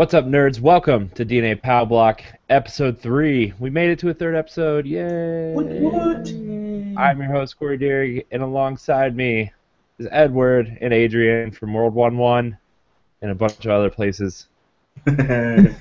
What's 0.00 0.14
up, 0.14 0.24
nerds? 0.24 0.60
Welcome 0.60 1.10
to 1.10 1.26
DNA 1.26 1.60
Pow 1.60 1.84
Block, 1.84 2.22
episode 2.48 2.98
three. 3.00 3.52
We 3.58 3.68
made 3.68 3.90
it 3.90 3.98
to 3.98 4.08
a 4.08 4.14
third 4.14 4.34
episode. 4.34 4.86
Yay! 4.86 5.52
What, 5.52 5.66
what? 5.66 6.28
I'm 6.98 7.18
your 7.18 7.30
host 7.30 7.58
Corey 7.58 7.76
Derry, 7.76 8.24
and 8.30 8.42
alongside 8.42 9.14
me 9.14 9.52
is 10.00 10.08
Edward 10.10 10.78
and 10.80 10.92
Adrian 10.92 11.50
from 11.52 11.74
World 11.74 11.94
One 11.94 12.16
One, 12.16 12.56
and 13.20 13.30
a 13.30 13.34
bunch 13.34 13.64
of 13.66 13.70
other 13.70 13.90
places. 13.90 14.46
yeah, 15.06 15.76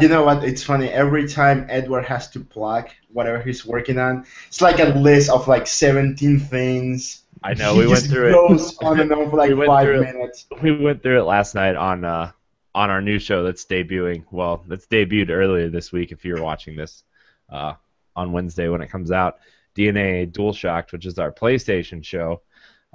you 0.00 0.08
know 0.08 0.24
what? 0.24 0.42
It's 0.44 0.62
funny. 0.62 0.88
Every 0.88 1.28
time 1.28 1.66
Edward 1.68 2.06
has 2.06 2.30
to 2.30 2.40
plug 2.40 2.88
whatever 3.12 3.42
he's 3.42 3.64
working 3.66 3.98
on, 3.98 4.24
it's 4.48 4.62
like 4.62 4.80
a 4.80 4.86
list 4.98 5.30
of 5.30 5.46
like 5.46 5.66
17 5.66 6.40
things. 6.40 7.22
I 7.42 7.52
know 7.52 7.74
he 7.74 7.80
we 7.80 7.86
went 7.86 8.04
through 8.04 8.30
it. 8.30 8.32
goes 8.32 8.78
on 8.78 8.98
and 9.00 9.12
on 9.12 9.30
for 9.30 9.36
like 9.36 9.50
We 9.54 9.66
five 9.66 9.84
through 9.84 10.02
it. 10.02 10.14
minutes. 10.14 10.46
We 10.62 10.72
went 10.76 11.02
through 11.02 11.20
it 11.20 11.24
last 11.24 11.54
night 11.54 11.76
on 11.76 12.04
uh, 12.04 12.32
on 12.74 12.88
our 12.90 13.02
new 13.02 13.18
show 13.18 13.42
that's 13.44 13.66
debuting. 13.66 14.24
Well, 14.30 14.64
that's 14.66 14.86
debuted 14.86 15.28
earlier 15.28 15.68
this 15.68 15.92
week. 15.92 16.12
If 16.12 16.24
you're 16.24 16.42
watching 16.42 16.76
this 16.76 17.04
uh, 17.50 17.74
on 18.16 18.32
Wednesday 18.32 18.68
when 18.68 18.80
it 18.80 18.88
comes 18.88 19.10
out, 19.12 19.38
DNA 19.76 20.30
DualShocked, 20.32 20.92
which 20.92 21.04
is 21.04 21.18
our 21.18 21.30
PlayStation 21.30 22.02
show. 22.02 22.40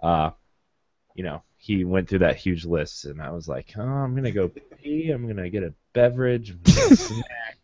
Uh, 0.02 0.31
you 1.16 1.23
know, 1.23 1.44
he 1.58 1.84
went 1.84 2.08
through 2.09 2.20
that 2.20 2.38
huge 2.38 2.66
list, 2.66 3.05
and 3.05 3.22
I 3.22 3.31
was 3.31 3.47
like, 3.47 3.73
oh, 3.78 3.81
I'm 3.81 4.16
gonna 4.16 4.31
go 4.31 4.47
pee. 4.50 5.11
I'm 5.11 5.28
gonna 5.28 5.50
get 5.50 5.64
a 5.64 5.73
beverage. 5.94 6.52
I'm 6.52 6.59
gonna 6.64 6.95
snack. 6.95 7.58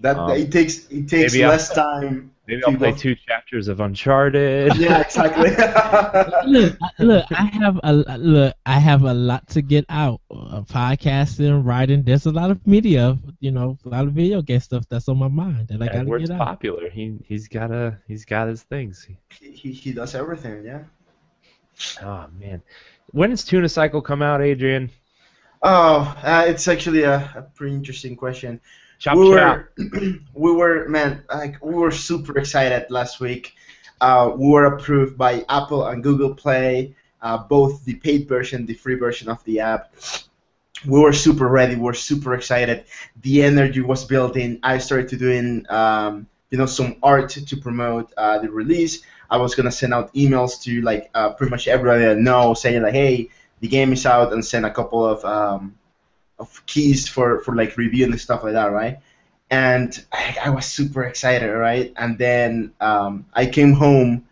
That 0.00 0.16
Um, 0.18 0.30
it 0.30 0.50
takes 0.50 0.86
it 0.90 1.08
takes 1.08 1.32
maybe 1.32 1.44
I'll- 1.44 1.50
less 1.50 1.74
time. 1.74 2.32
Maybe 2.46 2.64
I'll 2.64 2.74
play 2.74 2.90
go- 2.90 2.96
two 2.96 3.14
chapters 3.14 3.68
of 3.68 3.78
Uncharted. 3.80 4.74
Yeah, 4.76 5.00
exactly. 5.02 5.50
look, 6.50 6.76
I- 6.82 6.90
look, 6.98 7.24
I 7.30 7.44
have 7.44 7.78
a 7.84 7.92
look. 8.18 8.54
I 8.66 8.78
have 8.80 9.02
a 9.04 9.14
lot 9.14 9.46
to 9.50 9.62
get 9.62 9.84
out. 9.88 10.20
Uh, 10.30 10.62
podcasting, 10.62 11.64
writing. 11.64 12.02
There's 12.02 12.26
a 12.26 12.32
lot 12.32 12.50
of 12.50 12.66
media, 12.66 13.16
you 13.40 13.52
know, 13.52 13.78
a 13.84 13.88
lot 13.88 14.06
of 14.06 14.12
video 14.14 14.42
game 14.42 14.58
stuff 14.60 14.84
that's 14.88 15.08
on 15.08 15.18
my 15.18 15.28
mind 15.28 15.68
that 15.68 15.80
I 15.80 15.86
gotta 15.86 15.98
Edward's 16.00 16.28
get 16.28 16.40
out. 16.40 16.44
popular. 16.46 16.88
He 16.90 17.18
he's 17.24 17.46
got 17.48 17.70
a 17.70 17.98
he's 18.08 18.24
got 18.24 18.48
his 18.48 18.62
things. 18.64 19.06
he, 19.38 19.70
he 19.72 19.92
does 19.92 20.14
everything. 20.14 20.64
Yeah. 20.64 20.82
Oh 22.02 22.26
man, 22.38 22.62
when 23.12 23.30
does 23.30 23.44
Tuna 23.44 23.68
Cycle 23.68 24.02
come 24.02 24.22
out, 24.22 24.42
Adrian? 24.42 24.90
Oh, 25.62 26.16
uh, 26.22 26.44
it's 26.46 26.68
actually 26.68 27.02
a, 27.02 27.16
a 27.36 27.42
pretty 27.54 27.74
interesting 27.74 28.16
question. 28.16 28.60
Chop 28.98 29.16
we 29.16 29.30
were, 29.30 29.72
we 30.34 30.52
were, 30.52 30.88
man, 30.88 31.24
like 31.32 31.62
we 31.64 31.74
were 31.74 31.90
super 31.90 32.38
excited 32.38 32.90
last 32.90 33.20
week. 33.20 33.54
Uh, 34.00 34.32
we 34.34 34.48
were 34.48 34.66
approved 34.66 35.18
by 35.18 35.44
Apple 35.48 35.86
and 35.86 36.02
Google 36.02 36.34
Play, 36.34 36.94
uh, 37.20 37.38
both 37.38 37.84
the 37.84 37.94
paid 37.94 38.28
version, 38.28 38.64
the 38.66 38.74
free 38.74 38.94
version 38.94 39.28
of 39.28 39.42
the 39.44 39.60
app. 39.60 39.94
We 40.86 40.98
were 40.98 41.12
super 41.12 41.48
ready. 41.48 41.76
We 41.76 41.82
were 41.82 41.94
super 41.94 42.34
excited. 42.34 42.84
The 43.20 43.42
energy 43.42 43.82
was 43.82 44.04
building. 44.04 44.60
I 44.62 44.78
started 44.78 45.08
to 45.10 45.16
doing, 45.16 45.66
um, 45.68 46.26
you 46.50 46.56
know, 46.56 46.66
some 46.66 46.96
art 47.02 47.30
to 47.30 47.56
promote 47.56 48.12
uh, 48.16 48.38
the 48.38 48.50
release. 48.50 49.02
I 49.30 49.36
was 49.36 49.54
gonna 49.54 49.70
send 49.70 49.94
out 49.94 50.12
emails 50.14 50.62
to 50.62 50.80
like 50.82 51.10
uh, 51.14 51.30
pretty 51.30 51.50
much 51.50 51.68
everybody 51.68 52.06
I 52.06 52.14
know, 52.14 52.54
saying 52.54 52.82
like, 52.82 52.94
hey, 52.94 53.28
the 53.60 53.68
game 53.68 53.92
is 53.92 54.06
out, 54.06 54.32
and 54.32 54.44
send 54.44 54.66
a 54.66 54.72
couple 54.72 55.04
of 55.04 55.24
um, 55.24 55.78
of 56.38 56.64
keys 56.66 57.08
for 57.08 57.40
for 57.40 57.54
like 57.54 57.76
reviewing 57.76 58.12
and 58.12 58.20
stuff 58.20 58.42
like 58.42 58.54
that, 58.54 58.72
right? 58.72 58.98
And 59.50 60.04
I, 60.12 60.36
I 60.44 60.50
was 60.50 60.66
super 60.66 61.04
excited, 61.04 61.52
right? 61.52 61.92
And 61.96 62.16
then 62.18 62.72
um, 62.80 63.26
I 63.34 63.46
came 63.46 63.72
home 63.72 64.26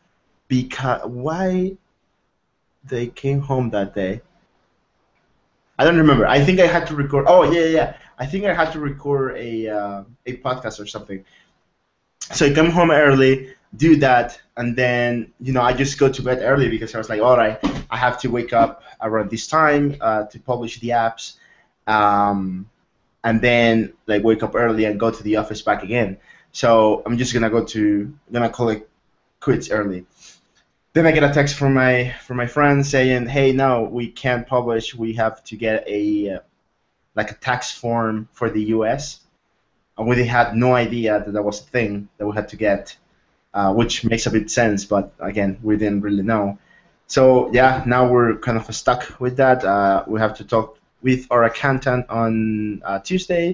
because 0.47 1.03
why 1.05 1.77
they 2.85 3.09
came 3.09 3.41
home 3.41 3.71
that 3.71 3.95
day? 3.95 4.23
I 5.79 5.85
don't 5.85 5.97
remember. 5.97 6.27
I 6.27 6.45
think 6.45 6.59
I 6.59 6.67
had 6.67 6.87
to 6.89 6.95
record. 6.97 7.27
Oh 7.29 7.45
yeah, 7.45 7.61
yeah. 7.61 7.67
yeah. 7.69 7.97
I 8.19 8.27
think 8.27 8.45
I 8.45 8.53
had 8.53 8.73
to 8.73 8.81
record 8.81 9.37
a 9.37 9.69
uh, 9.69 10.03
a 10.27 10.37
podcast 10.39 10.81
or 10.81 10.87
something. 10.87 11.25
So 12.21 12.47
I 12.47 12.53
came 12.53 12.71
home 12.71 12.91
early, 12.91 13.55
do 13.77 13.97
that, 13.97 14.41
and 14.57 14.75
then 14.77 15.33
you 15.41 15.53
know 15.53 15.63
I 15.63 15.73
just 15.73 15.99
go 15.99 16.09
to 16.11 16.23
bed 16.23 16.41
early 16.43 16.69
because 16.69 16.95
I 16.95 16.99
was 16.99 17.09
like, 17.09 17.21
all 17.21 17.37
right, 17.37 17.59
I 17.91 17.97
have 17.97 18.19
to 18.21 18.29
wake 18.29 18.53
up 18.53 18.83
around 19.01 19.31
this 19.31 19.47
time 19.47 19.97
uh, 20.01 20.25
to 20.25 20.41
publish 20.41 20.81
the 20.81 20.89
apps, 20.89 21.35
um, 21.87 22.69
and 23.25 23.41
then 23.41 23.93
like 24.07 24.25
wake 24.25 24.43
up 24.43 24.55
early 24.55 24.85
and 24.85 24.99
go 24.99 25.11
to 25.11 25.23
the 25.23 25.37
office 25.37 25.63
back 25.63 25.83
again. 25.83 26.19
So 26.53 27.03
I'm 27.05 27.19
just 27.19 27.33
gonna 27.35 27.51
go 27.51 27.65
to 27.65 28.15
gonna 28.33 28.51
call 28.51 28.71
it 28.71 28.89
quits 29.41 29.71
early. 29.71 30.07
Then 30.95 31.07
I 31.07 31.13
get 31.13 31.23
a 31.23 31.33
text 31.33 31.57
from 31.57 31.75
my 31.75 32.15
from 32.23 32.39
my 32.39 32.47
friend 32.47 32.85
saying, 32.85 33.27
"Hey, 33.27 33.53
no, 33.53 33.83
we 33.83 34.09
can't 34.09 34.47
publish. 34.47 34.95
We 34.95 35.13
have 35.15 35.45
to 35.45 35.57
get 35.57 35.87
a 35.87 36.37
uh, 36.37 36.41
like 37.15 37.31
a 37.31 37.35
tax 37.35 37.71
form 37.71 38.29
for 38.33 38.51
the 38.51 38.63
U.S." 38.77 39.21
And 39.97 40.09
we 40.09 40.25
had 40.25 40.55
no 40.55 40.75
idea 40.75 41.23
that 41.25 41.33
that 41.33 41.43
was 41.43 41.61
a 41.61 41.65
thing 41.65 42.09
that 42.17 42.27
we 42.27 42.35
had 42.35 42.49
to 42.51 42.57
get, 42.57 42.97
uh, 43.59 43.71
which 43.79 43.95
makes 44.11 44.25
a 44.27 44.31
bit 44.37 44.47
sense. 44.61 44.81
But 44.95 45.05
again, 45.31 45.51
we 45.67 45.77
didn't 45.83 46.03
really 46.09 46.23
know. 46.33 46.45
So 47.07 47.21
yeah, 47.59 47.73
now 47.95 48.03
we're 48.13 48.37
kind 48.47 48.57
of 48.61 48.65
stuck 48.83 49.03
with 49.25 49.35
that. 49.43 49.59
Uh, 49.65 50.05
we 50.13 50.21
have 50.21 50.35
to 50.41 50.45
talk 50.45 50.67
with 51.07 51.21
our 51.33 51.43
accountant 51.51 52.05
on 52.21 52.33
uh, 52.85 52.99
Tuesday, 53.09 53.47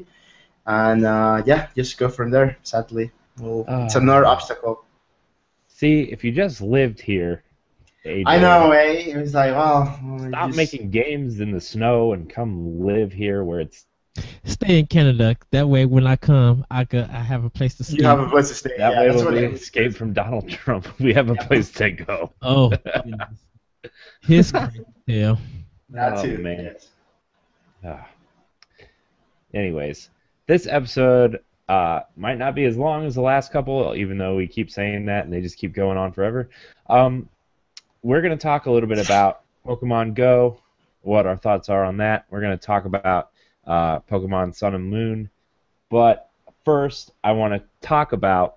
and 0.67 1.01
uh, 1.17 1.43
yeah, 1.51 1.69
just 1.77 1.99
go 2.03 2.09
from 2.17 2.29
there. 2.31 2.51
Sadly, 2.63 3.07
well, 3.41 3.61
it's 3.85 3.97
Ah. 3.97 4.01
another 4.05 4.27
obstacle. 4.35 4.77
See, 5.69 5.97
if 6.15 6.25
you 6.25 6.33
just 6.33 6.61
lived 6.61 7.01
here, 7.01 7.43
Adrian, 8.05 8.27
I 8.27 8.39
know, 8.47 8.71
eh? 8.73 9.13
It 9.13 9.17
was 9.17 9.35
like, 9.35 9.53
well, 9.55 9.83
Stop 10.29 10.49
just- 10.49 10.57
making 10.63 10.91
games 10.91 11.41
in 11.41 11.51
the 11.53 11.61
snow 11.61 12.13
and 12.15 12.29
come 12.29 12.81
live 12.91 13.13
here 13.13 13.43
where 13.49 13.61
it's 13.61 13.87
Stay 14.45 14.79
in 14.79 14.87
Canada. 14.87 15.37
That 15.51 15.69
way, 15.69 15.87
when 15.87 16.07
I 16.07 16.17
come, 16.17 16.65
I 16.71 16.85
could 16.85 17.05
I 17.05 17.21
have 17.21 17.45
a 17.45 17.51
place 17.51 17.75
to 17.77 17.85
stay. 17.85 17.97
You 17.99 18.05
have 18.05 18.21
a 18.21 18.29
place 18.29 18.49
to 18.49 18.55
stay. 18.55 18.75
that 18.79 18.93
yeah, 18.93 19.01
way 19.01 19.17
when 19.25 19.35
we 19.35 19.39
it 19.45 19.53
is. 19.55 19.63
escape 19.63 19.95
from 19.95 20.13
Donald 20.13 20.49
Trump, 20.49 20.87
we 21.01 21.13
have 21.15 21.31
a 21.31 21.35
place 21.35 21.71
to 21.73 21.91
go. 21.91 22.33
oh, 22.43 22.69
goodness. 22.71 23.29
his 24.23 24.53
yeah. 25.07 25.37
That 25.91 26.19
Oh, 26.19 26.23
too. 26.23 26.39
man. 26.39 26.65
yes. 26.65 26.89
Ah. 27.85 28.07
Anyways, 29.53 30.11
this 30.47 30.67
episode 30.67 31.41
uh, 31.69 32.01
might 32.17 32.39
not 32.39 32.55
be 32.55 32.65
as 32.65 32.77
long 32.77 33.07
as 33.07 33.15
the 33.15 33.21
last 33.21 33.53
couple, 33.53 33.95
even 33.97 34.19
though 34.19 34.37
we 34.37 34.47
keep 34.47 34.71
saying 34.71 35.07
that 35.07 35.25
and 35.25 35.33
they 35.33 35.41
just 35.41 35.59
keep 35.59 35.73
going 35.75 35.97
on 35.99 36.13
forever. 36.13 36.49
Um, 36.89 37.29
we're 38.03 38.21
going 38.21 38.37
to 38.37 38.43
talk 38.43 38.67
a 38.67 38.71
little 38.71 38.89
bit 38.89 38.99
about 38.99 39.43
Pokemon 39.67 40.15
Go, 40.15 40.59
what 41.03 41.27
our 41.27 41.37
thoughts 41.37 41.69
are 41.69 41.85
on 41.85 41.99
that. 41.99 42.27
We're 42.31 42.41
going 42.41 42.57
to 42.59 42.65
talk 42.67 42.85
about 42.85 43.31
uh, 43.67 44.01
Pokemon 44.01 44.55
Sun 44.55 44.75
and 44.75 44.89
Moon. 44.89 45.31
But 45.91 46.31
first, 46.65 47.13
I 47.23 47.33
want 47.33 47.55
to 47.55 47.87
talk 47.87 48.13
about 48.13 48.57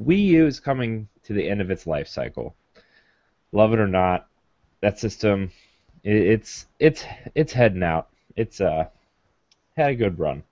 Wii 0.00 0.24
U 0.26 0.46
is 0.46 0.60
coming 0.60 1.08
to 1.24 1.32
the 1.32 1.48
end 1.48 1.60
of 1.60 1.70
its 1.70 1.86
life 1.86 2.08
cycle. 2.08 2.54
Love 3.52 3.72
it 3.72 3.78
or 3.78 3.86
not, 3.86 4.28
that 4.80 4.98
system 4.98 5.50
it, 6.02 6.16
it's 6.16 6.66
it's 6.78 7.04
it's 7.34 7.52
heading 7.52 7.82
out. 7.82 8.08
It's 8.36 8.60
uh 8.60 8.86
had 9.76 9.90
a 9.90 9.94
good 9.94 10.18
run. 10.18 10.42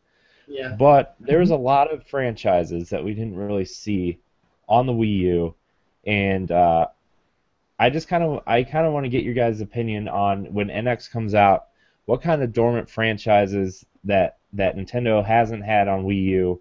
Yeah. 0.47 0.75
But 0.79 1.17
there 1.21 1.39
was 1.39 1.51
a 1.51 1.57
lot 1.57 1.93
of 1.93 2.07
franchises 2.07 2.91
that 2.91 3.03
we 3.03 3.15
didn't 3.15 3.37
really 3.37 3.65
see 3.65 4.19
on 4.69 4.87
the 4.87 4.93
Wii 4.93 5.19
U, 5.19 5.55
and 6.07 6.51
uh, 6.51 6.89
I 7.79 7.91
just 7.91 8.09
kind 8.09 8.23
of 8.23 8.43
I 8.47 8.62
kind 8.62 8.87
of 8.87 8.93
want 8.93 9.05
to 9.05 9.11
get 9.11 9.25
your 9.25 9.35
guys' 9.35 9.61
opinion 9.61 10.09
on 10.09 10.53
when 10.53 10.69
NX 10.69 11.11
comes 11.11 11.35
out, 11.35 11.69
what 12.06 12.23
kind 12.23 12.43
of 12.43 12.53
dormant 12.53 12.89
franchises 12.89 13.85
that 14.05 14.39
that 14.53 14.77
Nintendo 14.77 15.25
hasn't 15.25 15.65
had 15.65 15.89
on 15.89 16.05
Wii 16.05 16.23
U, 16.25 16.61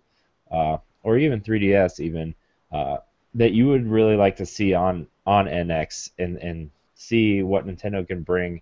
uh, 0.51 0.77
or 1.03 1.17
even 1.17 1.41
3DS 1.41 1.99
even, 1.99 2.33
uh, 2.71 2.97
that 3.35 3.51
you 3.51 3.67
would 3.67 3.87
really 3.87 4.15
like 4.15 4.37
to 4.37 4.45
see 4.45 4.73
on 4.73 5.07
on 5.25 5.45
NX 5.45 6.11
and 6.17 6.37
and 6.37 6.71
see 6.95 7.43
what 7.43 7.65
Nintendo 7.65 8.07
can 8.07 8.23
bring 8.23 8.61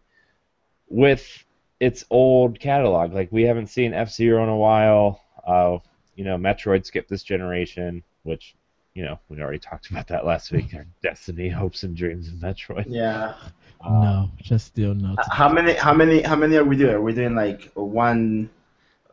with 0.90 1.46
its 1.80 2.06
old 2.10 2.60
catalog. 2.60 3.14
Like 3.14 3.32
we 3.32 3.44
haven't 3.44 3.68
seen 3.68 3.94
F 3.94 4.12
Zero 4.12 4.44
in 4.44 4.50
a 4.50 4.58
while. 4.58 5.22
Uh, 5.46 5.80
you 6.16 6.24
know, 6.24 6.38
Metroid 6.38 6.86
skipped 6.86 7.10
this 7.10 7.24
generation, 7.24 8.04
which 8.24 8.56
you 8.94 9.04
know 9.04 9.20
we 9.30 9.42
already 9.42 9.60
talked 9.60 9.90
about 9.90 10.08
that 10.08 10.26
last 10.26 10.52
week. 10.52 10.74
Our 10.74 10.86
Destiny, 11.04 11.50
hopes, 11.50 11.84
and 11.84 11.96
dreams 11.96 12.28
of 12.28 12.36
Metroid. 12.36 12.86
Yeah. 12.88 13.36
Uh, 13.84 13.90
no, 14.04 14.30
just 14.42 14.68
still 14.68 14.94
no. 14.94 15.14
H- 15.14 15.26
How 15.32 15.52
many? 15.52 15.74
How 15.74 15.94
many? 15.94 16.22
How 16.22 16.36
many 16.36 16.56
are 16.58 16.64
we 16.64 16.78
doing? 16.78 16.94
Are 16.96 17.02
we 17.02 17.14
doing 17.14 17.36
like 17.36 17.72
one 17.74 18.50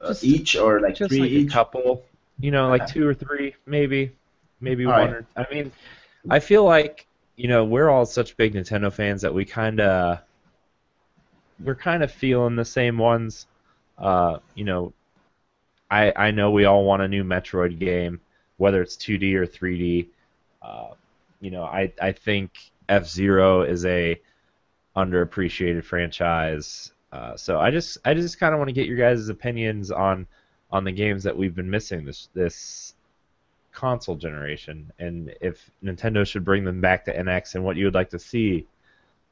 uh, 0.01 0.09
Just- 0.09 0.25
each 0.25 0.57
or 0.57 0.81
like 0.81 0.97
three 0.97 1.07
like 1.21 1.31
each? 1.31 1.51
a 1.51 1.53
couple. 1.53 2.05
You 2.41 2.51
know, 2.53 2.69
like 2.69 2.87
two 2.87 3.05
or 3.07 3.15
three, 3.15 3.57
maybe, 3.67 4.13
maybe 4.61 4.85
All 4.85 4.93
one. 4.93 5.01
right. 5.01 5.11
Or, 5.11 5.27
I 5.37 5.47
mean, 5.53 5.73
I 6.31 6.39
feel 6.39 6.65
like 6.65 7.07
you 7.37 7.49
know, 7.49 7.65
we're 7.65 7.89
all 7.89 8.07
such 8.07 8.37
big 8.37 8.55
Nintendo 8.55 8.93
fans 8.93 9.23
that 9.23 9.35
we 9.35 9.45
kind 9.45 9.81
of 9.81 10.21
we're 11.65 11.75
kind 11.75 12.03
of 12.03 12.13
feeling 12.13 12.55
the 12.57 12.65
same 12.65 12.99
ones. 12.99 13.47
Uh, 13.97 14.39
you 14.55 14.65
know, 14.65 14.93
I 15.91 16.13
I 16.15 16.31
know 16.31 16.51
we 16.53 16.65
all 16.65 16.85
want 16.85 17.03
a 17.03 17.09
new 17.09 17.25
Metroid 17.25 17.79
game, 17.79 18.21
whether 18.57 18.83
it's 18.83 18.97
2D 18.97 19.35
or 19.35 19.47
3D. 19.47 20.07
Uh, 20.63 20.89
you 21.41 21.51
know, 21.51 21.65
I 21.65 21.93
I 22.01 22.13
think 22.13 22.53
F 22.89 23.07
Zero 23.07 23.63
is 23.63 23.85
a 23.85 24.21
underappreciated 24.99 25.85
franchise. 25.85 26.93
Uh, 27.13 27.37
so 27.37 27.59
I 27.59 27.71
just 27.71 27.99
I 28.05 28.15
just 28.15 28.39
kind 28.39 28.53
of 28.53 28.59
want 28.59 28.69
to 28.69 28.75
get 28.75 28.87
your 28.87 28.97
guys' 28.97 29.29
opinions 29.29 29.91
on 29.91 30.27
on 30.71 30.85
the 30.85 30.93
games 30.93 31.23
that 31.23 31.37
we've 31.37 31.55
been 31.55 31.71
missing 31.71 32.05
this 32.05 32.29
this 32.35 32.95
console 33.73 34.17
generation, 34.17 34.93
and 34.99 35.33
if 35.41 35.71
Nintendo 35.83 36.27
should 36.27 36.45
bring 36.45 36.65
them 36.65 36.81
back 36.81 37.05
to 37.05 37.17
NX, 37.17 37.55
and 37.55 37.65
what 37.65 37.77
you 37.77 37.85
would 37.85 37.95
like 37.95 38.11
to 38.11 38.19
see 38.19 38.67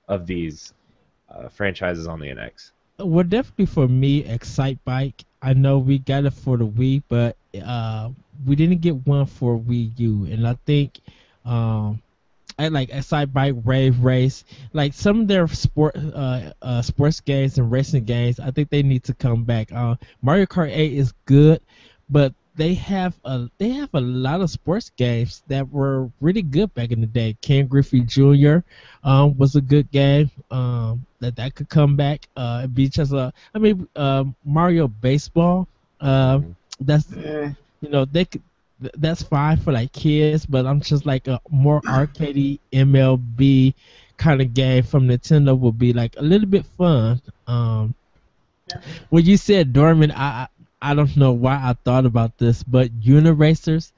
of 0.08 0.26
these 0.26 0.72
uh, 1.28 1.48
franchises 1.48 2.06
on 2.06 2.20
the 2.20 2.28
NX. 2.28 2.70
Well, 2.98 3.24
definitely 3.24 3.66
for 3.66 3.88
me, 3.88 4.22
Excitebike. 4.22 5.24
I 5.42 5.52
know 5.52 5.78
we 5.78 5.98
got 5.98 6.24
it 6.24 6.32
for 6.32 6.56
the 6.56 6.66
Wii, 6.66 7.02
but 7.08 7.36
uh, 7.62 8.10
we 8.46 8.56
didn't 8.56 8.80
get 8.80 9.06
one 9.06 9.26
for 9.26 9.58
Wii 9.58 9.98
U, 9.98 10.26
and 10.30 10.46
I 10.46 10.56
think 10.64 11.00
um, 11.44 12.00
I 12.58 12.68
like 12.68 12.90
side 13.02 13.34
bike, 13.34 13.54
Wave 13.64 14.02
Race, 14.02 14.44
like 14.72 14.94
some 14.94 15.22
of 15.22 15.28
their 15.28 15.46
sport 15.48 15.94
uh, 15.96 16.52
uh, 16.62 16.82
sports 16.82 17.20
games 17.20 17.58
and 17.58 17.70
racing 17.70 18.04
games. 18.04 18.40
I 18.40 18.50
think 18.50 18.70
they 18.70 18.82
need 18.82 19.04
to 19.04 19.14
come 19.14 19.44
back. 19.44 19.72
Uh, 19.72 19.96
Mario 20.22 20.46
Kart 20.46 20.70
8 20.70 20.92
is 20.92 21.12
good, 21.26 21.60
but 22.08 22.32
they 22.56 22.72
have 22.72 23.14
a 23.24 23.50
they 23.58 23.68
have 23.70 23.90
a 23.92 24.00
lot 24.00 24.40
of 24.40 24.50
sports 24.50 24.90
games 24.96 25.42
that 25.48 25.70
were 25.70 26.10
really 26.20 26.42
good 26.42 26.72
back 26.74 26.90
in 26.90 27.00
the 27.00 27.06
day. 27.06 27.36
Ken 27.42 27.66
Griffey 27.66 28.00
Jr. 28.00 28.58
Um, 29.04 29.36
was 29.36 29.56
a 29.56 29.60
good 29.60 29.90
game 29.90 30.30
um, 30.50 31.04
that 31.20 31.36
that 31.36 31.54
could 31.54 31.68
come 31.68 31.96
back. 31.96 32.26
Uh, 32.36 32.66
be 32.66 32.88
just 32.88 33.12
a 33.12 33.32
I 33.54 33.58
mean 33.58 33.86
uh, 33.94 34.24
Mario 34.44 34.88
Baseball. 34.88 35.68
Uh, 36.00 36.40
that's 36.80 37.10
you 37.12 37.88
know 37.90 38.06
they 38.06 38.24
could 38.24 38.42
that's 38.78 39.22
fine 39.22 39.56
for 39.56 39.72
like 39.72 39.92
kids, 39.92 40.46
but 40.46 40.66
I'm 40.66 40.80
just 40.80 41.06
like 41.06 41.28
a 41.28 41.40
more 41.50 41.80
arcadey 41.82 42.60
MLB 42.72 43.74
kind 44.16 44.40
of 44.40 44.54
game 44.54 44.82
from 44.82 45.08
Nintendo 45.08 45.58
would 45.58 45.78
be 45.78 45.92
like 45.92 46.14
a 46.16 46.22
little 46.22 46.48
bit 46.48 46.66
fun. 46.66 47.20
Um, 47.46 47.94
when 49.10 49.24
you 49.24 49.36
said 49.36 49.72
Dorman, 49.72 50.12
I 50.12 50.48
I 50.82 50.94
don't 50.94 51.16
know 51.16 51.32
why 51.32 51.54
I 51.54 51.74
thought 51.84 52.06
about 52.06 52.38
this, 52.38 52.62
but 52.62 52.90
Uniracers 53.00 53.92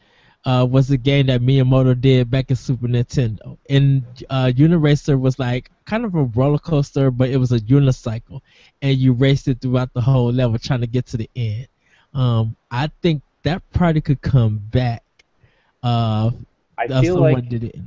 uh, 0.44 0.66
was 0.68 0.90
a 0.90 0.96
game 0.96 1.26
that 1.26 1.40
Miyamoto 1.40 2.00
did 2.00 2.30
back 2.30 2.50
in 2.50 2.56
Super 2.56 2.86
Nintendo. 2.86 3.58
And 3.68 4.04
uh, 4.30 4.52
Uniracer 4.54 5.18
was 5.18 5.38
like 5.38 5.70
kind 5.84 6.04
of 6.04 6.14
a 6.14 6.24
roller 6.24 6.58
coaster, 6.58 7.10
but 7.10 7.30
it 7.30 7.36
was 7.36 7.52
a 7.52 7.58
unicycle, 7.60 8.40
and 8.80 8.96
you 8.96 9.12
raced 9.12 9.48
it 9.48 9.60
throughout 9.60 9.92
the 9.92 10.00
whole 10.00 10.32
level 10.32 10.58
trying 10.58 10.80
to 10.80 10.86
get 10.86 11.06
to 11.06 11.16
the 11.16 11.28
end. 11.34 11.68
Um, 12.14 12.56
I 12.70 12.90
think 13.02 13.22
that 13.48 13.62
probably 13.72 14.00
could 14.02 14.20
come 14.20 14.58
back. 14.58 15.02
Uh, 15.82 16.30
I 16.76 16.86
feel 17.00 17.18
like 17.18 17.48
did 17.48 17.64
it. 17.64 17.80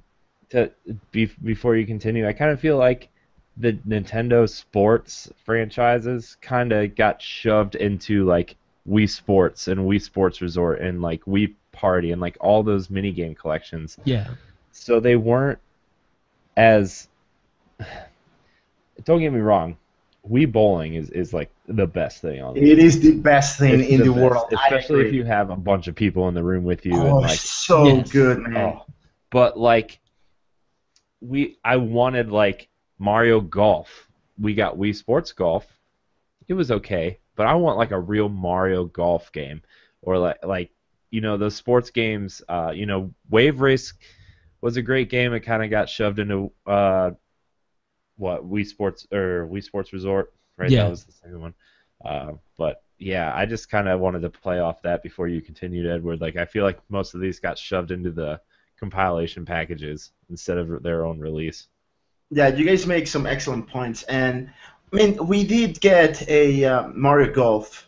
To 0.50 0.72
be, 1.12 1.28
before 1.44 1.76
you 1.76 1.86
continue, 1.86 2.28
I 2.28 2.34
kind 2.34 2.52
of 2.52 2.60
feel 2.60 2.78
like 2.78 3.10
the 3.58 3.74
Nintendo 3.88 4.50
sports 4.50 5.32
franchises 5.46 6.36
kind 6.42 6.72
of 6.74 6.96
got 6.96 7.22
shoved 7.22 7.76
into 7.76 8.26
like 8.26 8.56
Wii 8.90 9.10
Sports 9.10 9.68
and 9.68 9.82
Wii 9.82 10.02
Sports 10.02 10.42
Resort 10.42 10.82
and 10.82 11.02
like 11.02 11.24
Wii 11.26 11.54
Party 11.72 12.12
and 12.12 12.20
like 12.20 12.38
all 12.42 12.64
those 12.64 12.90
mini 12.90 13.12
game 13.12 13.36
collections. 13.36 13.98
Yeah. 14.04 14.30
So 14.72 15.00
they 15.00 15.16
weren't 15.16 15.60
as. 16.58 17.08
Don't 19.06 19.20
get 19.20 19.34
me 19.34 19.40
wrong, 19.40 19.78
Wii 20.30 20.52
Bowling 20.52 20.96
is, 20.96 21.10
is 21.10 21.34
like 21.34 21.52
the 21.68 21.88
best 21.88 22.22
thing 22.22 22.42
on. 22.42 22.56
It 22.56 22.80
is 22.80 23.00
the 23.00 23.16
best 23.18 23.58
thing 23.58 23.80
it's 23.80 23.90
in 23.90 24.00
the, 24.00 24.06
the 24.06 24.14
world, 24.14 24.46
especially 24.52 25.08
if 25.08 25.14
you 25.14 25.24
have 25.24 25.50
a 25.50 25.56
bunch 25.56 25.88
of 25.88 25.96
people 25.96 26.28
in 26.28 26.36
the 26.36 26.44
room 26.44 26.64
with 26.64 26.86
you. 26.86 26.96
Oh, 26.96 27.18
and 27.18 27.22
like, 27.22 27.40
so 27.40 27.86
yes. 27.86 28.12
good, 28.12 28.40
man. 28.40 28.56
Oh, 28.56 28.86
but 29.32 29.58
like, 29.58 30.00
we 31.22 31.58
I 31.64 31.78
wanted 31.78 32.32
like 32.32 32.70
Mario 33.00 33.42
Golf. 33.42 34.08
We 34.40 34.54
got 34.54 34.78
Wii 34.78 34.96
Sports 34.96 35.32
Golf. 35.32 35.66
It 36.48 36.54
was 36.54 36.72
okay, 36.72 37.20
but 37.36 37.48
I 37.48 37.56
want 37.56 37.78
like 37.78 37.92
a 37.92 38.00
real 38.00 38.30
Mario 38.30 38.86
Golf 38.86 39.32
game, 39.32 39.64
or 40.04 40.20
like 40.20 40.46
like 40.46 40.72
you 41.10 41.22
know 41.22 41.38
those 41.38 41.56
sports 41.56 41.90
games. 41.90 42.44
Uh, 42.48 42.72
you 42.76 42.86
know, 42.86 43.12
Wave 43.30 43.60
Race 43.60 43.94
was 44.62 44.78
a 44.78 44.82
great 44.84 45.10
game. 45.10 45.34
It 45.34 45.42
kind 45.42 45.64
of 45.64 45.72
got 45.72 45.90
shoved 45.90 46.20
into 46.20 46.52
uh, 46.68 47.12
what 48.22 48.48
Wii 48.48 48.66
Sports 48.66 49.08
or 49.12 49.50
Wii 49.52 49.64
Sports 49.64 49.92
Resort, 49.92 50.32
right? 50.56 50.70
Yeah. 50.70 50.84
That 50.84 50.92
was 50.92 51.04
the 51.04 51.12
second 51.12 51.42
one. 51.42 51.54
Uh, 52.06 52.34
but 52.58 52.84
yeah, 53.00 53.32
I 53.36 53.48
just 53.48 53.70
kind 53.70 53.90
of 53.90 54.00
wanted 54.00 54.22
to 54.22 54.30
play 54.30 54.60
off 54.60 54.84
that 54.84 55.02
before 55.02 55.28
you 55.28 55.42
continued, 55.42 55.88
Edward. 55.88 56.22
Like 56.22 56.36
I 56.38 56.46
feel 56.46 56.64
like 56.64 56.80
most 56.88 57.16
of 57.16 57.20
these 57.20 57.40
got 57.40 57.58
shoved 57.58 57.92
into 57.92 58.12
the 58.12 58.40
compilation 58.80 59.46
packages 59.46 60.12
instead 60.30 60.58
of 60.60 60.84
their 60.84 61.04
own 61.04 61.20
release. 61.20 61.68
Yeah, 62.30 62.48
you 62.50 62.64
guys 62.64 62.86
make 62.86 63.08
some 63.08 63.26
excellent 63.26 63.68
points, 63.68 64.04
and 64.04 64.52
I 64.94 64.96
mean 64.96 65.28
we 65.28 65.44
did 65.44 65.82
get 65.82 66.28
a 66.30 66.64
uh, 66.64 66.88
Mario 66.90 67.34
Golf 67.34 67.88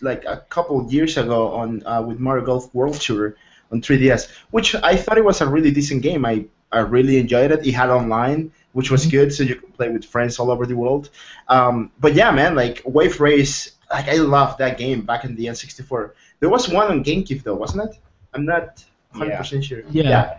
like 0.00 0.24
a 0.24 0.38
couple 0.48 0.90
years 0.90 1.16
ago 1.16 1.52
on 1.52 1.86
uh, 1.86 2.02
with 2.02 2.18
Mario 2.18 2.44
Golf 2.44 2.74
World 2.74 3.00
Tour 3.00 3.36
on 3.70 3.82
3DS, 3.82 4.30
which 4.50 4.74
I 4.74 4.96
thought 4.96 5.18
it 5.18 5.24
was 5.24 5.40
a 5.40 5.46
really 5.46 5.70
decent 5.70 6.02
game. 6.02 6.24
I 6.24 6.46
I 6.72 6.80
really 6.80 7.18
enjoyed 7.18 7.52
it. 7.52 7.66
It 7.66 7.72
had 7.72 7.90
online, 7.90 8.50
which 8.74 8.90
was 8.90 9.02
mm-hmm. 9.02 9.16
good, 9.16 9.32
so 9.32 9.42
you 9.42 9.54
could 9.54 9.74
play 9.74 9.88
with 9.88 10.04
friends 10.04 10.38
all 10.38 10.50
over 10.50 10.66
the 10.66 10.76
world. 10.76 11.08
Um, 11.48 11.90
but 11.98 12.14
yeah, 12.14 12.30
man, 12.32 12.54
like 12.54 12.82
Wave 12.84 13.20
Race, 13.20 13.72
like 13.90 14.08
I 14.08 14.16
loved 14.16 14.58
that 14.58 14.76
game 14.76 15.02
back 15.02 15.24
in 15.24 15.36
the 15.36 15.46
N64. 15.46 16.10
There 16.40 16.50
was 16.50 16.68
one 16.68 16.88
on 16.88 17.04
GameCube 17.04 17.44
though, 17.44 17.54
wasn't 17.54 17.90
it? 17.90 17.98
I'm 18.34 18.44
not 18.44 18.84
100 19.12 19.30
yeah. 19.30 19.38
percent 19.38 19.64
sure. 19.64 19.82
Yeah. 19.90 20.02
yeah. 20.02 20.38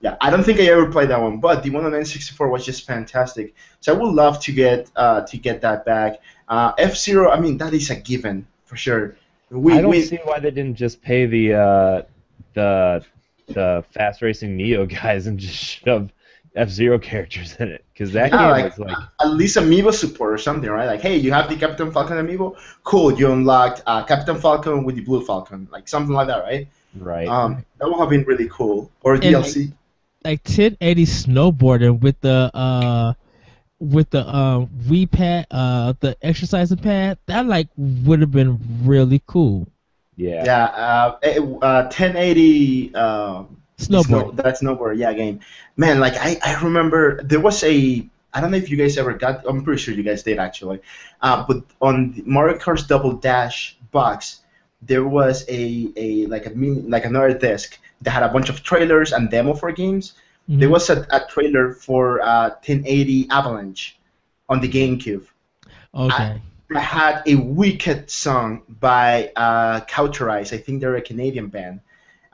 yeah. 0.00 0.16
I 0.18 0.30
don't 0.30 0.42
think 0.42 0.60
I 0.60 0.64
ever 0.64 0.90
played 0.90 1.10
that 1.10 1.20
one, 1.20 1.40
but 1.40 1.62
the 1.62 1.70
one 1.70 1.84
on 1.84 1.92
N64 1.92 2.50
was 2.50 2.64
just 2.64 2.86
fantastic. 2.86 3.54
So 3.80 3.94
I 3.94 3.98
would 3.98 4.14
love 4.14 4.40
to 4.40 4.52
get 4.52 4.90
uh, 4.96 5.20
to 5.26 5.36
get 5.36 5.60
that 5.60 5.84
back. 5.84 6.20
Uh, 6.48 6.72
F 6.78 6.96
Zero, 6.96 7.30
I 7.30 7.38
mean, 7.38 7.58
that 7.58 7.74
is 7.74 7.90
a 7.90 7.96
given 7.96 8.46
for 8.64 8.76
sure. 8.76 9.16
We, 9.50 9.74
I 9.74 9.82
don't 9.82 9.90
we, 9.90 10.00
see 10.00 10.20
why 10.24 10.40
they 10.40 10.50
didn't 10.50 10.76
just 10.76 11.02
pay 11.02 11.26
the 11.26 11.54
uh, 11.54 12.02
the 12.54 13.04
the 13.46 13.84
fast 13.92 14.22
racing 14.22 14.56
Neo 14.56 14.86
guys 15.02 15.26
and 15.26 15.38
just 15.38 15.54
shove 15.54 16.10
F 16.54 16.68
Zero 16.68 16.98
characters 17.10 17.56
in 17.58 17.68
it 17.68 17.84
because 17.92 18.12
that 18.12 18.30
yeah, 18.32 18.38
game 18.38 18.50
like, 18.50 18.78
was 18.78 18.86
like 18.86 18.96
at 19.20 19.30
least 19.30 19.56
amiibo 19.56 19.92
support 19.92 20.32
or 20.32 20.38
something, 20.38 20.70
right? 20.70 20.86
Like, 20.86 21.00
hey, 21.00 21.16
you 21.16 21.32
have 21.32 21.48
the 21.48 21.56
Captain 21.56 21.90
Falcon 21.90 22.16
amiibo, 22.16 22.56
cool. 22.84 23.12
You 23.12 23.32
unlocked 23.32 23.82
uh, 23.86 24.04
Captain 24.04 24.38
Falcon 24.40 24.84
with 24.84 24.96
the 24.96 25.02
Blue 25.02 25.24
Falcon, 25.24 25.68
like 25.72 25.88
something 25.88 26.14
like 26.14 26.28
that, 26.28 26.42
right? 26.42 26.68
Right. 26.96 27.26
Um, 27.26 27.64
that 27.78 27.88
would 27.88 27.98
have 27.98 28.10
been 28.10 28.24
really 28.24 28.48
cool. 28.48 28.90
Or 29.02 29.14
and 29.14 29.22
DLC. 29.22 29.66
Like, 29.66 29.74
like 30.24 30.40
1080 30.48 31.04
snowboarding 31.04 32.00
with 32.00 32.18
the 32.20 32.50
uh 32.54 33.12
with 33.78 34.10
the 34.10 34.26
um 34.26 34.68
Wii 34.86 35.10
pad, 35.10 35.46
uh 35.50 35.94
the 36.00 36.16
exercising 36.22 36.78
pad, 36.78 37.18
that 37.26 37.46
like 37.46 37.68
would 37.76 38.20
have 38.20 38.32
been 38.32 38.58
really 38.84 39.22
cool. 39.26 39.66
Yeah. 40.16 40.44
Yeah. 40.44 40.64
Uh, 40.64 41.18
uh 41.62 41.82
1080. 41.82 42.94
Um, 42.94 43.56
Snowboard. 43.78 44.04
Snow, 44.04 44.30
that 44.32 44.60
snowboard, 44.60 44.98
yeah, 44.98 45.12
game. 45.12 45.40
Man, 45.76 46.00
like 46.00 46.14
I, 46.16 46.38
I 46.44 46.62
remember 46.62 47.22
there 47.22 47.40
was 47.40 47.62
a 47.64 48.06
I 48.34 48.40
don't 48.40 48.50
know 48.50 48.56
if 48.56 48.68
you 48.68 48.76
guys 48.76 48.98
ever 48.98 49.14
got. 49.14 49.44
I'm 49.46 49.62
pretty 49.62 49.80
sure 49.80 49.94
you 49.94 50.02
guys 50.02 50.24
did 50.24 50.38
actually. 50.38 50.80
Uh, 51.22 51.44
but 51.46 51.62
on 51.80 52.20
Mario 52.26 52.58
Kart 52.58 52.86
Double 52.88 53.12
Dash 53.12 53.76
box, 53.92 54.40
there 54.82 55.04
was 55.04 55.44
a, 55.48 55.88
a 55.96 56.26
like 56.26 56.46
a 56.46 56.50
mini, 56.50 56.82
like 56.82 57.04
another 57.04 57.32
disc 57.32 57.78
that 58.02 58.10
had 58.10 58.22
a 58.24 58.28
bunch 58.28 58.48
of 58.48 58.62
trailers 58.62 59.12
and 59.12 59.30
demo 59.30 59.54
for 59.54 59.70
games. 59.70 60.14
Mm-hmm. 60.48 60.60
There 60.60 60.68
was 60.68 60.90
a, 60.90 61.06
a 61.10 61.20
trailer 61.28 61.72
for 61.72 62.20
uh, 62.22 62.50
1080 62.50 63.28
Avalanche 63.30 63.98
on 64.48 64.60
the 64.60 64.68
GameCube. 64.68 65.26
Okay. 65.94 66.14
I, 66.14 66.40
I 66.74 66.80
had 66.80 67.22
a 67.26 67.36
wicked 67.36 68.10
song 68.10 68.62
by 68.68 69.30
uh, 69.36 69.80
Cauterize. 69.88 70.52
I 70.52 70.58
think 70.58 70.80
they're 70.80 70.96
a 70.96 71.02
Canadian 71.02 71.46
band. 71.46 71.80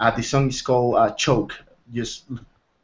Uh, 0.00 0.10
the 0.10 0.22
song 0.22 0.48
is 0.48 0.62
called 0.62 0.96
uh, 0.96 1.10
Choke. 1.10 1.52
Just 1.92 2.24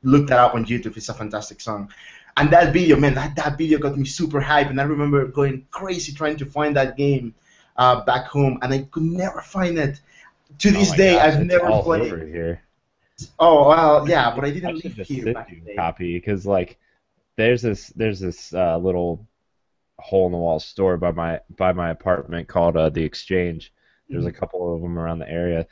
look 0.03 0.29
that 0.29 0.39
up 0.39 0.55
on 0.55 0.67
YouTube. 0.67 0.97
It's 0.97 1.09
a 1.09 1.15
fantastic 1.15 1.61
song. 1.61 1.91
And 2.37 2.51
that 2.51 2.73
video, 2.73 2.97
man, 2.97 3.15
that, 3.15 3.35
that 3.37 3.57
video 3.57 3.79
got 3.79 3.97
me 3.97 4.05
super 4.05 4.41
hyped. 4.41 4.69
And 4.69 4.79
I 4.79 4.85
remember 4.85 5.27
going 5.27 5.67
crazy 5.71 6.13
trying 6.13 6.37
to 6.37 6.47
find 6.47 6.77
that 6.77 6.97
game 6.97 7.35
uh, 7.77 8.05
back 8.05 8.27
home, 8.27 8.59
and 8.63 8.73
I 8.73 8.83
could 8.91 9.03
never 9.03 9.41
find 9.41 9.79
it. 9.79 10.01
To 10.59 10.71
this 10.71 10.93
oh 10.93 10.97
day, 10.97 11.15
gosh, 11.15 11.35
I've 11.35 11.45
never 11.45 11.67
all 11.67 11.83
played. 11.83 12.13
Over 12.13 12.25
here. 12.25 12.63
Oh 13.39 13.69
well, 13.69 14.09
yeah, 14.09 14.35
but 14.35 14.45
I 14.45 14.51
didn't 14.51 14.69
I 14.69 14.73
live 14.73 15.07
here 15.07 15.35
back 15.35 15.51
Copy 15.77 16.15
because 16.15 16.47
like 16.47 16.79
there's 17.37 17.63
this 17.63 17.89
there's 17.89 18.21
this 18.21 18.55
uh, 18.55 18.79
little 18.79 19.27
hole 19.99 20.27
in 20.27 20.33
the 20.33 20.39
wall 20.39 20.61
store 20.61 20.97
by 20.97 21.11
my 21.11 21.41
by 21.57 21.73
my 21.73 21.91
apartment 21.91 22.49
called 22.49 22.77
uh, 22.77 22.91
the 22.91 23.03
Exchange. 23.03 23.73
There's 24.09 24.25
mm-hmm. 24.25 24.29
a 24.29 24.33
couple 24.33 24.75
of 24.75 24.81
them 24.81 24.99
around 24.99 25.19
the 25.19 25.29
area. 25.29 25.67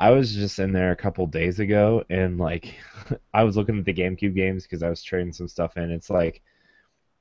I 0.00 0.10
was 0.10 0.34
just 0.34 0.58
in 0.58 0.72
there 0.72 0.92
a 0.92 0.96
couple 0.96 1.26
days 1.26 1.60
ago, 1.60 2.04
and 2.08 2.38
like, 2.38 2.74
I 3.34 3.44
was 3.44 3.56
looking 3.56 3.78
at 3.78 3.84
the 3.84 3.92
GameCube 3.94 4.34
games 4.34 4.62
because 4.64 4.82
I 4.82 4.88
was 4.88 5.02
trading 5.02 5.34
some 5.34 5.46
stuff 5.46 5.76
in. 5.76 5.90
It's 5.90 6.08
like, 6.08 6.42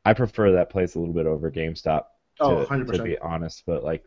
I 0.05 0.13
prefer 0.13 0.53
that 0.53 0.69
place 0.69 0.95
a 0.95 0.99
little 0.99 1.13
bit 1.13 1.25
over 1.27 1.51
GameStop. 1.51 2.03
To, 2.37 2.43
Oh, 2.45 2.59
to 2.63 2.71
100%. 2.71 3.03
be 3.03 3.17
honest, 3.17 3.63
but 3.65 3.83
like, 3.83 4.05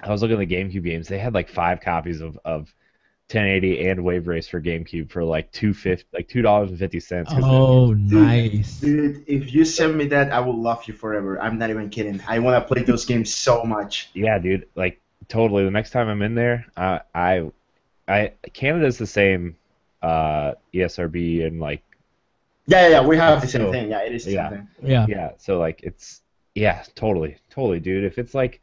I 0.00 0.10
was 0.10 0.22
looking 0.22 0.40
at 0.40 0.48
the 0.48 0.54
GameCube 0.54 0.84
games. 0.84 1.08
They 1.08 1.18
had 1.18 1.34
like 1.34 1.48
five 1.48 1.80
copies 1.80 2.20
of 2.20 2.38
of 2.44 2.72
1080 3.28 3.88
and 3.88 4.04
Wave 4.04 4.28
Race 4.28 4.46
for 4.46 4.60
GameCube 4.60 5.10
for 5.10 5.24
like 5.24 5.50
two 5.50 5.74
fifty, 5.74 6.06
like 6.12 6.28
two 6.28 6.42
dollars 6.42 6.70
and 6.70 6.78
fifty 6.78 7.00
cents. 7.00 7.32
Oh, 7.34 7.92
nice. 7.92 8.78
Dude, 8.78 9.24
if 9.26 9.52
you 9.52 9.64
send 9.64 9.96
me 9.96 10.06
that, 10.08 10.30
I 10.30 10.38
will 10.38 10.60
love 10.60 10.84
you 10.86 10.94
forever. 10.94 11.40
I'm 11.40 11.58
not 11.58 11.70
even 11.70 11.90
kidding. 11.90 12.20
I 12.28 12.38
want 12.38 12.62
to 12.62 12.72
play 12.72 12.84
those 12.84 13.04
games 13.04 13.34
so 13.34 13.64
much. 13.64 14.10
Yeah, 14.14 14.38
dude. 14.38 14.68
Like 14.76 15.00
totally. 15.28 15.64
The 15.64 15.70
next 15.70 15.90
time 15.90 16.08
I'm 16.08 16.22
in 16.22 16.34
there, 16.34 16.66
uh, 16.76 17.00
I, 17.14 17.50
I 18.08 18.32
Canada's 18.52 18.98
the 18.98 19.06
same, 19.06 19.56
uh, 20.02 20.52
ESRB 20.74 21.46
and 21.46 21.60
like 21.60 21.82
Yeah, 22.66 22.82
yeah, 22.82 22.88
yeah. 22.88 23.06
We 23.06 23.16
have 23.16 23.40
the 23.40 23.48
same 23.48 23.62
So, 23.62 23.72
thing. 23.72 23.90
Yeah, 23.90 24.00
it 24.02 24.14
is 24.14 24.24
the 24.24 24.32
yeah. 24.32 24.50
same 24.50 24.68
thing. 24.80 24.90
Yeah. 24.90 25.06
yeah. 25.08 25.30
So 25.38 25.58
like 25.58 25.82
it's 25.82 26.22
yeah, 26.54 26.82
totally, 26.94 27.36
totally, 27.50 27.80
dude. 27.80 28.04
If 28.04 28.18
it's 28.18 28.34
like, 28.34 28.60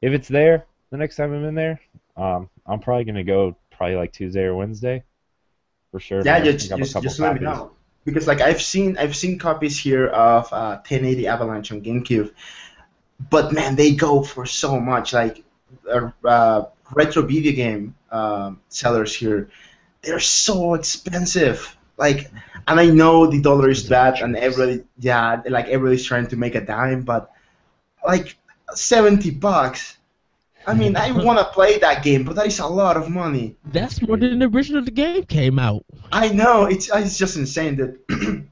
if 0.00 0.12
it's 0.12 0.28
there 0.28 0.64
the 0.90 0.96
next 0.96 1.16
time 1.16 1.32
I'm 1.32 1.44
in 1.44 1.54
there, 1.54 1.80
um, 2.16 2.48
I'm 2.66 2.78
probably 2.80 3.04
gonna 3.04 3.24
go 3.24 3.56
probably 3.70 3.96
like 3.96 4.12
Tuesday 4.12 4.42
or 4.44 4.54
Wednesday, 4.54 5.02
for 5.90 6.00
sure. 6.00 6.22
Yeah, 6.24 6.38
man. 6.38 6.44
Just 6.44 6.70
pick 6.70 6.72
up 6.72 6.78
a 6.78 6.82
just, 6.84 7.02
just 7.02 7.18
let 7.20 7.34
me 7.34 7.40
know. 7.40 7.72
Because 8.04 8.26
like 8.26 8.40
I've 8.40 8.62
seen 8.62 8.96
I've 8.96 9.16
seen 9.16 9.38
copies 9.38 9.78
here 9.78 10.06
of 10.06 10.52
uh, 10.52 10.76
1080 10.86 11.26
Avalanche 11.26 11.72
on 11.72 11.82
GameCube, 11.82 12.32
but 13.30 13.52
man, 13.52 13.76
they 13.76 13.94
go 13.94 14.22
for 14.22 14.46
so 14.46 14.80
much. 14.80 15.12
Like 15.12 15.44
uh, 15.90 16.10
uh, 16.24 16.64
retro 16.94 17.22
video 17.22 17.52
game 17.52 17.94
um 18.10 18.60
sellers 18.68 19.14
here, 19.14 19.48
they're 20.02 20.20
so 20.20 20.74
expensive. 20.74 21.76
Like, 21.96 22.30
and 22.66 22.80
I 22.80 22.86
know 22.86 23.26
the 23.26 23.40
dollar 23.40 23.70
is 23.70 23.84
bad, 23.88 24.20
and 24.20 24.36
everybody 24.36 24.84
yeah, 24.98 25.42
like 25.48 25.66
everybody's 25.66 26.04
trying 26.04 26.28
to 26.28 26.36
make 26.36 26.54
a 26.54 26.60
dime, 26.60 27.02
but 27.02 27.30
like 28.04 28.36
70 28.74 29.30
bucks. 29.30 29.96
I 30.66 30.74
mean, 30.74 30.96
I 30.96 31.10
want 31.24 31.38
to 31.38 31.44
play 31.46 31.78
that 31.78 32.02
game, 32.02 32.24
but 32.24 32.36
that 32.36 32.46
is 32.46 32.58
a 32.58 32.66
lot 32.66 32.96
of 32.96 33.08
money. 33.08 33.56
That's 33.64 34.00
more 34.02 34.16
than 34.16 34.38
the 34.38 34.46
original 34.46 34.84
the 34.84 34.90
game 34.90 35.24
came 35.24 35.58
out. 35.58 35.84
I 36.10 36.28
know 36.28 36.66
it's 36.66 36.90
it's 36.92 37.18
just 37.18 37.36
insane 37.36 37.76
that. 37.76 37.98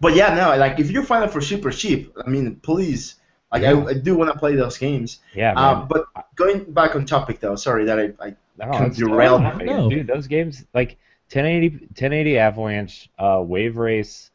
but 0.00 0.14
yeah, 0.14 0.34
no, 0.34 0.56
like 0.56 0.78
if 0.78 0.90
you 0.90 1.02
find 1.02 1.24
it 1.24 1.30
for 1.30 1.40
super 1.40 1.70
cheap, 1.70 2.12
I 2.24 2.28
mean, 2.28 2.56
please, 2.56 3.16
like 3.54 3.64
I, 3.64 3.90
I 3.90 3.94
do 3.94 4.16
want 4.16 4.32
to 4.32 4.38
play 4.38 4.54
those 4.54 4.76
games. 4.78 5.20
Yeah, 5.34 5.54
man. 5.54 5.64
Uh, 5.64 5.84
but 5.88 6.06
going 6.36 6.64
back 6.72 6.94
on 6.96 7.06
topic 7.06 7.40
though, 7.40 7.56
sorry 7.56 7.84
that 7.86 7.98
I, 7.98 8.12
I 8.24 8.34
No, 8.58 8.72
Can 8.72 8.86
it's 8.86 8.98
derail 8.98 9.38
totally 9.38 9.64
me. 9.64 9.66
fine, 9.66 9.76
No. 9.80 9.90
dude. 9.90 10.06
Those 10.06 10.26
games 10.26 10.64
like 10.74 10.96
1080, 11.32 11.68
1080 11.78 12.38
Avalanche, 12.38 13.10
uh, 13.18 13.42
Wave 13.44 13.76
Race, 13.76 14.30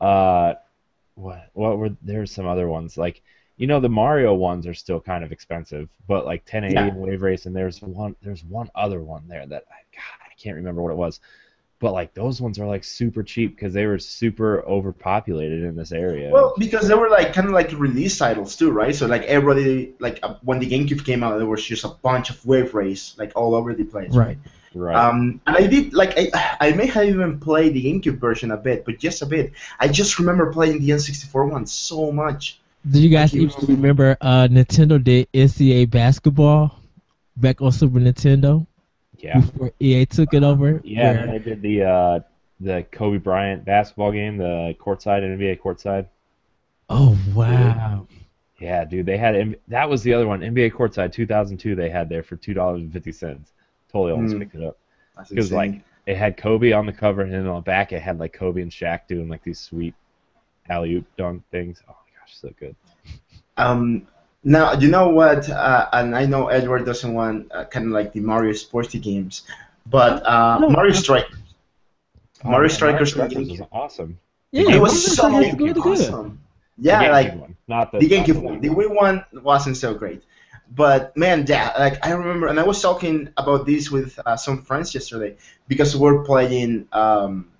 uh, 0.00 0.54
what 1.14 1.50
what 1.52 1.78
were 1.78 1.90
there's 2.02 2.32
some 2.32 2.46
other 2.46 2.68
ones 2.68 2.96
like 2.96 3.22
you 3.56 3.66
know 3.66 3.78
the 3.80 3.88
Mario 3.90 4.32
ones 4.32 4.66
are 4.66 4.74
still 4.74 5.00
kind 5.00 5.22
of 5.22 5.32
expensive, 5.32 5.88
but 6.08 6.24
like 6.24 6.42
1080 6.46 6.74
Yeah. 6.74 6.86
and 6.88 6.96
Wave 6.96 7.22
Race, 7.22 7.46
and 7.46 7.54
there's 7.54 7.82
one 7.82 8.16
there's 8.22 8.44
one 8.44 8.70
other 8.74 9.02
one 9.02 9.28
there 9.28 9.46
that 9.46 9.64
I 9.70 9.82
God 9.94 10.26
I 10.26 10.32
can't 10.42 10.56
remember 10.56 10.80
what 10.82 10.92
it 10.92 10.96
was, 10.96 11.20
but 11.80 11.92
like 11.92 12.12
those 12.14 12.40
ones 12.40 12.58
are 12.58 12.66
like 12.66 12.84
super 12.84 13.22
cheap 13.22 13.56
because 13.56 13.72
they 13.72 13.86
were 13.86 13.98
super 13.98 14.62
overpopulated 14.64 15.64
in 15.64 15.74
this 15.74 15.92
area. 15.92 16.30
well 16.30 16.54
because 16.58 16.86
they 16.86 16.94
were 16.94 17.08
like 17.08 17.32
kind 17.32 17.48
of 17.48 17.54
like 17.54 17.72
release 17.72 18.18
titles 18.18 18.54
too, 18.54 18.70
right? 18.70 18.94
So 18.94 19.06
like 19.06 19.22
everybody 19.22 19.94
like 19.98 20.20
uh, 20.22 20.34
when 20.42 20.60
the 20.60 20.70
GameCube 20.70 21.04
came 21.04 21.24
out, 21.24 21.38
there 21.38 21.46
was 21.46 21.64
just 21.64 21.84
a 21.84 21.88
bunch 21.88 22.30
of 22.30 22.44
Wave 22.46 22.74
Race 22.74 23.16
like 23.18 23.32
all 23.34 23.54
over 23.54 23.74
the 23.74 23.84
place. 23.84 24.14
Right. 24.14 24.36
right. 24.74 24.94
Um, 24.94 25.40
and 25.46 25.56
I 25.56 25.66
did 25.66 25.94
like 25.94 26.12
I, 26.18 26.56
I 26.60 26.72
may 26.72 26.86
have 26.86 27.06
even 27.06 27.40
played 27.40 27.72
the 27.72 27.82
GameCube 27.82 28.18
version 28.18 28.50
a 28.50 28.58
bit, 28.58 28.84
but 28.84 28.98
just 28.98 29.22
a 29.22 29.26
bit. 29.26 29.52
I 29.80 29.88
just 29.88 30.18
remember 30.18 30.52
playing 30.52 30.80
the 30.80 30.90
N64 30.90 31.50
one 31.50 31.66
so 31.66 32.12
much. 32.12 32.60
Do 32.88 33.00
you 33.00 33.08
guys 33.08 33.32
Thank 33.32 33.42
you. 33.42 33.48
even 33.48 33.76
remember 33.76 34.16
uh, 34.20 34.48
Nintendo 34.50 35.02
did 35.02 35.28
NCAA 35.32 35.90
basketball 35.90 36.78
back 37.36 37.62
on 37.62 37.72
Super 37.72 38.00
Nintendo 38.00 38.66
yeah. 39.22 39.40
before 39.40 39.72
EA 39.80 40.06
took 40.06 40.34
it 40.34 40.42
over? 40.42 40.80
Yeah, 40.84 41.12
where- 41.12 41.20
and 41.24 41.32
they 41.32 41.38
did 41.38 41.62
the 41.62 41.82
uh, 41.84 42.20
the 42.60 42.84
Kobe 42.92 43.18
Bryant 43.18 43.64
basketball 43.64 44.12
game, 44.12 44.36
the 44.36 44.74
courtside 44.78 45.22
NBA 45.22 45.60
courtside. 45.60 46.06
Oh 46.88 47.16
wow. 47.34 48.06
Yeah, 48.58 48.84
dude, 48.84 49.06
they 49.06 49.16
had 49.16 49.56
that 49.68 49.88
was 49.88 50.02
the 50.02 50.12
other 50.12 50.26
one, 50.26 50.40
NBA 50.40 50.72
courtside 50.72 51.12
2002. 51.12 51.74
They 51.74 51.88
had 51.88 52.08
there 52.08 52.22
for 52.22 52.36
two 52.36 52.52
dollars 52.52 52.82
and 52.82 52.92
fifty 52.92 53.12
cents. 53.12 53.52
Totally 53.90 54.12
almost 54.12 54.34
Hmm. 54.34 54.40
picked 54.40 54.54
it 54.56 54.62
up 54.64 54.78
That's 55.16 55.30
because 55.30 55.50
like 55.52 55.80
it 56.06 56.16
had 56.16 56.36
Kobe 56.36 56.72
on 56.72 56.86
the 56.86 56.92
cover, 56.92 57.22
and 57.22 57.32
then 57.32 57.46
on 57.46 57.56
the 57.56 57.60
back 57.62 57.92
it 57.92 58.02
had 58.02 58.18
like 58.18 58.32
Kobe 58.32 58.60
and 58.62 58.70
Shaq 58.70 59.06
doing 59.08 59.28
like 59.28 59.42
these 59.42 59.58
sweet 59.58 59.94
alley 60.68 60.94
oop 60.94 61.06
dunk 61.16 61.42
things. 61.50 61.82
Oh 61.88 61.92
my 61.92 62.20
gosh, 62.20 62.36
so 62.36 62.50
good. 62.58 62.76
Um, 63.56 64.06
now 64.44 64.72
you 64.74 64.88
know 64.88 65.08
what, 65.08 65.48
uh, 65.50 65.88
and 65.92 66.16
I 66.16 66.26
know 66.26 66.48
Edward 66.48 66.84
doesn't 66.86 67.12
want 67.12 67.50
uh, 67.52 67.64
kind 67.66 67.86
of 67.86 67.92
like 67.92 68.12
the 68.12 68.20
Mario 68.20 68.52
sporty 68.52 68.98
games, 68.98 69.42
but 69.86 70.24
uh, 70.26 70.58
No, 70.60 70.70
Mario 70.70 70.92
I- 70.92 70.96
Strikers. 70.96 71.36
Oh, 72.44 72.50
Mario 72.50 72.68
man, 72.68 72.70
Strikers 72.70 73.16
on 73.18 73.28
Strikers 73.30 73.48
was 73.50 73.68
awesome. 73.72 74.18
Yeah, 74.52 74.74
it 74.76 74.80
was 74.80 75.04
so 75.04 75.28
Strikers 75.28 75.52
is 75.54 75.58
really 75.60 75.72
good. 75.80 76.00
awesome. 76.00 76.40
The 76.78 76.88
Yeah, 76.88 77.02
GameCube 77.04 77.12
like 77.12 77.34
one, 77.40 77.56
not 77.68 77.92
the 77.92 77.98
the 77.98 78.08
not 78.08 78.26
GameCube 78.26 78.42
one. 78.42 78.60
The 78.60 78.68
Wii 78.70 78.94
one 78.94 79.24
wasn't 79.42 79.76
so 79.76 79.92
great, 79.94 80.22
but 80.74 81.14
man, 81.16 81.44
yeah, 81.46 81.72
like 81.78 82.04
I 82.06 82.12
remember, 82.12 82.46
and 82.48 82.58
I 82.58 82.62
was 82.64 82.80
talking 82.80 83.28
about 83.36 83.66
this 83.66 83.90
with 83.90 84.18
uh, 84.24 84.36
some 84.36 84.62
friends 84.62 84.94
yesterday 84.94 85.36
because 85.68 85.94
we're 85.96 86.24
playing 86.24 86.88
um, 86.92 87.50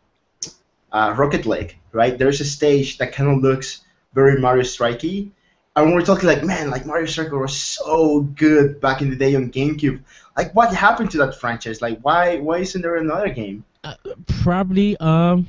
uh, 0.92 1.14
Rocket 1.16 1.46
League, 1.46 1.76
right? 1.92 2.16
There's 2.18 2.40
a 2.40 2.44
stage 2.44 2.98
that 2.98 3.12
kind 3.12 3.30
of 3.30 3.42
looks 3.42 3.82
very 4.14 4.40
Mario 4.40 4.62
Strikey, 4.62 5.30
and 5.76 5.92
we're 5.94 6.02
talking 6.04 6.28
like, 6.28 6.44
man, 6.44 6.70
like 6.70 6.86
Mario 6.86 7.06
Striker 7.06 7.38
was 7.38 7.56
so 7.56 8.20
good 8.22 8.80
back 8.80 9.02
in 9.02 9.10
the 9.10 9.16
day 9.16 9.34
on 9.34 9.50
GameCube. 9.50 10.00
Like, 10.36 10.54
what 10.54 10.74
happened 10.74 11.10
to 11.12 11.18
that 11.18 11.34
franchise? 11.36 11.80
Like, 11.82 12.00
why 12.00 12.38
why 12.38 12.58
isn't 12.58 12.82
there 12.82 12.96
another 12.96 13.28
game? 13.30 13.64
Probably 14.42 14.96
um 14.98 15.46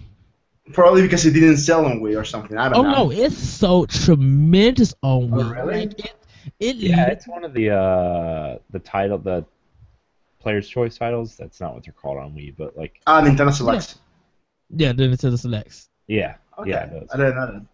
Probably 0.73 1.01
because 1.01 1.25
it 1.25 1.31
didn't 1.31 1.57
sell 1.57 1.85
on 1.85 1.99
Wii 1.99 2.19
or 2.19 2.23
something. 2.23 2.57
I 2.57 2.69
don't 2.69 2.79
oh 2.79 2.83
know. 2.83 2.95
Oh 2.97 3.03
no, 3.05 3.11
it's 3.11 3.37
so 3.37 3.85
tremendous 3.85 4.93
on 5.01 5.31
Oh, 5.31 5.35
Wii. 5.35 5.49
really? 5.49 5.85
Like, 5.85 5.99
it, 5.99 6.13
it 6.59 6.75
Yeah, 6.77 7.07
it's 7.07 7.27
one 7.27 7.43
of 7.43 7.53
the 7.53 7.69
uh 7.71 8.59
the 8.69 8.79
title 8.79 9.17
the 9.17 9.45
player's 10.39 10.67
choice 10.67 10.97
titles. 10.97 11.35
That's 11.37 11.59
not 11.59 11.73
what 11.73 11.83
they're 11.83 11.93
called 11.93 12.17
on 12.19 12.33
Wii, 12.33 12.55
but 12.57 12.77
like 12.77 13.01
Ah, 13.07 13.21
Nintendo 13.21 13.53
Selects. 13.53 13.99
yeah, 14.69 14.93
the 14.93 15.03
Nintendo 15.03 15.37
Selects. 15.37 15.89
yeah, 16.07 16.35
Okay. 16.57 16.69
yeah, 16.71 16.85
it 16.85 16.99
does. 16.99 17.09
I 17.13 17.17
didn't 17.17 17.35
know 17.35 17.45
that. 17.53 17.65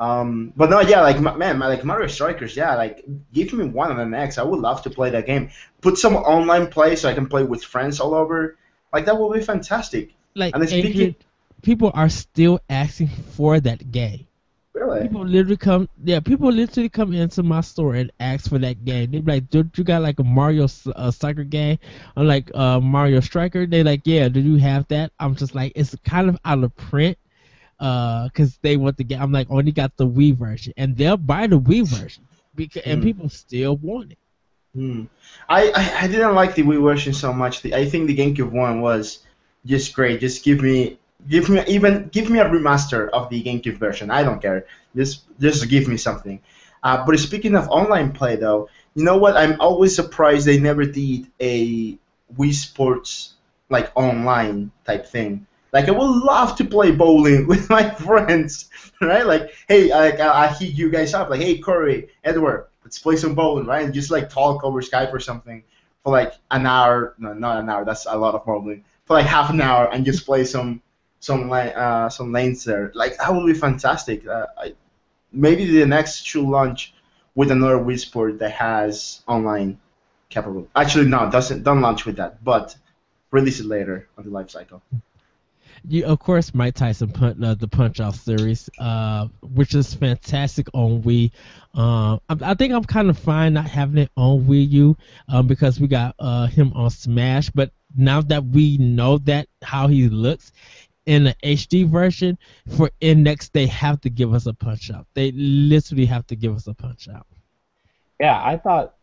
Um, 0.00 0.52
but 0.56 0.70
no, 0.70 0.80
yeah, 0.80 1.00
like 1.00 1.20
man, 1.20 1.58
like 1.58 1.84
Mario 1.84 2.06
Strikers, 2.06 2.56
yeah, 2.56 2.76
like 2.76 3.04
give 3.32 3.52
me 3.52 3.64
one 3.64 3.90
on 3.90 3.96
the 4.10 4.16
NX. 4.16 4.38
I 4.38 4.44
would 4.44 4.60
love 4.60 4.82
to 4.82 4.90
play 4.90 5.10
that 5.10 5.26
game. 5.26 5.50
Put 5.80 5.98
some 5.98 6.14
online 6.14 6.68
play 6.68 6.94
so 6.96 7.08
I 7.08 7.14
can 7.14 7.26
play 7.26 7.42
with 7.42 7.64
friends 7.64 7.98
all 7.98 8.14
over. 8.14 8.56
Like 8.92 9.06
that 9.06 9.18
would 9.18 9.34
be 9.34 9.42
fantastic. 9.44 10.14
Like 10.34 10.54
And 10.54 10.68
speaking- 10.68 11.16
people 11.62 11.90
are 11.94 12.08
still 12.08 12.60
asking 12.70 13.08
for 13.08 13.58
that 13.60 13.90
game. 13.90 14.26
Really? 14.72 15.02
People 15.02 15.26
literally 15.26 15.56
come, 15.56 15.88
yeah. 16.04 16.20
People 16.20 16.52
literally 16.52 16.88
come 16.88 17.12
into 17.12 17.42
my 17.42 17.62
store 17.62 17.96
and 17.96 18.12
ask 18.20 18.48
for 18.48 18.58
that 18.60 18.84
game. 18.84 19.10
They 19.10 19.18
be 19.18 19.32
like, 19.32 19.50
"Don't 19.50 19.76
you 19.76 19.82
got 19.82 20.02
like 20.02 20.20
a 20.20 20.22
Mario 20.24 20.68
uh, 20.94 21.10
soccer 21.10 21.42
game?" 21.42 21.78
I'm 22.16 22.28
like, 22.28 22.52
uh, 22.54 22.78
"Mario 22.78 23.18
Striker." 23.18 23.66
They 23.66 23.82
like, 23.82 24.02
"Yeah, 24.04 24.28
do 24.28 24.38
you 24.38 24.56
have 24.58 24.86
that?" 24.88 25.10
I'm 25.18 25.34
just 25.34 25.56
like, 25.56 25.72
it's 25.74 25.96
kind 26.04 26.28
of 26.28 26.38
out 26.44 26.62
of 26.62 26.76
print, 26.76 27.18
uh, 27.80 28.28
cause 28.30 28.58
they 28.62 28.76
want 28.76 28.96
the 28.96 29.04
game. 29.04 29.22
I'm 29.22 29.32
like, 29.32 29.48
only 29.50 29.72
got 29.72 29.96
the 29.96 30.06
Wii 30.06 30.36
version, 30.36 30.74
and 30.76 30.96
they'll 30.96 31.16
buy 31.16 31.46
the 31.46 31.60
Wii 31.60 31.86
version 31.86 32.26
because 32.54 32.82
and 32.82 33.00
Hmm. 33.00 33.02
people 33.02 33.28
still 33.28 33.76
want 33.76 34.12
it. 34.12 34.18
Hmm. 34.74 35.04
I, 35.48 35.70
I 35.74 36.04
I 36.04 36.08
didn't 36.08 36.34
like 36.34 36.54
the 36.54 36.62
Wii 36.62 36.82
version 36.82 37.12
so 37.14 37.32
much. 37.32 37.62
The, 37.62 37.74
I 37.74 37.86
think 37.86 38.06
the 38.06 38.16
GameCube 38.16 38.52
one 38.52 38.80
was 38.80 39.20
just 39.66 39.94
great. 39.94 40.20
Just 40.20 40.44
give 40.44 40.62
me 40.62 40.98
give 41.28 41.48
me 41.48 41.64
even 41.66 42.08
give 42.12 42.30
me 42.30 42.38
a 42.38 42.48
remaster 42.48 43.08
of 43.10 43.30
the 43.30 43.42
GameCube 43.42 43.78
version. 43.78 44.10
I 44.10 44.22
don't 44.22 44.40
care. 44.40 44.66
Just 44.94 45.24
just 45.40 45.68
give 45.68 45.88
me 45.88 45.96
something. 45.96 46.40
Uh, 46.82 47.04
but 47.04 47.18
speaking 47.18 47.56
of 47.56 47.68
online 47.70 48.12
play 48.12 48.36
though, 48.36 48.68
you 48.94 49.04
know 49.04 49.16
what? 49.18 49.36
I'm 49.36 49.60
always 49.60 49.96
surprised 49.96 50.46
they 50.46 50.60
never 50.60 50.84
did 50.84 51.26
a 51.40 51.98
Wii 52.36 52.54
Sports 52.54 53.34
like 53.70 53.90
online 53.96 54.70
type 54.86 55.06
thing. 55.06 55.46
Like 55.72 55.88
I 55.88 55.92
would 55.92 56.22
love 56.24 56.56
to 56.56 56.64
play 56.64 56.90
bowling 56.90 57.46
with 57.52 57.68
my 57.68 57.90
friends, 57.90 58.70
right? 59.00 59.26
Like, 59.26 59.52
hey, 59.68 59.90
I, 59.90 60.44
I, 60.44 60.48
hit 60.48 60.74
you 60.74 60.90
guys 60.90 61.14
up. 61.14 61.30
Like, 61.30 61.40
hey, 61.40 61.58
Corey, 61.58 62.08
Edward, 62.24 62.68
let's 62.84 62.98
play 62.98 63.16
some 63.16 63.34
bowling, 63.34 63.66
right? 63.66 63.84
And 63.84 63.94
just 63.94 64.10
like 64.10 64.30
talk 64.30 64.64
over 64.64 64.80
Skype 64.80 65.12
or 65.12 65.20
something 65.20 65.62
for 66.02 66.12
like 66.12 66.34
an 66.50 66.66
hour. 66.66 67.14
No, 67.18 67.34
not 67.34 67.58
an 67.58 67.68
hour. 67.68 67.84
That's 67.84 68.06
a 68.06 68.16
lot 68.16 68.34
of 68.34 68.44
bowling. 68.44 68.84
For 69.06 69.14
like 69.14 69.26
half 69.26 69.50
an 69.50 69.60
hour 69.60 69.90
and 69.92 70.04
just 70.04 70.26
play 70.26 70.44
some 70.44 70.82
some 71.20 71.50
uh, 71.52 72.08
some 72.08 72.32
lanes 72.32 72.64
there. 72.64 72.92
Like 72.94 73.18
that 73.18 73.34
would 73.34 73.46
be 73.46 73.58
fantastic. 73.58 74.26
Uh, 74.26 74.46
I, 74.56 74.74
maybe 75.32 75.64
the 75.66 75.82
NX 75.82 76.24
should 76.24 76.44
launch 76.44 76.94
with 77.34 77.50
another 77.50 77.78
Wii 77.78 77.98
Sport 77.98 78.38
that 78.40 78.52
has 78.52 79.22
online. 79.26 79.78
capable. 80.28 80.68
Actually, 80.74 81.06
no, 81.06 81.30
doesn't 81.30 81.62
don't 81.62 81.80
launch 81.80 82.04
with 82.04 82.16
that, 82.16 82.42
but 82.44 82.76
release 83.30 83.60
it 83.60 83.66
later 83.66 84.08
on 84.16 84.24
the 84.24 84.30
life 84.30 84.50
cycle. 84.50 84.82
You, 85.84 86.04
of 86.04 86.18
course, 86.18 86.54
Mike 86.54 86.74
Tyson 86.74 87.10
punch 87.10 87.38
uh, 87.42 87.54
the 87.54 87.68
Punch 87.68 88.00
Out 88.00 88.14
series, 88.14 88.68
uh, 88.78 89.28
which 89.42 89.74
is 89.74 89.94
fantastic 89.94 90.68
on 90.72 91.02
Wii. 91.02 91.30
Uh, 91.74 92.18
I, 92.28 92.50
I, 92.50 92.54
think 92.54 92.72
I'm 92.72 92.84
kind 92.84 93.10
of 93.10 93.18
fine 93.18 93.54
not 93.54 93.68
having 93.68 93.98
it 93.98 94.10
on 94.16 94.44
Wii 94.44 94.70
U 94.70 94.96
um, 95.28 95.46
because 95.46 95.80
we 95.80 95.86
got 95.86 96.14
uh, 96.18 96.46
him 96.46 96.72
on 96.74 96.90
Smash. 96.90 97.50
But 97.50 97.70
now 97.96 98.20
that 98.22 98.44
we 98.44 98.78
know 98.78 99.18
that 99.18 99.48
how 99.62 99.88
he 99.88 100.08
looks 100.08 100.52
in 101.06 101.24
the 101.24 101.34
HD 101.42 101.88
version 101.88 102.38
for 102.76 102.90
Index, 103.00 103.48
they 103.48 103.66
have 103.66 104.00
to 104.02 104.10
give 104.10 104.34
us 104.34 104.46
a 104.46 104.52
Punch 104.52 104.90
Out. 104.90 105.06
They 105.14 105.32
literally 105.32 106.06
have 106.06 106.26
to 106.28 106.36
give 106.36 106.54
us 106.54 106.66
a 106.66 106.74
Punch 106.74 107.08
Out. 107.08 107.26
Yeah, 108.20 108.42
I 108.44 108.56
thought, 108.56 108.96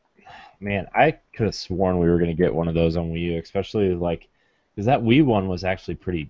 man, 0.59 0.87
I 0.93 1.17
could 1.33 1.45
have 1.45 1.55
sworn 1.55 1.99
we 1.99 2.07
were 2.07 2.19
to 2.19 2.33
get 2.33 2.53
one 2.53 2.67
of 2.67 2.75
those 2.75 2.97
on 2.97 3.11
Wii 3.11 3.21
U, 3.21 3.39
especially 3.39 3.95
like 3.95 4.27
because 4.75 4.85
that 4.87 5.01
Wii 5.01 5.23
one 5.23 5.47
was 5.47 5.63
actually 5.63 5.95
pretty 5.95 6.29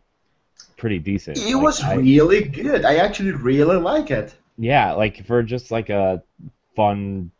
pretty 0.77 0.99
decent. 0.99 1.37
It 1.37 1.55
like, 1.55 1.63
was 1.63 1.81
I, 1.81 1.95
really 1.95 2.43
good. 2.43 2.85
I 2.85 2.97
actually 2.97 3.31
really 3.31 3.77
like 3.77 4.11
it. 4.11 4.35
Yeah, 4.57 4.93
like 4.93 5.25
for 5.25 5.43
just 5.43 5.71
like 5.71 5.89
a 5.89 6.23
fun 6.75 7.31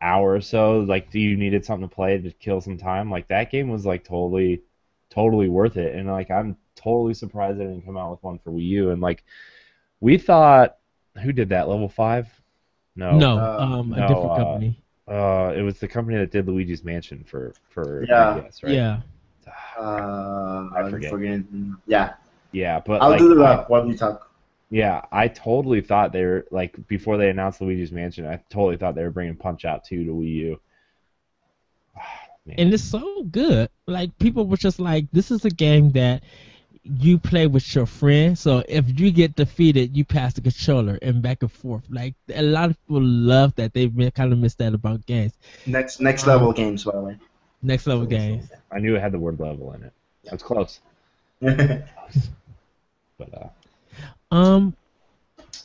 hour 0.00 0.34
or 0.34 0.40
so, 0.40 0.80
like 0.80 1.10
do 1.10 1.20
you 1.20 1.36
needed 1.36 1.64
something 1.64 1.88
to 1.88 1.94
play 1.94 2.18
to 2.18 2.30
kill 2.32 2.60
some 2.60 2.78
time? 2.78 3.10
Like 3.10 3.28
that 3.28 3.50
game 3.50 3.68
was 3.68 3.86
like 3.86 4.04
totally, 4.04 4.62
totally 5.10 5.48
worth 5.48 5.76
it. 5.76 5.94
And 5.94 6.08
like 6.08 6.30
I'm 6.30 6.56
totally 6.74 7.14
surprised 7.14 7.58
they 7.58 7.64
didn't 7.64 7.84
come 7.84 7.96
out 7.96 8.10
with 8.10 8.22
one 8.22 8.38
for 8.38 8.50
Wii 8.50 8.66
U. 8.68 8.90
And 8.90 9.00
like 9.00 9.24
we 10.00 10.18
thought, 10.18 10.76
who 11.22 11.32
did 11.32 11.50
that? 11.50 11.68
Level 11.68 11.88
five? 11.88 12.28
No. 12.96 13.16
No, 13.18 13.38
Uh, 13.38 13.56
um, 13.60 13.92
a 13.92 14.00
no, 14.00 14.08
different 14.08 14.32
uh, 14.32 14.36
company. 14.36 14.82
Uh, 15.06 15.52
it 15.56 15.62
was 15.62 15.78
the 15.78 15.88
company 15.88 16.16
that 16.18 16.30
did 16.30 16.46
Luigi's 16.46 16.84
Mansion 16.84 17.24
for 17.24 17.52
for 17.68 18.04
Yeah. 18.08 18.34
3DS, 18.34 18.62
right? 18.62 18.72
Yeah. 18.72 19.00
Uh, 19.78 20.68
I 20.74 20.88
forget. 20.90 21.10
forgetting. 21.10 21.76
Yeah, 21.86 22.14
Yeah, 22.52 22.80
but 22.80 23.02
I'll 23.02 23.10
like, 23.10 23.18
do 23.18 23.42
I- 23.44 23.56
that 23.56 23.70
while 23.70 23.86
you 23.86 23.96
talk. 23.96 24.26
Yeah, 24.72 25.02
I 25.10 25.26
totally 25.26 25.80
thought 25.80 26.12
they 26.12 26.24
were 26.24 26.46
like 26.52 26.86
before 26.86 27.16
they 27.16 27.28
announced 27.28 27.60
Luigi's 27.60 27.90
Mansion. 27.90 28.24
I 28.26 28.36
totally 28.50 28.76
thought 28.76 28.94
they 28.94 29.02
were 29.02 29.10
bringing 29.10 29.34
Punch 29.34 29.64
Out 29.64 29.84
2 29.84 30.04
to 30.04 30.12
Wii 30.12 30.34
U. 30.34 30.60
Man. 32.46 32.54
and 32.58 32.72
it's 32.74 32.84
so 32.84 33.22
good. 33.24 33.68
Like 33.86 34.16
people 34.18 34.46
were 34.46 34.56
just 34.56 34.78
like, 34.78 35.06
this 35.12 35.30
is 35.32 35.44
a 35.44 35.50
game 35.50 35.90
that 35.92 36.22
you 36.84 37.18
play 37.18 37.46
with 37.48 37.74
your 37.74 37.84
friend. 37.84 38.38
So 38.38 38.62
if 38.68 38.98
you 38.98 39.10
get 39.10 39.34
defeated, 39.36 39.96
you 39.96 40.04
pass 40.04 40.34
the 40.34 40.40
controller 40.40 40.98
and 41.02 41.20
back 41.20 41.42
and 41.42 41.50
forth. 41.52 41.82
Like 41.90 42.14
a 42.34 42.40
lot 42.42 42.70
of 42.70 42.76
people 42.86 43.02
love 43.02 43.54
that. 43.56 43.74
They 43.74 43.88
kind 44.12 44.32
of 44.32 44.38
missed 44.38 44.58
that 44.58 44.72
about 44.72 45.04
games. 45.04 45.32
Next 45.66 46.00
next 46.00 46.22
Um, 46.24 46.28
level 46.30 46.52
games, 46.52 46.84
by 46.84 46.92
the 46.92 47.02
way. 47.02 47.18
Next 47.62 47.86
level 47.86 48.06
games. 48.06 48.50
I 48.70 48.78
knew 48.78 48.96
it 48.96 49.00
had 49.00 49.12
the 49.12 49.18
word 49.18 49.38
level 49.38 49.72
in 49.72 49.84
it. 49.84 49.92
That's 50.24 50.42
close, 50.42 50.80
but 51.40 51.84
uh, 53.20 53.48
Um, 54.30 54.76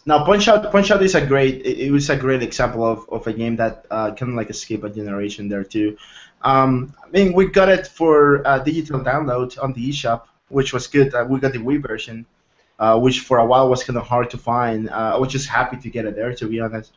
now, 0.05 0.23
Punch 0.23 0.47
Out 0.47 0.71
Punch 0.71 0.91
Out 0.91 1.01
is 1.01 1.15
a 1.15 1.25
great. 1.25 1.65
It, 1.65 1.79
it 1.87 1.91
was 1.91 2.09
a 2.09 2.15
great 2.15 2.43
example 2.43 2.85
of, 2.85 3.07
of 3.09 3.27
a 3.27 3.33
game 3.33 3.55
that 3.57 3.85
uh, 3.89 4.13
kind 4.13 4.31
of 4.31 4.35
like 4.35 4.49
escape 4.49 4.83
a 4.83 4.89
generation 4.89 5.49
there 5.49 5.63
too. 5.63 5.97
Um, 6.41 6.93
I 7.03 7.09
mean, 7.09 7.33
we 7.33 7.47
got 7.47 7.69
it 7.69 7.87
for 7.87 8.45
uh, 8.47 8.59
digital 8.59 8.99
download 8.99 9.61
on 9.61 9.73
the 9.73 9.89
eShop, 9.89 10.23
which 10.49 10.73
was 10.73 10.87
good. 10.87 11.13
Uh, 11.13 11.25
we 11.27 11.39
got 11.39 11.53
the 11.53 11.59
Wii 11.59 11.81
version, 11.81 12.25
uh, 12.77 12.99
which 12.99 13.21
for 13.21 13.39
a 13.39 13.45
while 13.45 13.69
was 13.69 13.83
kind 13.83 13.97
of 13.97 14.05
hard 14.05 14.29
to 14.31 14.37
find. 14.37 14.89
Uh, 14.89 15.15
I 15.15 15.17
was 15.17 15.31
just 15.31 15.47
happy 15.47 15.77
to 15.77 15.89
get 15.89 16.05
it 16.05 16.15
there, 16.15 16.33
to 16.35 16.47
be 16.47 16.59
honest. 16.59 16.93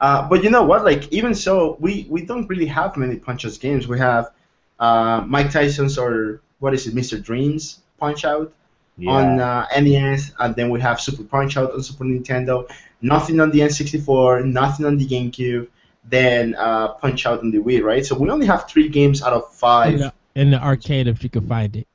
Uh, 0.00 0.28
but 0.28 0.44
you 0.44 0.50
know 0.50 0.62
what? 0.62 0.84
Like 0.84 1.12
even 1.12 1.34
so, 1.34 1.76
we, 1.80 2.06
we 2.08 2.22
don't 2.22 2.46
really 2.48 2.66
have 2.66 2.96
many 2.96 3.16
Punch 3.16 3.44
Out 3.44 3.58
games. 3.60 3.88
We 3.88 3.98
have 3.98 4.30
uh, 4.78 5.24
Mike 5.26 5.50
Tyson's 5.50 5.98
or 5.98 6.40
what 6.60 6.74
is 6.74 6.86
it, 6.86 6.94
Mr. 6.94 7.22
Dreams 7.22 7.80
Punch 7.98 8.24
Out 8.24 8.52
yeah. 8.96 9.10
on 9.10 9.40
uh, 9.40 9.66
NES, 9.80 10.32
and 10.38 10.54
then 10.54 10.70
we 10.70 10.80
have 10.80 11.00
Super 11.00 11.24
Punch 11.24 11.56
Out 11.56 11.72
on 11.72 11.82
Super 11.82 12.04
Nintendo. 12.04 12.70
Nothing 13.00 13.40
on 13.40 13.50
the 13.50 13.60
N64, 13.60 14.44
nothing 14.44 14.86
on 14.86 14.98
the 14.98 15.06
GameCube. 15.06 15.68
Then 16.04 16.54
uh, 16.54 16.88
Punch 16.94 17.26
Out 17.26 17.40
on 17.40 17.50
the 17.50 17.58
Wii, 17.58 17.82
right? 17.82 18.04
So 18.04 18.16
we 18.16 18.30
only 18.30 18.46
have 18.46 18.68
three 18.68 18.88
games 18.88 19.22
out 19.22 19.32
of 19.32 19.52
five. 19.52 19.94
in 19.94 20.00
the, 20.00 20.12
in 20.34 20.50
the 20.50 20.62
arcade 20.62 21.06
if 21.06 21.22
you 21.22 21.30
can 21.30 21.46
find 21.46 21.76
it. 21.76 21.86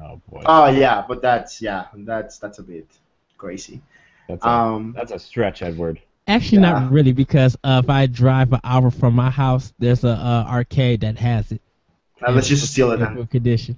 oh 0.00 0.20
boy, 0.28 0.42
Oh 0.44 0.66
yeah, 0.66 1.04
but 1.06 1.22
that's 1.22 1.62
yeah, 1.62 1.86
that's 1.94 2.38
that's 2.38 2.58
a 2.58 2.62
bit 2.62 2.86
crazy. 3.38 3.80
that's 4.28 4.44
a, 4.44 4.48
Um, 4.48 4.92
that's 4.96 5.12
a 5.12 5.18
stretch, 5.18 5.62
Edward. 5.62 6.00
Actually, 6.32 6.62
Yeah. 6.62 6.72
not 6.80 6.90
really, 6.92 7.12
because 7.12 7.56
uh, 7.62 7.80
if 7.84 7.90
I 7.90 8.06
drive 8.06 8.52
an 8.52 8.60
hour 8.64 8.90
from 8.90 9.14
my 9.14 9.30
house, 9.30 9.72
there's 9.78 10.02
a 10.04 10.08
uh, 10.10 10.44
arcade 10.48 11.00
that 11.02 11.18
has 11.18 11.52
it. 11.52 11.60
now 12.20 12.30
let's 12.32 12.48
just 12.48 12.70
steal 12.72 12.90
it 12.92 12.98
then. 12.98 13.26
condition. 13.26 13.76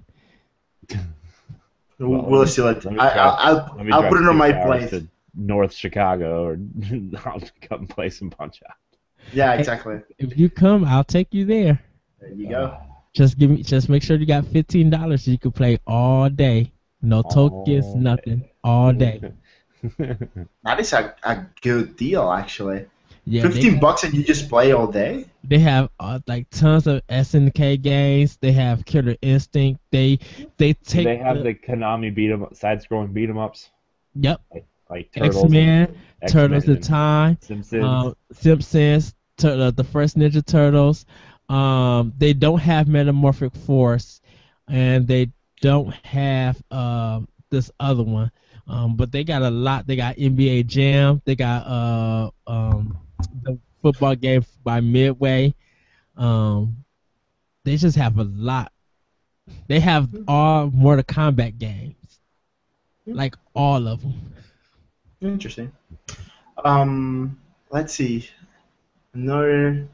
We'll, 1.99 2.11
Well, 2.11 2.23
we'll 2.31 2.47
steal 2.47 2.69
it. 2.69 2.79
I, 2.79 2.81
try- 2.81 2.97
I, 2.97 3.53
Let 3.53 3.93
I'll 3.93 3.95
I'll 4.05 4.09
put 4.09 4.21
it 4.23 4.29
on 4.29 4.37
my 4.37 4.53
place. 4.53 4.90
to 4.90 5.07
North 5.35 5.73
Chicago, 5.73 6.45
or 6.45 6.59
I'll 7.25 7.43
come 7.62 7.87
play 7.87 8.11
some 8.11 8.31
Punch 8.31 8.61
Out. 8.69 8.77
Yeah, 9.33 9.55
exactly. 9.55 9.97
If 10.19 10.37
you 10.38 10.51
come, 10.51 10.85
I'll 10.85 11.05
take 11.05 11.33
you 11.33 11.45
there. 11.45 11.81
There 12.21 12.31
you 12.33 12.49
go. 12.49 12.77
Just 13.14 13.38
give 13.38 13.51
me, 13.51 13.62
just 13.62 13.88
make 13.88 14.03
sure 14.03 14.17
you 14.17 14.27
got 14.27 14.45
fifteen 14.47 14.90
dollars 14.90 15.25
so 15.25 15.31
you 15.31 15.38
can 15.38 15.53
play 15.53 15.79
all 15.87 16.29
day. 16.29 16.73
No 17.01 17.23
tokens, 17.23 17.95
nothing, 17.95 18.49
all 18.62 18.93
day. 18.93 19.21
That 20.64 20.81
is 20.81 20.92
a, 20.92 21.14
a 21.23 21.47
good 21.61 21.97
deal 21.97 22.31
actually. 22.31 22.87
Yeah, 23.27 23.42
Fifteen 23.42 23.75
they, 23.75 23.79
bucks 23.79 24.05
and 24.05 24.12
you 24.12 24.23
just 24.23 24.51
play 24.51 24.73
all 24.73 24.87
day. 24.87 25.25
they 25.42 25.59
have 25.59 25.88
uh, 25.99 26.20
like 26.27 26.51
tons 26.51 26.87
of 26.87 27.07
SNK 27.07 27.81
games. 27.81 28.37
They 28.37 28.53
have 28.53 28.85
Killer 28.85 29.16
Instinct. 29.23 29.81
They 29.90 30.18
they 30.59 30.75
take 30.75 31.07
they 31.07 31.16
have 31.16 31.38
the, 31.38 31.44
the 31.44 31.55
Konami 31.55 32.14
beat 32.14 32.31
'em 32.31 32.47
side-scrolling 32.53 33.14
beat 33.14 33.31
'em 33.31 33.38
ups 33.38 33.70
yep 34.14 34.42
like 34.90 35.11
Turtles, 35.12 35.44
X 35.44 35.51
Men, 35.51 35.97
X-Men 36.23 36.29
Turtles 36.31 36.64
in 36.64 36.70
and 36.75 36.85
Time, 36.85 37.38
Simpsons. 37.40 37.85
um, 37.85 38.14
Simpsons, 38.33 39.14
tur- 39.37 39.61
uh, 39.61 39.70
the 39.70 39.85
first 39.85 40.16
Ninja 40.16 40.44
Turtles. 40.44 41.07
Um, 41.49 42.12
they 42.16 42.33
don't 42.33 42.61
have 42.61 42.88
Metamorphic 42.88 43.55
Force, 43.55 44.20
and 44.68 45.07
they 45.07 45.31
don't 45.61 45.92
have 46.05 46.62
um, 46.70 47.29
this 47.51 47.70
other 47.81 48.03
one. 48.03 48.31
Um, 48.66 48.96
but 48.96 49.12
they 49.12 49.24
got 49.24 49.42
a 49.42 49.50
lot. 49.50 49.87
They 49.87 49.96
got 49.96 50.16
NBA 50.16 50.66
Jam. 50.66 51.20
They 51.24 51.37
got 51.37 51.66
uh, 51.66 52.31
um, 52.46 52.98
the 53.42 53.59
football 53.83 54.14
game 54.14 54.44
by 54.62 54.81
Midway. 54.81 55.55
Um, 56.16 56.85
they 57.64 57.77
just 57.77 57.96
have 57.96 58.18
a 58.18 58.24
lot. 58.24 58.72
They 59.66 59.81
have 59.81 60.09
all 60.27 60.70
Mortal 60.70 61.05
Kombat 61.05 61.59
games, 61.59 62.20
like 63.07 63.37
all 63.55 63.87
of 63.87 64.00
them. 64.00 64.14
Interesting. 65.20 65.72
Um, 66.64 67.38
let's 67.70 67.92
see. 67.92 68.29
Another 69.12 69.87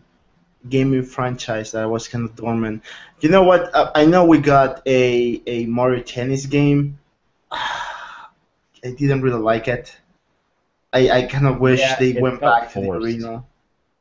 gaming 0.68 1.02
franchise 1.02 1.72
that 1.72 1.88
was 1.88 2.06
kind 2.06 2.28
of 2.28 2.36
dormant. 2.36 2.82
You 3.20 3.30
know 3.30 3.42
what? 3.42 3.74
Uh, 3.74 3.90
I 3.94 4.04
know 4.06 4.24
we 4.24 4.38
got 4.38 4.82
a 4.86 5.42
a 5.46 5.66
Mario 5.66 6.02
Tennis 6.02 6.46
game. 6.46 6.98
I 8.84 8.90
didn't 8.92 9.22
really 9.22 9.40
like 9.40 9.68
it. 9.68 9.96
I, 10.92 11.10
I 11.10 11.22
kind 11.22 11.46
of 11.46 11.60
wish 11.60 11.80
Yeah, 11.80 11.96
they 11.98 12.12
went 12.14 12.40
felt 12.40 12.60
back 12.60 12.72
to 12.72 12.80
the 12.80 12.86
forced. 12.86 13.04
original. 13.04 13.46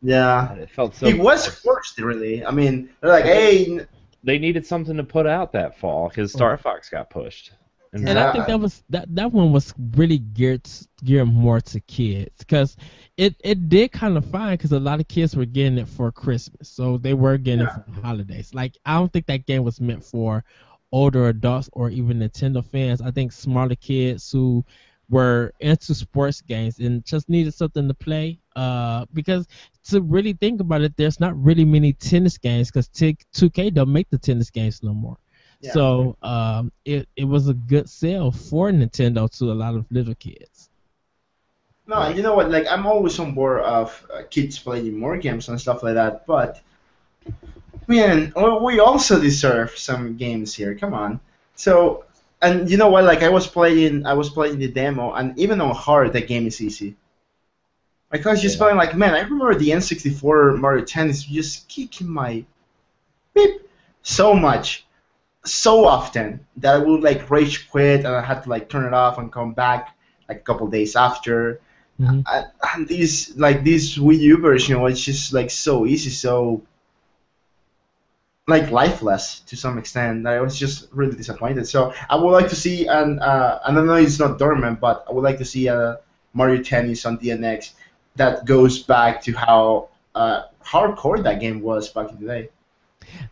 Yeah, 0.02 0.54
it 0.54 0.70
felt 0.70 0.96
so. 0.96 1.08
it 1.08 1.18
was 1.20 1.46
forced. 1.46 1.64
forced, 1.64 2.00
really. 2.00 2.46
I 2.46 2.52
mean, 2.52 2.90
they're 3.02 3.12
like, 3.12 3.26
hey, 3.26 3.82
They 4.24 4.38
needed 4.40 4.66
something 4.66 4.98
to 4.98 5.04
put 5.04 5.28
out 5.28 5.52
that 5.54 5.78
fall 5.80 6.10
because 6.10 6.32
Star 6.34 6.58
mm. 6.58 6.62
Fox 6.62 6.90
got 6.90 7.10
pushed. 7.10 7.52
And 7.94 8.08
And 8.08 8.20
I 8.20 8.32
think 8.32 8.46
that 8.48 8.60
was 8.60 8.84
that 8.90 9.14
that 9.16 9.32
one 9.32 9.52
was 9.52 9.74
really 9.96 10.20
geared 10.20 10.70
geared 11.04 11.28
more 11.28 11.60
to 11.62 11.80
kids 11.82 12.36
because 12.38 12.78
it 13.18 13.36
it 13.44 13.68
did 13.68 13.92
kind 13.92 14.16
of 14.18 14.26
fine 14.26 14.54
because 14.58 14.72
a 14.74 14.80
lot 14.80 15.00
of 15.00 15.08
kids 15.08 15.36
were 15.36 15.46
getting 15.46 15.80
it 15.80 15.88
for 15.88 16.12
Christmas, 16.12 16.70
so 16.70 16.98
they 16.98 17.16
were 17.16 17.38
getting 17.38 17.62
Yeah. 17.66 17.78
it 17.80 17.86
for 17.86 17.92
the 17.92 18.02
holidays. 18.02 18.54
Like 18.54 18.78
I 18.86 18.94
don't 18.96 19.12
think 19.12 19.26
that 19.28 19.48
game 19.48 19.64
was 19.64 19.82
meant 19.82 20.04
for 20.04 20.44
older 20.92 21.28
adults 21.28 21.70
or 21.74 21.90
even 21.90 22.20
Nintendo 22.20 22.66
fans. 22.66 23.02
I 23.02 23.12
think 23.12 23.32
smaller 23.32 23.76
kids 23.76 24.32
who 24.32 24.66
were 25.10 25.52
into 25.60 25.96
sports 25.96 26.42
games 26.42 26.80
and 26.80 27.04
just 27.04 27.30
needed 27.30 27.54
something 27.54 27.88
to 27.88 27.94
play. 27.94 28.40
Uh, 28.56 29.06
because 29.14 29.48
to 29.86 30.02
really 30.02 30.34
think 30.34 30.62
about 30.62 30.82
it, 30.82 30.96
there's 30.98 31.20
not 31.20 31.42
really 31.42 31.66
many 31.66 31.94
tennis 31.94 32.38
games 32.38 32.70
because 32.70 32.90
2K 32.90 33.74
don't 33.74 33.92
make 33.92 34.10
the 34.10 34.18
tennis 34.18 34.50
games 34.50 34.84
no 34.84 34.94
more. 34.94 35.18
Yeah. 35.62 35.72
So 35.74 36.18
um, 36.22 36.72
it 36.86 37.10
it 37.18 37.26
was 37.26 37.50
a 37.50 37.54
good 37.54 37.90
sale 37.90 38.32
for 38.32 38.72
Nintendo 38.72 39.30
to 39.40 39.52
a 39.52 39.54
lot 39.54 39.76
of 39.76 39.86
little 39.92 40.16
kids. 40.16 40.70
No, 41.86 42.08
you 42.08 42.22
know 42.22 42.36
what? 42.36 42.52
Like, 42.52 42.68
I'm 42.70 42.86
always 42.86 43.18
on 43.20 43.34
board 43.34 43.62
of 43.62 44.06
uh, 44.14 44.22
kids 44.30 44.60
playing 44.60 44.98
more 44.98 45.18
games 45.18 45.50
and 45.50 45.60
stuff 45.60 45.82
like 45.82 45.96
that. 45.96 46.26
But 46.28 46.62
man, 47.90 48.32
well, 48.36 48.64
we 48.64 48.80
also 48.80 49.20
deserve 49.20 49.78
some 49.78 50.16
games 50.18 50.56
here. 50.56 50.76
Come 50.76 50.94
on. 50.94 51.20
So, 51.56 52.06
and 52.42 52.70
you 52.72 52.78
know 52.78 52.90
what? 52.90 53.04
Like, 53.04 53.24
I 53.24 53.30
was 53.30 53.48
playing, 53.48 54.06
I 54.06 54.14
was 54.14 54.30
playing 54.30 54.60
the 54.60 54.70
demo, 54.70 55.14
and 55.14 55.38
even 55.38 55.60
on 55.62 55.76
hard, 55.76 56.14
that 56.14 56.28
game 56.28 56.48
is 56.48 56.62
easy. 56.62 56.96
Like 58.12 58.26
I 58.26 58.32
was 58.32 58.42
just 58.42 58.58
Yeah. 58.58 58.66
feeling 58.66 58.78
like, 58.78 58.96
man, 58.96 59.14
I 59.14 59.22
remember 59.22 59.54
the 59.56 59.72
N64 59.72 60.58
Mario 60.58 60.84
Tennis 60.84 61.24
just 61.24 61.68
kicking 61.68 62.08
my 62.10 62.44
beep 63.36 63.62
so 64.04 64.34
much, 64.34 64.86
so 65.46 65.86
often 65.86 66.46
that 66.58 66.76
I 66.76 66.78
would 66.80 67.02
like 67.02 67.30
rage 67.30 67.70
quit 67.70 68.06
and 68.06 68.16
I 68.16 68.22
had 68.22 68.44
to 68.44 68.50
like 68.50 68.70
turn 68.70 68.86
it 68.86 68.94
off 68.94 69.18
and 69.20 69.32
come 69.32 69.54
back 69.54 69.96
like 70.28 70.40
a 70.40 70.42
couple 70.42 70.68
days 70.68 70.96
after. 70.96 71.62
Mhm. 72.00 72.24
And, 72.32 72.48
and 72.74 72.88
this 72.88 73.36
like 73.38 73.64
this 73.64 73.98
Wii 73.98 74.20
U 74.20 74.38
version 74.38 74.82
was 74.82 75.04
just 75.04 75.34
like 75.34 75.52
so 75.52 75.86
easy, 75.86 76.10
so 76.12 76.64
like 78.50 78.72
lifeless 78.72 79.42
to 79.42 79.56
some 79.56 79.78
extent. 79.78 80.28
I 80.28 80.42
was 80.42 80.58
just 80.58 80.88
really 80.92 81.16
disappointed. 81.16 81.68
So 81.68 81.94
I 82.10 82.16
would 82.16 82.32
like 82.32 82.50
to 82.50 82.56
see 82.56 82.88
and 82.88 83.20
uh, 83.20 83.60
and 83.66 83.78
I 83.78 83.82
know 83.84 83.96
it's 83.96 84.20
not 84.20 84.40
dormant, 84.40 84.80
but 84.80 85.06
I 85.08 85.14
would 85.14 85.24
like 85.24 85.38
to 85.38 85.46
see 85.46 85.68
a 85.68 86.00
Mario 86.34 86.62
Tennis 86.62 87.06
on 87.06 87.18
DNX 87.18 87.72
that 88.16 88.46
goes 88.46 88.84
back 88.84 89.22
to 89.24 89.34
how 89.34 89.90
uh, 90.16 90.44
hardcore 90.64 91.24
that 91.24 91.40
game 91.40 91.62
was 91.62 91.90
back 91.90 92.10
in 92.12 92.20
the 92.20 92.28
day. 92.28 92.50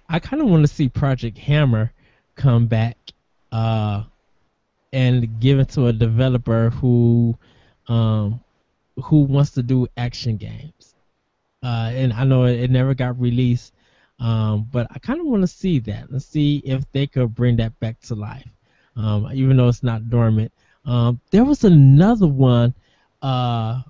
I 0.09 0.19
kind 0.19 0.41
of 0.41 0.49
want 0.49 0.65
to 0.65 0.73
see 0.73 0.89
Project 0.89 1.37
Hammer 1.37 1.91
come 2.35 2.67
back 2.67 2.97
uh, 3.51 4.03
and 4.93 5.39
give 5.39 5.59
it 5.59 5.69
to 5.69 5.87
a 5.87 5.93
developer 5.93 6.69
who 6.69 7.37
um, 7.87 8.39
who 9.03 9.21
wants 9.21 9.51
to 9.51 9.63
do 9.63 9.87
action 9.97 10.37
games. 10.37 10.95
Uh, 11.63 11.91
and 11.93 12.13
I 12.13 12.23
know 12.23 12.45
it, 12.45 12.59
it 12.59 12.71
never 12.71 12.93
got 12.93 13.19
released, 13.19 13.73
um, 14.19 14.67
but 14.71 14.87
I 14.89 14.99
kind 14.99 15.19
of 15.19 15.27
want 15.27 15.43
to 15.43 15.47
see 15.47 15.79
that. 15.79 16.11
Let's 16.11 16.25
see 16.25 16.57
if 16.65 16.89
they 16.91 17.07
could 17.07 17.35
bring 17.35 17.57
that 17.57 17.79
back 17.79 17.99
to 18.01 18.15
life, 18.15 18.47
um, 18.95 19.29
even 19.33 19.57
though 19.57 19.67
it's 19.67 19.83
not 19.83 20.09
dormant. 20.09 20.51
Um, 20.85 21.19
there 21.31 21.45
was 21.45 21.63
another 21.63 22.27
one 22.27 22.73
uh, 23.21 23.81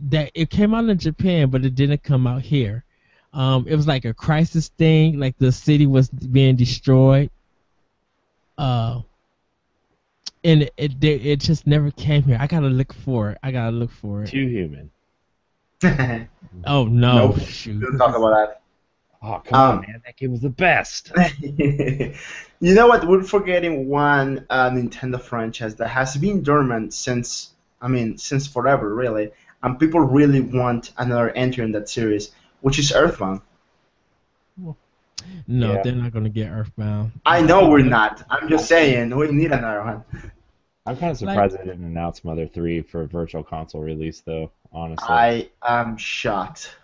that 0.00 0.32
it 0.34 0.50
came 0.50 0.74
out 0.74 0.88
in 0.88 0.98
Japan, 0.98 1.48
but 1.48 1.64
it 1.64 1.74
didn't 1.74 2.02
come 2.02 2.26
out 2.26 2.42
here. 2.42 2.84
Um, 3.32 3.66
it 3.66 3.74
was 3.74 3.86
like 3.86 4.04
a 4.04 4.14
crisis 4.14 4.68
thing, 4.68 5.18
like 5.18 5.36
the 5.38 5.50
city 5.50 5.86
was 5.86 6.08
being 6.08 6.56
destroyed. 6.56 7.30
Uh, 8.58 9.00
and 10.44 10.62
it, 10.62 10.72
it 10.76 11.04
it 11.04 11.40
just 11.40 11.66
never 11.66 11.90
came 11.90 12.22
here. 12.22 12.36
I 12.38 12.46
gotta 12.46 12.68
look 12.68 12.92
for 12.92 13.30
it. 13.30 13.38
I 13.42 13.50
gotta 13.50 13.74
look 13.74 13.90
for 13.90 14.22
it. 14.22 14.30
Too 14.30 14.46
human. 14.46 14.90
Oh 16.66 16.84
no! 16.84 17.28
Nope. 17.28 17.40
Shoot. 17.40 17.82
We'll 17.82 17.98
talk 17.98 18.16
about 18.16 18.58
Oh 19.26 19.40
come 19.42 19.58
on, 19.58 19.74
Um, 19.76 19.80
man! 19.80 20.02
That 20.04 20.16
game 20.18 20.32
was 20.32 20.42
the 20.42 20.50
best. 20.50 21.10
you 21.40 22.12
know 22.60 22.86
what? 22.88 23.08
We're 23.08 23.22
forgetting 23.22 23.88
one 23.88 24.44
uh, 24.50 24.68
Nintendo 24.70 25.18
franchise 25.20 25.76
that 25.76 25.88
has 25.88 26.14
been 26.16 26.42
dormant 26.42 26.92
since, 26.92 27.50
I 27.80 27.88
mean, 27.88 28.18
since 28.18 28.46
forever, 28.46 28.94
really. 28.94 29.30
And 29.62 29.78
people 29.78 30.00
really 30.00 30.42
want 30.42 30.92
another 30.98 31.30
entry 31.30 31.64
in 31.64 31.72
that 31.72 31.88
series, 31.88 32.32
which 32.60 32.78
is 32.78 32.92
Earthbound. 32.92 33.40
No, 34.58 35.72
Yeah. 35.72 35.82
they're 35.82 35.94
not 35.94 36.12
gonna 36.12 36.28
get 36.28 36.50
Earthbound. 36.50 37.12
I 37.24 37.40
know 37.40 37.70
we're 37.70 37.82
not. 37.82 38.22
I'm 38.28 38.50
just 38.50 38.68
saying 38.68 39.16
we 39.16 39.30
need 39.32 39.52
another 39.52 39.82
one. 39.82 40.04
I'm 40.84 40.98
kind 40.98 41.12
of 41.12 41.16
surprised 41.16 41.58
they 41.58 41.64
didn't 41.64 41.84
announce 41.86 42.24
Mother 42.24 42.46
3 42.46 42.82
for 42.82 43.02
a 43.02 43.06
virtual 43.06 43.42
console 43.42 43.80
release, 43.80 44.20
though. 44.20 44.50
Honestly, 44.70 45.06
I 45.08 45.48
am 45.62 45.96
shocked. 45.96 46.76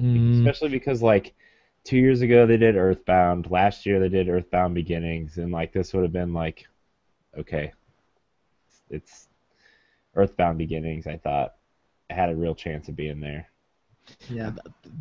Mm, 0.00 0.38
especially 0.38 0.68
because 0.68 1.02
like 1.02 1.34
two 1.84 1.96
years 1.96 2.20
ago 2.20 2.46
they 2.46 2.56
did 2.56 2.76
Earthbound, 2.76 3.50
last 3.50 3.86
year 3.86 4.00
they 4.00 4.08
did 4.08 4.28
Earthbound 4.28 4.74
Beginnings, 4.74 5.38
and 5.38 5.52
like 5.52 5.72
this 5.72 5.92
would 5.92 6.02
have 6.02 6.12
been 6.12 6.32
like, 6.32 6.66
okay, 7.38 7.72
it's 8.90 9.28
Earthbound 10.14 10.58
Beginnings. 10.58 11.06
I 11.06 11.16
thought 11.16 11.54
it 12.10 12.14
had 12.14 12.30
a 12.30 12.36
real 12.36 12.54
chance 12.54 12.88
of 12.88 12.96
being 12.96 13.20
there. 13.20 13.48
Yeah. 14.28 14.52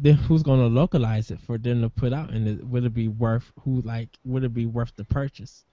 then 0.01 0.13
who's 0.13 0.43
gonna 0.43 0.67
localize 0.67 1.31
it 1.31 1.39
for 1.41 1.57
them 1.57 1.81
to 1.81 1.89
put 1.89 2.13
out? 2.13 2.31
And 2.31 2.47
it, 2.47 2.65
would 2.65 2.85
it 2.85 2.93
be 2.93 3.07
worth 3.07 3.51
who 3.61 3.81
like 3.81 4.09
would 4.25 4.43
it 4.43 4.53
be 4.53 4.65
worth 4.65 4.93
the 4.95 5.03
purchase? 5.03 5.65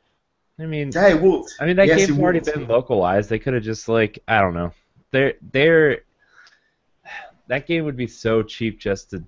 I 0.58 0.66
mean, 0.66 0.90
Yeah, 0.92 1.08
it 1.08 1.20
would. 1.20 1.44
I 1.60 1.66
mean 1.66 1.76
that 1.76 1.86
Yes, 1.86 2.06
game's 2.06 2.18
already 2.18 2.40
been 2.40 2.66
localized. 2.66 3.30
They 3.30 3.38
could 3.38 3.54
have 3.54 3.62
just 3.62 3.88
like 3.88 4.18
I 4.26 4.40
don't 4.40 4.54
know. 4.54 4.72
They're 5.10 5.34
they're 5.52 6.00
that 7.48 7.66
game 7.66 7.84
would 7.84 7.96
be 7.96 8.06
so 8.06 8.42
cheap 8.42 8.80
just 8.80 9.10
to 9.10 9.22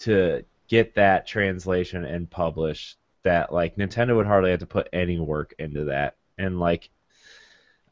to 0.00 0.44
get 0.68 0.94
that 0.94 1.26
translation 1.26 2.04
and 2.04 2.30
publish 2.30 2.96
that 3.22 3.52
like 3.52 3.76
Nintendo 3.76 4.16
would 4.16 4.26
hardly 4.26 4.50
have 4.50 4.60
to 4.60 4.66
put 4.66 4.88
any 4.92 5.18
work 5.18 5.54
into 5.58 5.84
that. 5.86 6.16
And 6.38 6.60
like 6.60 6.90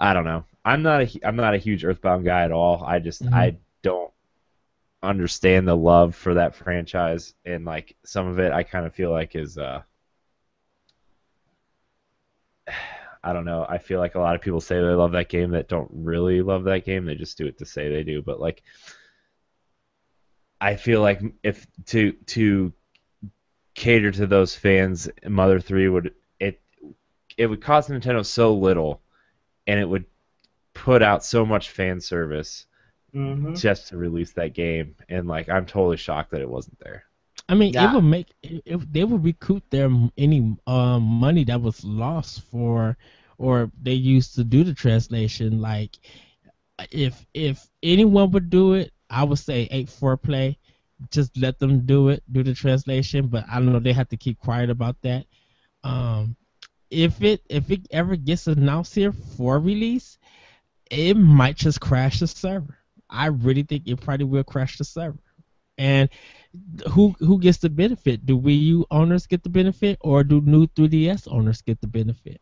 I 0.01 0.13
don't 0.13 0.25
know. 0.25 0.45
I'm 0.65 0.83
not 0.83 1.03
a 1.03 1.27
I'm 1.27 1.37
not 1.37 1.55
a 1.55 1.59
huge 1.59 1.85
Earthbound 1.85 2.25
guy 2.25 2.45
at 2.45 2.53
all. 2.53 2.85
I 2.85 2.99
just 2.99 3.23
Mhm. 3.23 3.35
I 3.35 3.57
don't 3.83 4.13
understand 5.03 5.69
the 5.69 5.77
love 5.77 6.15
for 6.17 6.35
that 6.35 6.55
franchise 6.55 7.35
and 7.45 7.65
like 7.67 7.95
some 8.05 8.27
of 8.27 8.39
it 8.39 8.53
I 8.53 8.63
kind 8.63 8.87
of 8.87 8.95
feel 8.95 9.11
like 9.11 9.37
is 9.37 9.59
uh 9.59 9.83
I 13.23 13.33
don't 13.33 13.47
know. 13.47 13.65
I 13.67 13.79
feel 13.79 14.01
like 14.01 14.17
a 14.17 14.21
lot 14.21 14.35
of 14.35 14.43
people 14.43 14.61
say 14.61 14.77
they 14.77 14.83
love 14.83 15.13
that 15.13 15.31
game 15.31 15.53
that 15.53 15.69
don't 15.69 15.91
really 15.93 16.43
love 16.43 16.65
that 16.65 16.85
game. 16.85 17.07
They 17.07 17.15
just 17.15 17.39
do 17.39 17.47
it 17.47 17.57
to 17.59 17.65
say 17.65 17.89
they 17.89 18.03
do. 18.03 18.21
But 18.21 18.39
like, 18.39 18.63
I 20.65 20.77
feel 20.77 21.03
like 21.03 21.21
if 21.45 21.67
to 21.87 22.13
to 22.29 22.73
cater 23.75 24.11
to 24.13 24.27
those 24.27 24.55
fans, 24.55 25.09
Mother 25.27 25.61
Three 25.61 25.89
would 25.89 26.15
it 26.41 26.61
it 27.37 27.47
would 27.49 27.63
cost 27.63 27.91
Nintendo 27.91 28.25
so 28.27 28.55
little, 28.55 29.03
and 29.67 29.81
it 29.81 29.89
would 29.89 30.07
put 30.75 31.03
out 31.03 31.25
so 31.25 31.47
much 31.47 31.71
fan 31.71 32.01
service 32.01 32.67
hmm 33.13 33.59
just 33.59 33.89
to 33.89 33.99
release 33.99 34.33
that 34.35 34.55
game. 34.55 34.97
And 35.09 35.29
like, 35.29 35.49
I'm 35.51 35.67
totally 35.67 35.99
shocked 35.99 36.33
that 36.33 36.43
it 36.43 36.51
wasn't 36.51 36.81
there. 36.81 37.05
I 37.49 37.55
mean, 37.55 37.75
Yeah. 37.75 37.85
it 37.85 37.91
would 37.91 38.05
make 38.05 38.29
if 38.43 38.91
they 38.93 39.05
would 39.05 39.25
recoup 39.25 39.69
their 39.71 39.91
any 40.17 40.57
um, 40.67 41.03
money 41.03 41.45
that 41.45 41.61
was 41.63 41.85
lost 41.85 42.43
for, 42.43 42.97
or 43.39 43.71
they 43.83 43.95
used 43.95 44.35
to 44.37 44.45
do 44.45 44.65
the 44.65 44.75
translation. 44.75 45.61
Like, 45.61 45.99
if 46.93 47.27
if 47.35 47.71
anyone 47.85 48.33
would 48.33 48.51
do 48.51 48.75
it, 48.75 48.94
I 49.11 49.25
would 49.25 49.39
say 49.39 49.69
eight 49.71 49.89
four 49.89 50.17
play. 50.17 50.59
Just 51.11 51.37
let 51.37 51.59
them 51.59 51.85
do 51.87 52.09
it, 52.09 52.23
do 52.31 52.43
the 52.43 52.55
translation. 52.55 53.27
But 53.27 53.45
I 53.51 53.57
don't 53.57 53.73
know, 53.73 53.81
they 53.81 53.93
have 53.93 54.09
to 54.11 54.17
keep 54.17 54.39
quiet 54.39 54.71
about 54.71 55.01
that. 55.03 55.27
Um, 55.83 56.37
if 56.91 57.23
it 57.23 57.43
if 57.49 57.71
it 57.71 57.87
ever 57.91 58.17
gets 58.17 58.47
announced 58.47 58.95
here 58.95 59.13
for 59.13 59.59
release, 59.59 60.19
it 60.91 61.17
might 61.17 61.57
just 61.57 61.81
crash 61.81 62.21
the 62.21 62.27
server. 62.27 62.79
I 63.11 63.27
really 63.27 63.63
think 63.63 63.87
it 63.87 64.01
probably 64.01 64.27
will 64.27 64.45
crash 64.45 64.79
the 64.79 64.85
server. 64.85 65.19
And 65.77 66.09
who 66.91 67.15
who 67.19 67.41
gets 67.41 67.59
the 67.59 67.69
benefit? 67.69 68.25
Do 68.25 68.39
Wii 68.39 68.61
U 68.63 68.87
owners 68.91 69.27
get 69.27 69.43
the 69.43 69.49
benefit, 69.49 69.99
or 70.01 70.23
do 70.23 70.41
new 70.41 70.67
3DS 70.69 71.27
owners 71.31 71.63
get 71.63 71.81
the 71.81 71.89
benefit? 71.89 72.41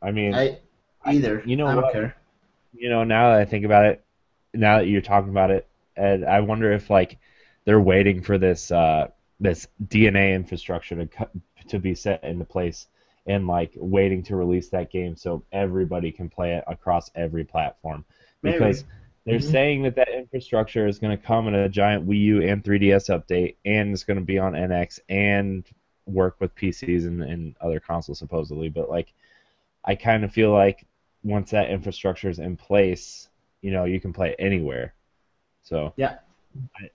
I 0.00 0.12
mean, 0.12 0.34
I 0.34 0.58
either. 1.04 1.42
You 1.44 1.56
know 1.56 1.66
I 1.66 1.74
don't 1.74 1.82
what? 1.82 1.92
care. 1.92 2.16
you 2.72 2.88
know, 2.88 3.04
now 3.04 3.32
that 3.32 3.40
I 3.40 3.44
think 3.44 3.64
about 3.64 3.86
it, 3.86 4.04
now 4.54 4.78
that 4.78 4.86
you're 4.86 5.00
talking 5.00 5.30
about 5.30 5.50
it, 5.50 5.68
and 6.00 6.24
I 6.24 6.40
wonder 6.40 6.72
if 6.72 6.90
like 6.90 7.18
they're 7.64 7.80
waiting 7.80 8.22
for 8.22 8.38
this 8.38 8.70
uh, 8.70 9.08
this 9.40 9.68
DNA 9.86 10.34
infrastructure 10.34 11.04
to 11.06 11.28
to 11.68 11.78
be 11.78 11.94
set 11.94 12.24
into 12.24 12.44
place 12.44 12.86
and 13.26 13.46
like 13.46 13.72
waiting 13.76 14.22
to 14.24 14.36
release 14.36 14.70
that 14.70 14.90
game 14.90 15.16
so 15.16 15.44
everybody 15.52 16.10
can 16.10 16.28
play 16.28 16.54
it 16.54 16.64
across 16.66 17.10
every 17.14 17.44
platform 17.44 18.04
Maybe. 18.42 18.56
because 18.56 18.84
they're 19.26 19.38
Mhm. 19.38 19.50
saying 19.50 19.82
that 19.82 19.96
that 19.96 20.08
infrastructure 20.08 20.86
is 20.86 20.98
going 20.98 21.16
to 21.16 21.22
come 21.22 21.46
in 21.48 21.54
a 21.54 21.68
giant 21.68 22.08
Wii 22.08 22.18
U 22.20 22.42
and 22.42 22.64
3DS 22.64 23.08
update 23.10 23.56
and 23.64 23.92
it's 23.92 24.04
going 24.04 24.18
to 24.18 24.24
be 24.24 24.38
on 24.38 24.54
NX 24.54 25.00
and 25.08 25.64
work 26.06 26.36
with 26.40 26.54
PCs 26.54 27.06
and, 27.06 27.22
and 27.22 27.56
other 27.60 27.78
consoles 27.80 28.18
supposedly 28.18 28.68
but 28.70 28.88
like 28.90 29.12
I 29.84 29.94
kind 29.94 30.24
of 30.24 30.32
feel 30.32 30.52
like 30.52 30.86
once 31.22 31.50
that 31.50 31.70
infrastructure 31.70 32.28
is 32.28 32.38
in 32.38 32.56
place, 32.56 33.28
you 33.62 33.70
know, 33.70 33.84
you 33.84 34.00
can 34.00 34.12
play 34.12 34.30
it 34.30 34.36
anywhere. 34.38 34.94
So 35.70 35.94
Yeah. 35.96 36.18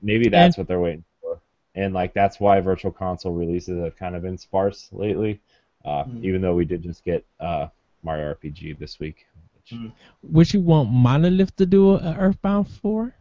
Maybe 0.01 0.27
that's 0.27 0.57
what 0.57 0.67
they're 0.67 0.81
waiting 0.81 1.05
for, 1.21 1.39
and 1.75 1.93
like 1.93 2.13
that's 2.13 2.41
why 2.41 2.59
virtual 2.59 2.91
console 2.91 3.31
releases 3.33 3.81
have 3.81 3.95
kind 3.95 4.13
of 4.17 4.21
been 4.21 4.37
sparse 4.37 4.89
lately. 4.91 5.39
Uh, 5.85 6.03
Mm. 6.03 6.23
Even 6.25 6.41
though 6.41 6.55
we 6.55 6.65
did 6.65 6.81
just 6.83 7.03
get 7.05 7.23
uh, 7.39 7.67
Mario 8.03 8.33
RPG 8.33 8.77
this 8.77 8.99
week. 8.99 9.25
Which, 9.55 9.71
Mm. 9.79 9.91
Would 10.23 10.53
you 10.53 10.59
want 10.59 10.91
Monolith 10.91 11.55
to 11.55 11.65
do 11.65 11.95
a 11.95 12.15
Earthbound 12.17 12.67
for? 12.67 13.13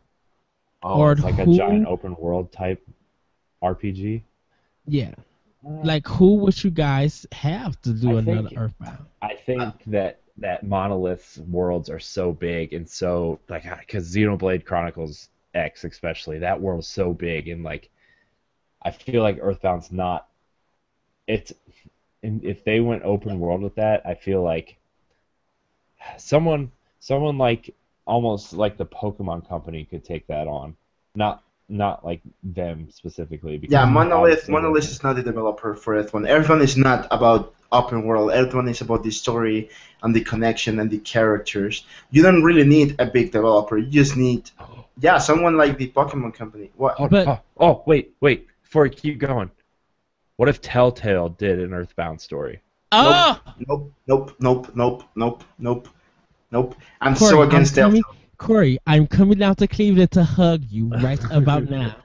oh, 0.82 0.98
Or 1.00 1.12
it's 1.12 1.22
like 1.22 1.38
a 1.38 1.46
giant 1.46 1.86
open 1.86 2.16
world 2.16 2.50
type 2.50 2.82
RPG. 3.62 4.22
Yeah. 4.86 5.12
Uh, 5.64 5.70
Like 5.84 6.06
who 6.08 6.34
would 6.42 6.62
you 6.64 6.70
guys 6.70 7.26
have 7.32 7.80
to 7.82 7.92
do 7.92 8.16
I 8.16 8.18
another 8.20 8.48
think- 8.48 8.58
Earthbound? 8.60 9.06
I 9.22 9.34
think 9.36 9.60
Uh, 9.62 9.72
that 9.86 10.18
that 10.38 10.64
monolith's 10.66 11.38
worlds 11.38 11.88
are 11.88 12.00
so 12.00 12.32
big 12.32 12.72
and 12.72 12.88
so 12.88 13.38
like 13.48 13.62
because 13.78 14.12
Xenoblade 14.12 14.64
Chronicles 14.64 15.28
X 15.54 15.84
especially 15.84 16.38
that 16.38 16.60
world's 16.60 16.88
so 16.88 17.12
big 17.12 17.48
and 17.48 17.62
like 17.62 17.90
I 18.82 18.90
feel 18.90 19.22
like 19.22 19.40
Earthbound's 19.40 19.92
not 19.92 20.28
it's 21.26 21.52
and 22.22 22.44
if 22.44 22.64
they 22.64 22.80
went 22.80 23.02
open 23.04 23.38
world 23.38 23.62
with 23.62 23.76
that 23.76 24.04
I 24.06 24.14
feel 24.14 24.42
like 24.42 24.76
someone 26.16 26.70
someone 27.00 27.38
like 27.38 27.74
almost 28.06 28.52
like 28.52 28.76
the 28.76 28.86
Pokemon 28.86 29.48
company 29.48 29.84
could 29.84 30.04
take 30.04 30.26
that 30.26 30.46
on 30.46 30.76
not 31.14 31.42
not 31.68 32.04
like 32.04 32.20
them 32.42 32.88
specifically. 32.90 33.58
because 33.58 33.72
Yeah, 33.72 33.84
Monolith. 33.86 34.48
Monolith 34.48 34.84
is 34.84 35.02
not 35.02 35.16
the 35.16 35.22
developer 35.22 35.74
for 35.74 35.96
Earthbound. 35.96 36.26
Earthbound 36.28 36.62
is 36.62 36.76
not 36.76 37.06
about 37.10 37.54
open 37.72 38.04
world. 38.04 38.30
Earthbound 38.32 38.68
is 38.68 38.80
about 38.80 39.02
the 39.02 39.10
story 39.10 39.70
and 40.02 40.14
the 40.14 40.20
connection 40.20 40.78
and 40.78 40.90
the 40.90 40.98
characters. 40.98 41.84
You 42.10 42.22
don't 42.22 42.42
really 42.42 42.64
need 42.64 42.96
a 42.98 43.06
big 43.06 43.32
developer. 43.32 43.78
You 43.78 43.90
just 43.90 44.16
need, 44.16 44.50
yeah, 45.00 45.18
someone 45.18 45.56
like 45.56 45.76
the 45.78 45.88
Pokemon 45.88 46.34
Company. 46.34 46.70
What? 46.76 46.96
Hold- 46.96 47.10
But- 47.10 47.28
oh, 47.28 47.40
oh, 47.58 47.82
wait, 47.86 48.14
wait. 48.20 48.46
Before 48.62 48.86
you 48.86 48.92
keep 48.92 49.18
going, 49.18 49.50
what 50.36 50.48
if 50.48 50.60
Telltale 50.60 51.28
did 51.28 51.60
an 51.60 51.72
Earthbound 51.72 52.20
story? 52.20 52.60
Oh, 52.92 53.40
Nope. 53.68 53.92
Nope. 54.06 54.32
Nope. 54.40 54.70
Nope. 54.74 55.02
Nope. 55.14 55.44
Nope. 55.58 55.88
Nope. 56.50 56.74
I'm 57.00 57.14
Corey, 57.16 57.30
so 57.30 57.42
against 57.42 57.76
I'm 57.78 57.84
coming, 57.90 58.02
Telltale. 58.02 58.20
Corey, 58.36 58.78
I'm 58.86 59.06
coming 59.06 59.38
down 59.38 59.56
to 59.56 59.66
Cleveland 59.66 60.10
to 60.12 60.24
hug 60.24 60.62
you 60.68 60.88
right 60.88 61.20
about 61.30 61.68
now. 61.70 61.96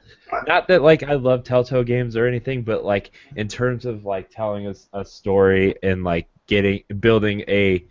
Not 0.47 0.67
that 0.67 0.81
like 0.83 1.01
I 1.03 1.13
love 1.13 1.43
Telltale 1.43 1.83
games 1.83 2.15
or 2.15 2.27
anything, 2.27 2.61
but 2.63 2.85
like 2.85 3.11
in 3.35 3.47
terms 3.47 3.85
of 3.85 4.05
like 4.05 4.29
telling 4.29 4.67
us 4.67 4.87
a 4.93 5.03
story 5.03 5.75
and 5.81 6.03
like 6.03 6.27
getting 6.47 6.83
building 6.99 7.41
a 7.47 7.83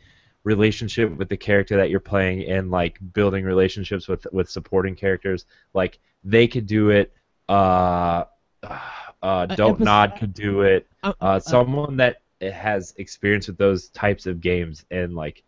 relationship 0.52 1.08
with 1.18 1.28
the 1.28 1.36
character 1.36 1.76
that 1.76 1.90
you're 1.90 2.08
playing 2.14 2.38
and 2.54 2.70
like 2.70 2.98
building 3.12 3.44
relationships 3.44 4.08
with 4.08 4.26
with 4.32 4.48
supporting 4.50 4.94
characters, 4.94 5.44
like 5.74 5.98
they 6.24 6.46
could 6.48 6.66
do 6.66 6.90
it. 6.90 7.12
Uh, 7.48 8.24
uh, 9.22 9.46
Don't 9.46 9.76
episode- 9.76 9.84
Nod 9.84 10.08
could 10.18 10.34
do 10.34 10.62
it. 10.62 10.86
Uh, 11.02 11.12
Uh, 11.20 11.38
someone 11.40 11.96
that 11.98 12.14
has 12.40 12.94
experience 12.96 13.46
with 13.48 13.58
those 13.58 13.88
types 13.90 14.26
of 14.26 14.40
games 14.40 14.84
and 14.90 15.14
like, 15.14 15.42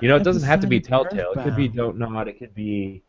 you 0.00 0.08
know, 0.08 0.16
it 0.16 0.24
doesn't 0.24 0.42
have 0.52 0.60
to 0.60 0.66
be 0.66 0.76
Episodic 0.78 1.10
Telltale. 1.12 1.32
It 1.32 1.44
could 1.44 1.56
be 1.56 1.68
Don't 1.68 1.98
Nod. 1.98 2.28
It 2.28 2.38
could 2.38 2.54
be, 2.54 3.02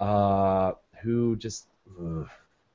uh, 0.00 0.72
who 1.02 1.36
just. 1.36 1.66
ugh, 2.00 2.28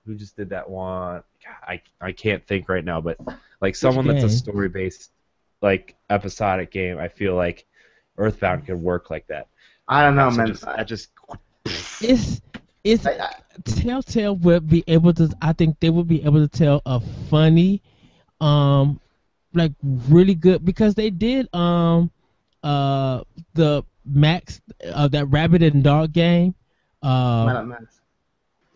who 0.06 0.14
just 0.16 0.36
did 0.38 0.50
that 0.50 0.70
one? 0.70 1.24
I 1.68 1.82
I 2.00 2.12
can't 2.12 2.46
think 2.46 2.70
right 2.70 2.86
now, 2.86 3.02
but 3.02 3.18
like 3.60 3.76
someone 3.76 4.06
that's 4.08 4.24
a 4.24 4.30
story 4.30 4.70
based, 4.70 5.12
like 5.62 5.96
episodic 6.12 6.70
game. 6.72 7.00
I 7.00 7.08
feel 7.08 7.34
like 7.36 7.66
Earthbound 8.17 8.65
could 8.65 8.82
work 8.82 9.10
like 9.10 9.28
that. 9.28 9.47
I 9.88 10.04
don't 10.04 10.15
know, 10.15 10.30
So 10.30 10.38
man. 10.38 10.47
just- 10.47 10.67
I 10.67 10.84
just 10.84 11.10
It's 12.01 12.41
it's 12.84 13.06
I, 13.06 13.12
I, 13.13 13.34
Telltale 13.65 14.36
would 14.38 14.67
be 14.69 14.84
able 14.88 15.13
to. 15.13 15.30
I 15.41 15.54
think 15.54 15.80
they 15.80 15.89
would 15.89 16.08
be 16.08 16.23
able 16.23 16.47
to 16.47 16.47
tell 16.47 16.82
a 16.86 16.99
funny, 17.30 17.82
um, 18.41 18.99
like 19.54 19.71
really 19.82 20.36
good 20.36 20.63
because 20.63 20.93
they 20.93 21.10
did 21.10 21.54
um, 21.56 22.12
uh, 22.63 23.21
the 23.56 23.84
Max 24.06 24.62
uh, 24.93 25.08
that 25.08 25.25
rabbit 25.28 25.63
and 25.63 25.84
dog 25.84 26.12
game. 26.13 26.54
Uh, 27.01 27.45
man, 27.45 27.67
man. 27.69 27.88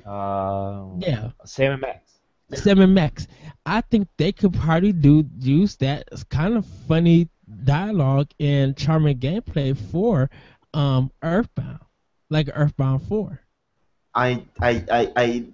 uh, 0.06 0.86
yeah, 1.00 1.30
Sam 1.46 1.74
and 1.74 1.82
Max. 1.82 2.14
Seven 2.54 2.94
Max. 2.96 3.28
I 3.66 3.82
think 3.82 4.08
they 4.18 4.32
could 4.32 4.54
probably 4.54 4.92
do 4.92 5.24
use 5.40 5.76
that 5.78 6.08
as 6.12 6.24
kind 6.24 6.56
of 6.58 6.66
funny 6.88 7.30
dialogue 7.64 8.32
and 8.40 8.76
charming 8.78 9.20
gameplay 9.20 9.76
for 9.92 10.30
um 10.74 11.12
Earthbound, 11.24 11.80
like 12.30 12.50
Earthbound 12.54 13.04
Four. 13.08 13.42
I, 14.16 14.44
I, 14.60 14.84
I, 14.92 15.12
I, 15.16 15.46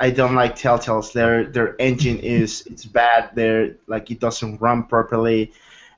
I 0.00 0.10
don't 0.10 0.34
like 0.34 0.56
Telltale's. 0.56 1.12
Their 1.12 1.44
their 1.44 1.76
engine 1.78 2.18
is 2.18 2.64
it's 2.66 2.84
bad. 2.84 3.30
They're 3.34 3.76
like 3.86 4.10
it 4.10 4.20
doesn't 4.20 4.60
run 4.60 4.84
properly, 4.84 5.52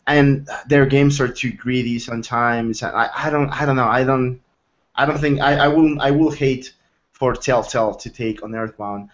and 0.06 0.48
their 0.66 0.86
games 0.86 1.20
are 1.20 1.28
too 1.28 1.52
greedy 1.52 1.98
sometimes. 1.98 2.82
And 2.82 2.94
I, 2.94 3.10
I 3.14 3.30
don't 3.30 3.50
I 3.50 3.64
don't 3.64 3.76
know. 3.76 3.88
I 3.88 4.04
don't 4.04 4.40
I 4.94 5.06
don't 5.06 5.18
think 5.18 5.40
I, 5.40 5.56
I 5.56 5.68
will 5.68 6.00
I 6.00 6.10
will 6.10 6.30
hate 6.30 6.74
for 7.12 7.34
Telltale 7.34 7.94
to 7.94 8.10
take 8.10 8.42
on 8.42 8.54
Earthbound. 8.54 9.10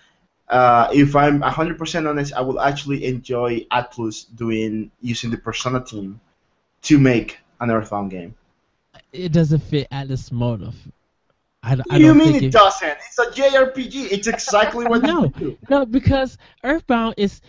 Uh, 0.49 0.89
if 0.93 1.17
I'm 1.17 1.43
100% 1.43 2.09
honest, 2.09 2.33
I 2.33 2.41
will 2.41 2.61
actually 2.61 3.05
enjoy 3.05 3.67
Atlus 3.73 4.27
doing 4.33 4.93
using 5.01 5.31
the 5.31 5.37
Persona 5.37 5.83
team 5.85 6.21
to 6.87 6.99
make 6.99 7.39
an 7.61 7.71
Earthbound 7.71 8.11
game. 8.11 8.35
It 9.13 9.33
doesn't 9.33 9.61
fit 9.61 9.89
Atlus 9.91 10.31
motive. 10.33 10.75
I, 11.63 11.75
d- 11.75 11.83
I 11.91 11.97
you 11.97 12.09
don't 12.09 12.19
mean 12.19 12.33
think 12.33 12.43
it 12.45 12.53
doesn't? 12.53 12.89
It's 13.09 13.19
a 13.19 13.27
JRPG. 13.27 14.13
It's 14.13 14.27
exactly 14.27 14.87
what 14.87 15.03
No. 15.13 15.29
do. 15.29 15.59
No, 15.69 15.85
because 15.85 16.39
Earthbound 16.63 17.15
is 17.17 17.41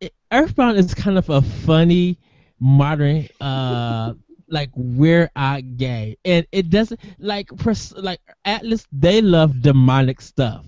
it- 0.00 0.14
Earthbound 0.30 0.76
is 0.78 0.92
kind 0.94 1.16
of 1.18 1.28
a 1.30 1.40
funny 1.42 2.18
modern 2.60 3.28
uh 3.40 4.14
like 4.48 4.70
weird 4.74 5.30
eye 5.34 5.62
game, 5.62 6.16
and 6.24 6.46
it 6.52 6.68
doesn't 6.68 7.00
like 7.18 7.48
pers- 7.56 7.94
like 7.96 8.20
Atlus. 8.44 8.86
They 8.92 9.22
love 9.22 9.62
demonic 9.62 10.20
stuff. 10.20 10.66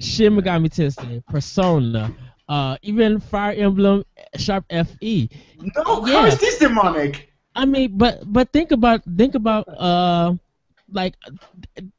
Shin 0.00 0.34
Megami 0.34 0.68
Tensei, 0.68 1.24
Persona, 1.26 2.14
uh, 2.52 2.76
even 2.82 3.20
Fire 3.20 3.52
Emblem, 3.56 4.04
Sharp 4.36 4.64
FE. 4.68 5.30
No, 5.76 6.02
how 6.04 6.24
Yeah. 6.24 6.26
is 6.26 6.38
this 6.38 6.58
demonic? 6.58 7.32
I 7.54 7.64
mean, 7.64 7.96
but 7.96 8.20
but 8.26 8.52
think 8.52 8.70
about 8.72 9.02
think 9.04 9.34
about 9.34 9.68
uh 9.68 10.34
like 10.90 11.14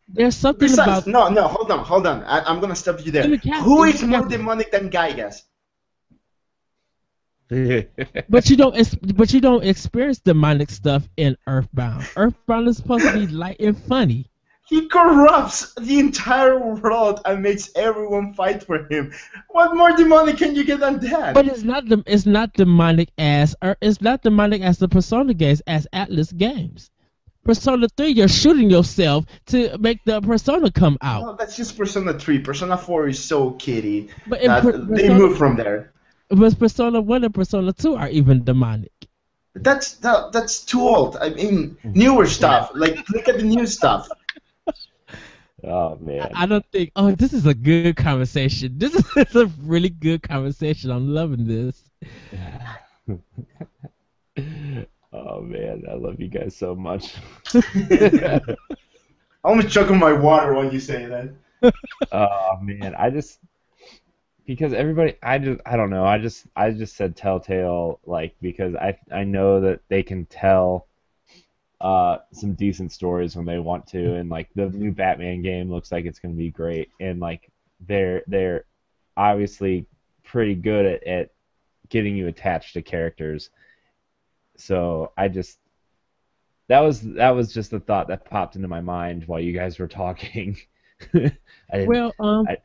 there's 0.07 0.35
something 0.35 0.69
Besides, 0.69 1.07
about 1.07 1.07
no, 1.07 1.29
no, 1.29 1.47
hold 1.47 1.71
on, 1.71 1.79
hold 1.85 2.05
on. 2.07 2.23
I, 2.23 2.41
I'm 2.45 2.59
gonna 2.59 2.75
stop 2.75 3.03
you 3.05 3.11
there. 3.11 3.23
Give 3.23 3.31
me 3.31 3.37
Cap- 3.39 3.63
Who 3.63 3.85
give 3.85 3.95
is 3.95 4.01
me 4.03 4.07
more 4.09 4.21
Cap- 4.21 4.29
demonic 4.29 4.71
than 4.71 4.89
Giygas? 4.89 5.41
But 8.29 8.49
you 8.49 8.55
don't, 8.57 8.75
but 9.17 9.33
you 9.33 9.41
don't 9.41 9.63
experience 9.63 10.19
demonic 10.19 10.69
stuff 10.71 11.07
in 11.17 11.37
Earthbound. 11.47 12.05
Earthbound 12.15 12.67
is 12.67 12.77
supposed 12.77 13.05
to 13.05 13.11
be 13.11 13.27
light 13.27 13.57
and 13.59 13.77
funny. 13.77 14.29
He 14.65 14.87
corrupts 14.87 15.73
the 15.75 15.99
entire 15.99 16.57
world 16.57 17.21
and 17.25 17.41
makes 17.43 17.69
everyone 17.75 18.33
fight 18.33 18.63
for 18.63 18.85
him. 18.89 19.11
What 19.49 19.75
more 19.75 19.91
demonic 19.91 20.37
can 20.37 20.55
you 20.55 20.63
get 20.63 20.79
than 20.79 20.99
that? 20.99 21.33
But 21.33 21.47
it's 21.47 21.63
not, 21.63 21.85
dem- 21.87 22.03
it's 22.07 22.25
not 22.25 22.53
demonic 22.53 23.09
as, 23.17 23.55
or 23.61 23.75
it's 23.81 24.01
not 24.01 24.21
demonic 24.23 24.61
as 24.61 24.77
the 24.77 24.87
Persona 24.87 25.33
games, 25.33 25.61
as 25.67 25.85
Atlus 25.93 26.35
games. 26.35 26.89
Persona 27.43 27.87
3, 27.97 28.07
you're 28.07 28.29
shooting 28.29 28.69
yourself 28.69 29.25
to 29.47 29.77
make 29.77 29.99
the 30.05 30.21
Persona 30.21 30.71
come 30.71 30.97
out. 31.01 31.23
no, 31.23 31.35
that's 31.35 31.57
just 31.57 31.77
Persona 31.77 32.17
3. 32.17 32.39
Persona 32.39 32.77
4 32.77 33.09
is 33.09 33.21
so 33.21 33.51
kiddie. 33.51 34.09
But 34.27 34.39
Per- 34.61 34.71
they 34.71 35.01
Persona, 35.09 35.19
move 35.19 35.37
from 35.37 35.57
there. 35.57 35.91
but 36.29 36.57
Persona 36.57 37.01
1 37.01 37.23
and 37.25 37.33
Persona 37.33 37.73
2 37.73 37.95
are 37.95 38.07
even 38.07 38.45
demonic. 38.45 38.93
That's 39.55 39.95
that, 39.97 40.31
that's 40.31 40.63
too 40.63 40.81
old. 40.81 41.17
I 41.17 41.29
mean, 41.29 41.77
newer 41.83 42.25
stuff. 42.27 42.71
Like 42.73 43.07
look 43.09 43.27
at 43.27 43.37
the 43.37 43.43
new 43.43 43.67
stuff. 43.67 44.07
Oh 45.63 45.97
man. 46.01 46.31
I 46.33 46.45
don't 46.45 46.65
think. 46.71 46.91
Oh, 46.95 47.11
this 47.11 47.33
is 47.33 47.45
a 47.45 47.53
good 47.53 47.95
conversation. 47.95 48.75
This 48.77 48.95
is 49.15 49.35
a 49.35 49.47
really 49.63 49.89
good 49.89 50.23
conversation. 50.23 50.91
I'm 50.91 51.13
loving 51.13 51.45
this. 51.47 51.83
oh 55.13 55.41
man, 55.41 55.83
I 55.89 55.93
love 55.93 56.19
you 56.19 56.27
guys 56.27 56.55
so 56.55 56.75
much. 56.75 57.15
I 57.53 58.39
almost 59.43 59.69
choke 59.69 59.89
my 59.91 60.13
water 60.13 60.53
when 60.53 60.71
you 60.71 60.79
say 60.79 61.05
that. 61.05 61.33
oh 62.11 62.59
man, 62.61 62.95
I 62.95 63.09
just 63.09 63.39
because 64.45 64.73
everybody, 64.73 65.15
I 65.23 65.37
just, 65.37 65.61
I 65.65 65.77
don't 65.77 65.89
know. 65.89 66.05
I 66.05 66.17
just, 66.17 66.45
I 66.55 66.71
just 66.71 66.95
said 66.95 67.15
Telltale 67.15 67.99
like 68.05 68.35
because 68.41 68.75
I, 68.75 68.97
I 69.11 69.23
know 69.23 69.61
that 69.61 69.81
they 69.87 70.03
can 70.03 70.25
tell 70.25 70.87
uh, 71.83 72.17
some 72.31 72.53
decent 72.53 72.91
stories 72.91 73.35
when 73.35 73.45
they 73.45 73.59
want 73.59 73.85
to, 73.87 74.15
and 74.15 74.29
like 74.29 74.49
the 74.55 74.69
new 74.69 74.91
Batman 74.91 75.41
game 75.43 75.69
looks 75.69 75.91
like 75.91 76.05
it's 76.05 76.17
gonna 76.19 76.33
be 76.33 76.49
great, 76.49 76.89
and 76.99 77.19
like 77.19 77.51
they're 77.85 78.23
they're 78.27 78.63
obviously 79.17 79.85
pretty 80.23 80.55
good 80.55 80.85
at, 80.85 81.03
at 81.05 81.29
getting 81.89 82.15
you 82.15 82.27
attached 82.27 82.73
to 82.73 82.81
characters. 82.81 83.49
So 84.57 85.11
I 85.17 85.27
just 85.27 85.59
that 86.69 86.79
was 86.79 87.01
that 87.01 87.31
was 87.31 87.53
just 87.53 87.71
the 87.71 87.79
thought 87.81 88.07
that 88.07 88.25
popped 88.25 88.55
into 88.55 88.67
my 88.69 88.81
mind 88.81 89.27
while 89.27 89.39
you 89.41 89.51
guys 89.53 89.77
were 89.77 89.87
talking. 89.89 90.57
I 91.13 91.31
didn't, 91.73 91.87
Well, 91.87 92.13
um, 92.19 92.47
I 92.47 92.57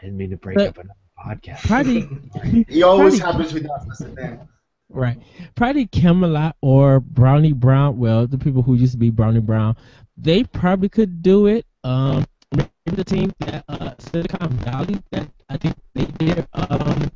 didn't 0.00 0.16
mean 0.16 0.30
to 0.30 0.36
break 0.36 0.56
But- 0.56 0.68
up 0.68 0.78
another 0.78 0.96
podcast. 1.24 1.66
probably 1.66 2.08
It 2.68 2.82
always 2.82 3.20
Probably- 3.20 3.44
happens 3.44 3.54
with 3.54 3.70
us. 3.70 3.84
That's 3.86 3.98
the 4.00 4.08
thing. 4.16 4.48
Right. 4.88 5.18
Probably 5.54 5.86
Camelot 5.86 6.56
or 6.60 7.00
Brownie 7.00 7.52
Brown. 7.52 7.98
Well, 7.98 8.26
the 8.26 8.38
people 8.38 8.62
who 8.62 8.74
used 8.74 8.92
to 8.92 8.98
be 8.98 9.10
Brownie 9.10 9.40
Brown, 9.40 9.76
they 10.16 10.44
probably 10.44 10.88
could 10.88 11.22
do 11.22 11.46
it. 11.46 11.66
Um, 11.82 12.26
maybe 12.52 12.70
the 12.86 13.04
team 13.04 13.32
that 13.40 13.64
uh, 13.68 13.94
Silicon 13.98 14.48
Valley 14.58 14.98
that 15.10 15.28
I 15.48 15.56
think 15.56 15.76
they 15.94 16.04
did. 16.04 16.46
Um, 16.52 17.10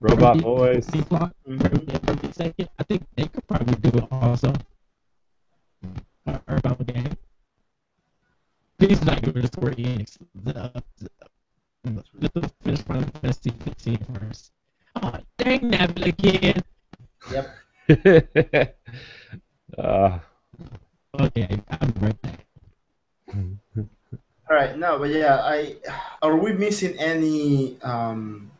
Robot 0.00 0.42
Boys. 0.42 0.86
Kirby 0.86 1.04
Clark, 1.04 1.32
Kirby- 1.46 1.98
Kirby 2.06 2.32
Second. 2.32 2.68
I 2.78 2.82
think 2.82 3.06
they 3.16 3.26
could 3.26 3.46
probably 3.46 3.74
do 3.76 3.98
it 3.98 4.04
also. 4.10 4.52
Uh, 6.26 6.38
Earthbound 6.48 6.86
game. 6.86 7.16
Please 8.78 9.02
not 9.04 9.26
it 9.26 9.36
a 9.36 9.46
Square 9.46 9.74
Enix. 9.74 10.18
The, 10.34 10.82
the, 11.84 12.04
let's 12.34 12.52
finish 12.62 12.80
Final 12.82 13.08
Fantasy 13.22 13.50
15 13.50 13.98
first. 14.14 14.52
Oh, 14.96 15.18
dang 15.38 15.60
Navi 15.70 16.06
again. 16.06 16.62
Yep. 17.30 18.76
uh, 19.78 20.18
Okay, 21.20 21.48
I'm 21.70 21.94
right 22.00 22.22
back. 22.22 22.46
All 23.28 23.36
right. 23.76 24.70
right. 24.70 24.78
No, 24.78 24.98
but 24.98 25.10
yeah, 25.10 25.36
I 25.42 25.76
are 26.22 26.36
we 26.36 26.52
missing 26.52 26.98
any? 26.98 27.80
Um, 27.82 28.50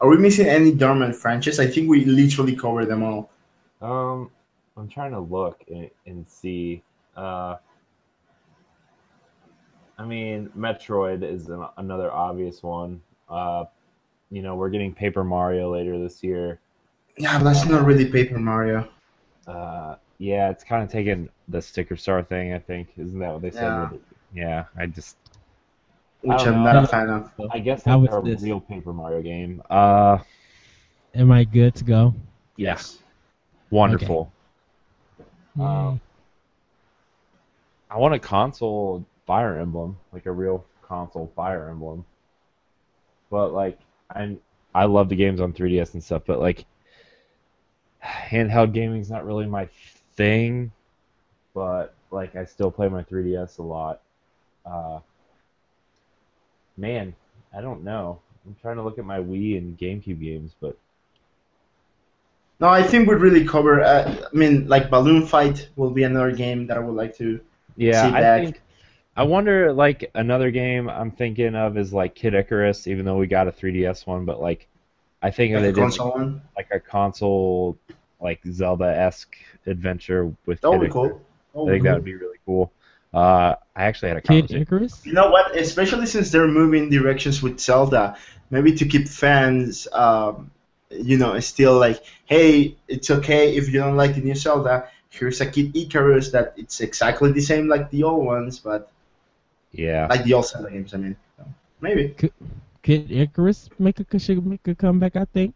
are 0.00 0.08
we 0.08 0.16
missing 0.18 0.48
any 0.48 0.72
dormant 0.74 1.14
franchise? 1.14 1.60
I 1.60 1.68
think 1.68 1.88
we 1.88 2.04
literally 2.04 2.56
covered 2.56 2.86
them 2.86 3.04
all. 3.04 3.30
Um, 3.80 4.30
I'm 4.76 4.88
trying 4.88 5.12
to 5.12 5.20
look 5.20 5.62
and, 5.68 5.88
and 6.06 6.28
see. 6.28 6.82
Uh, 7.16 7.56
I 9.98 10.04
mean, 10.04 10.50
Metroid 10.58 11.22
is 11.22 11.48
an, 11.48 11.64
another 11.76 12.10
obvious 12.10 12.62
one. 12.62 13.00
Uh, 13.28 13.64
you 14.30 14.42
know, 14.42 14.56
we're 14.56 14.70
getting 14.70 14.92
Paper 14.92 15.22
Mario 15.22 15.72
later 15.72 15.96
this 15.98 16.24
year. 16.24 16.58
Yeah, 17.18 17.38
but 17.38 17.44
that's 17.44 17.66
not 17.66 17.84
really 17.84 18.06
Paper 18.06 18.38
Mario. 18.38 18.88
Uh, 19.46 19.96
yeah, 20.18 20.50
it's 20.50 20.64
kind 20.64 20.82
of 20.82 20.90
taking 20.90 21.28
the 21.48 21.60
sticker 21.60 21.96
star 21.96 22.22
thing. 22.22 22.52
I 22.52 22.58
think 22.58 22.88
isn't 22.96 23.18
that 23.18 23.32
what 23.32 23.42
they 23.42 23.50
said? 23.50 23.60
Yeah. 23.62 23.90
Yeah, 24.34 24.64
I 24.78 24.86
just 24.86 25.16
Which 26.22 26.32
I 26.40 26.44
don't 26.44 26.54
I'm 26.54 26.64
know. 26.64 26.72
not 26.72 26.84
a 26.84 26.86
fan 26.86 27.10
of. 27.10 27.30
I 27.50 27.58
guess 27.58 27.84
How 27.84 28.00
that's 28.00 28.14
was 28.14 28.26
a 28.26 28.30
this? 28.30 28.42
real 28.42 28.60
Paper 28.60 28.92
Mario 28.92 29.20
game. 29.20 29.62
Uh, 29.68 30.18
Am 31.14 31.30
I 31.30 31.44
good 31.44 31.74
to 31.74 31.84
go? 31.84 32.14
Yes. 32.56 32.98
wonderful. 33.70 34.32
Yay. 35.58 35.64
Um, 35.64 36.00
I 37.90 37.98
want 37.98 38.14
a 38.14 38.18
console 38.18 39.04
Fire 39.26 39.58
Emblem, 39.58 39.98
like 40.14 40.24
a 40.24 40.32
real 40.32 40.64
console 40.82 41.30
Fire 41.36 41.68
Emblem. 41.68 42.06
But 43.30 43.52
like, 43.52 43.78
I 44.08 44.36
I 44.74 44.86
love 44.86 45.10
the 45.10 45.16
games 45.16 45.40
on 45.42 45.52
3DS 45.52 45.92
and 45.92 46.02
stuff, 46.02 46.22
but 46.26 46.38
like, 46.40 46.64
handheld 48.02 48.72
gaming's 48.72 49.10
not 49.10 49.24
really 49.24 49.46
my 49.46 49.68
thing. 50.14 50.72
But 51.54 51.94
like, 52.10 52.36
I 52.36 52.44
still 52.44 52.70
play 52.70 52.88
my 52.88 53.02
3DS 53.02 53.58
a 53.58 53.62
lot. 53.62 54.00
Uh, 54.64 55.00
man, 56.76 57.14
I 57.56 57.60
don't 57.60 57.84
know. 57.84 58.20
I'm 58.46 58.56
trying 58.60 58.76
to 58.76 58.82
look 58.82 58.98
at 58.98 59.04
my 59.04 59.18
Wii 59.18 59.58
and 59.58 59.78
GameCube 59.78 60.20
games, 60.20 60.54
but 60.60 60.76
No, 62.60 62.68
I 62.68 62.82
think 62.82 63.08
we'd 63.08 63.16
really 63.16 63.46
cover. 63.46 63.82
Uh, 63.82 64.14
I 64.32 64.36
mean, 64.36 64.68
like 64.68 64.90
Balloon 64.90 65.26
Fight 65.26 65.68
will 65.76 65.90
be 65.90 66.02
another 66.04 66.32
game 66.32 66.66
that 66.66 66.76
I 66.76 66.80
would 66.80 66.96
like 66.96 67.16
to. 67.18 67.40
Yeah, 67.76 68.10
See 68.10 68.16
I 68.16 68.40
think. 68.40 68.60
I 69.14 69.24
wonder, 69.24 69.72
like 69.72 70.10
another 70.14 70.50
game 70.50 70.88
I'm 70.88 71.10
thinking 71.10 71.54
of 71.54 71.76
is 71.76 71.92
like 71.92 72.14
Kid 72.14 72.34
Icarus, 72.34 72.86
even 72.86 73.04
though 73.04 73.18
we 73.18 73.26
got 73.26 73.46
a 73.46 73.52
3DS 73.52 74.06
one, 74.06 74.24
but 74.24 74.40
like 74.40 74.68
I 75.22 75.30
think 75.30 75.54
Like 75.54 75.62
they 75.62 75.68
a 75.68 75.72
did 75.72 75.80
console 75.80 76.10
one. 76.10 76.42
like 76.56 76.68
a 76.72 76.80
console 76.80 77.78
like 78.20 78.40
Zelda-esque 78.50 79.34
adventure 79.66 80.32
with 80.46 80.60
That 80.60 80.70
would 80.70 80.80
Kid 80.80 80.86
be 80.86 80.92
cool. 80.92 81.06
Icarus, 81.06 81.22
I 81.54 81.70
think 81.70 81.82
be 81.82 81.88
that 81.88 81.94
would 81.94 82.04
be 82.04 82.14
really 82.14 82.38
cool. 82.44 82.72
Uh, 83.14 83.54
I 83.76 83.84
actually 83.84 84.08
had 84.08 84.16
a 84.18 84.20
Kid 84.22 84.26
conversation. 84.48 84.62
Icarus? 84.62 85.06
You 85.06 85.12
know 85.12 85.30
what? 85.30 85.56
Especially 85.56 86.06
since 86.06 86.30
they're 86.30 86.48
moving 86.48 86.90
directions 86.90 87.42
with 87.42 87.60
Zelda, 87.60 88.16
maybe 88.50 88.72
to 88.76 88.84
keep 88.86 89.06
fans, 89.08 89.86
um, 89.92 90.50
you 90.90 91.18
know, 91.18 91.38
still 91.40 91.78
like, 91.78 92.02
hey, 92.26 92.76
it's 92.88 93.10
okay 93.10 93.56
if 93.56 93.68
you 93.68 93.80
don't 93.80 93.96
like 93.96 94.14
the 94.14 94.20
new 94.22 94.34
Zelda. 94.34 94.88
Here's 95.10 95.40
a 95.42 95.46
Kid 95.46 95.76
Icarus 95.76 96.30
that 96.30 96.54
it's 96.56 96.80
exactly 96.80 97.32
the 97.32 97.40
same 97.42 97.68
like 97.68 97.90
the 97.90 98.02
old 98.04 98.24
ones, 98.24 98.58
but 98.60 98.90
Yeah, 99.72 100.06
like 100.08 100.24
the 100.24 100.34
old 100.34 100.46
Zelda 100.46 100.70
games. 100.70 100.94
I 100.94 100.98
mean, 100.98 101.16
so, 101.36 101.44
maybe. 101.80 102.14
Kid 102.82 103.10
Icarus 103.10 103.68
make 103.78 103.98
a 104.00 104.18
should 104.18 104.44
make 104.46 104.66
a 104.68 104.74
comeback. 104.74 105.16
I 105.16 105.24
think. 105.24 105.54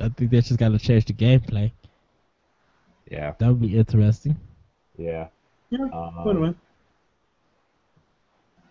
I 0.00 0.08
think 0.08 0.30
they 0.30 0.40
just 0.40 0.58
got 0.58 0.70
to 0.70 0.78
change 0.78 1.04
the 1.06 1.12
gameplay. 1.12 1.72
yeah, 3.10 3.34
That 3.38 3.48
would 3.48 3.60
be 3.60 3.76
interesting. 3.76 4.36
yeah. 4.98 5.28
Yeah, 5.70 5.88
Um, 5.92 6.40
wait. 6.40 6.56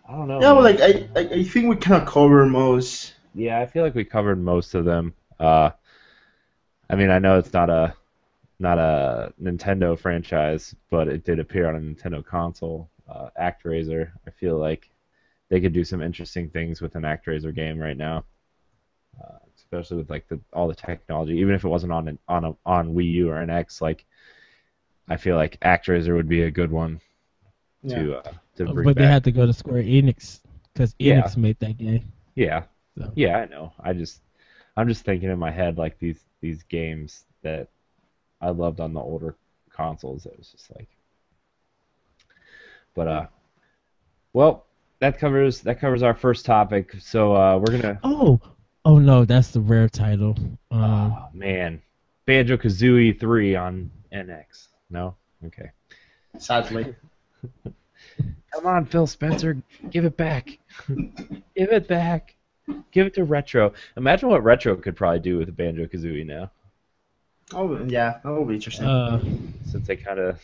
I 0.08 0.12
don't 0.16 0.28
know. 0.28 0.40
Yeah, 0.40 0.54
but 0.54 0.62
like 0.62 0.80
I, 0.80 1.08
I, 1.20 1.34
I 1.40 1.44
think 1.44 1.68
we 1.68 1.76
kind 1.76 2.02
of 2.02 2.08
cover 2.08 2.44
most. 2.46 3.14
Yeah, 3.34 3.60
I 3.60 3.66
feel 3.66 3.82
like 3.82 3.94
we 3.94 4.04
covered 4.04 4.42
most 4.42 4.74
of 4.74 4.84
them. 4.84 5.14
Uh, 5.40 5.70
I 6.90 6.96
mean, 6.96 7.10
I 7.10 7.18
know 7.18 7.38
it's 7.38 7.52
not 7.52 7.70
a 7.70 7.94
not 8.58 8.78
a 8.78 9.32
Nintendo 9.42 9.98
franchise, 9.98 10.74
but 10.90 11.08
it 11.08 11.24
did 11.24 11.38
appear 11.40 11.68
on 11.68 11.76
a 11.76 11.80
Nintendo 11.80 12.24
console. 12.24 12.90
Uh, 13.08 13.28
ActRaiser. 13.40 14.12
I 14.26 14.30
feel 14.30 14.58
like 14.58 14.90
they 15.52 15.60
could 15.60 15.74
do 15.74 15.84
some 15.84 16.00
interesting 16.00 16.48
things 16.48 16.80
with 16.80 16.94
an 16.94 17.02
ActRaiser 17.02 17.54
game 17.54 17.78
right 17.78 17.98
now, 17.98 18.24
uh, 19.22 19.36
especially 19.54 19.98
with 19.98 20.08
like 20.08 20.26
the 20.28 20.40
all 20.54 20.66
the 20.66 20.74
technology. 20.74 21.34
Even 21.34 21.54
if 21.54 21.62
it 21.62 21.68
wasn't 21.68 21.92
on 21.92 22.08
an, 22.08 22.18
on 22.26 22.46
a, 22.46 22.54
on 22.64 22.94
Wii 22.94 23.12
U 23.12 23.28
or 23.28 23.36
an 23.36 23.50
X, 23.50 23.82
like 23.82 24.06
I 25.10 25.18
feel 25.18 25.36
like 25.36 25.60
ActRaiser 25.60 26.14
would 26.14 26.26
be 26.26 26.44
a 26.44 26.50
good 26.50 26.72
one 26.72 27.02
Yeah. 27.82 27.96
to 27.96 28.14
uh, 28.14 28.32
to 28.56 28.64
bring 28.64 28.86
But 28.86 28.96
they 28.96 29.06
had 29.06 29.24
to 29.24 29.30
go 29.30 29.44
to 29.44 29.52
Square 29.52 29.82
Enix 29.82 30.40
because 30.72 30.94
Yeah. 30.98 31.20
Enix 31.20 31.36
made 31.36 31.58
that 31.60 31.76
game. 31.76 32.10
Yeah, 32.34 32.62
So. 32.96 33.12
Yeah, 33.14 33.36
I 33.36 33.44
know. 33.44 33.74
I 33.78 33.92
just 33.92 34.22
I'm 34.78 34.88
just 34.88 35.04
thinking 35.04 35.28
in 35.28 35.38
my 35.38 35.50
head 35.50 35.76
like 35.76 35.98
these 35.98 36.24
these 36.40 36.62
games 36.62 37.26
that 37.42 37.68
I 38.40 38.48
loved 38.48 38.80
on 38.80 38.94
the 38.94 39.00
older 39.00 39.36
consoles. 39.68 40.24
It 40.24 40.38
was 40.38 40.50
just 40.50 40.70
like 40.74 40.88
But 42.94 43.08
uh 43.08 43.26
well, 44.32 44.64
that 45.02 45.18
covers 45.18 45.60
that 45.62 45.80
covers 45.80 46.02
our 46.04 46.14
first 46.14 46.46
topic. 46.46 46.94
So 47.00 47.34
uh 47.34 47.58
we're 47.58 47.76
going 47.76 47.82
to 47.82 47.98
Oh, 48.04 48.40
oh 48.84 48.98
no, 48.98 49.24
that's 49.24 49.48
the 49.50 49.60
rare 49.60 49.88
title. 49.88 50.36
Um, 50.70 50.80
Oh 50.80 51.28
man. 51.34 51.82
Banjo-Kazooie 52.24 53.18
3 53.18 53.56
on 53.56 53.90
NX. 54.14 54.68
No? 54.90 55.16
Okay. 55.44 55.72
Sadly. 56.38 56.94
Come 58.54 58.66
on, 58.66 58.84
Phil 58.86 59.08
Spencer, 59.08 59.60
give 59.90 60.04
it 60.04 60.16
back. 60.16 60.58
give 60.88 61.72
it 61.72 61.88
back. 61.88 62.36
Give 62.92 63.08
it 63.08 63.14
to 63.14 63.24
Retro. 63.24 63.72
Imagine 63.96 64.28
what 64.28 64.44
Retro 64.44 64.76
could 64.76 64.94
probably 64.94 65.18
do 65.18 65.36
with 65.38 65.56
Banjo 65.56 65.86
Kazooie 65.86 66.24
now. 66.24 66.50
Oh 67.52 67.84
yeah, 67.86 68.20
that 68.22 68.30
will 68.30 68.44
be 68.44 68.54
interesting. 68.54 68.86
uh, 68.86 69.20
since 69.66 69.86
they 69.88 69.96
kind 69.96 70.20
of. 70.20 70.40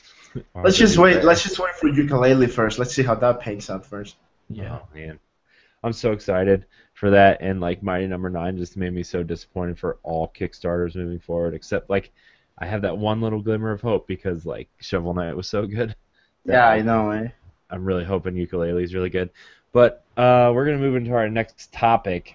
let's 0.55 0.77
just 0.77 0.99
wait. 0.99 1.23
Let's 1.23 1.45
just 1.45 1.59
wait 1.61 1.75
for 1.77 1.89
Yooka-Laylee 1.89 2.51
first. 2.51 2.79
Let's 2.81 2.93
see 2.93 3.05
how 3.05 3.15
that 3.15 3.39
pans 3.41 3.71
out 3.71 3.87
first. 3.87 4.17
Yeah. 4.49 4.79
Oh 4.81 4.89
man, 4.95 5.19
I'm 5.83 5.93
so 5.93 6.13
excited 6.13 6.67
for 6.95 7.11
that, 7.11 7.39
and 7.41 7.61
like 7.61 7.83
Mighty 7.83 8.07
Number 8.07 8.31
Nine 8.31 8.57
just 8.57 8.77
made 8.77 8.93
me 8.93 9.03
so 9.03 9.23
disappointed 9.23 9.79
for 9.79 9.99
all 10.03 10.33
Kickstarters 10.39 10.97
moving 10.97 11.21
forward. 11.21 11.55
Except 11.55 11.91
like, 11.91 12.11
I 12.59 12.67
have 12.67 12.83
that 12.83 12.97
one 12.97 13.21
little 13.21 13.43
glimmer 13.43 13.71
of 13.71 13.81
hope 13.81 14.07
because 14.07 14.45
like 14.45 14.69
Shovel 14.81 15.15
Knight 15.15 15.37
was 15.37 15.49
so 15.49 15.67
good. 15.67 15.95
Yeah, 16.45 16.69
I 16.69 16.81
know. 16.81 17.11
Eh? 17.11 17.29
I'm 17.71 17.85
really 17.85 18.05
hoping 18.05 18.35
Yooka-Laylee 18.35 18.85
is 18.85 18.95
really 18.95 19.11
good. 19.11 19.31
But 19.73 20.05
uh, 20.17 20.51
we're 20.55 20.65
gonna 20.65 20.79
move 20.79 20.97
into 20.97 21.13
our 21.13 21.29
next 21.29 21.73
topic, 21.73 22.35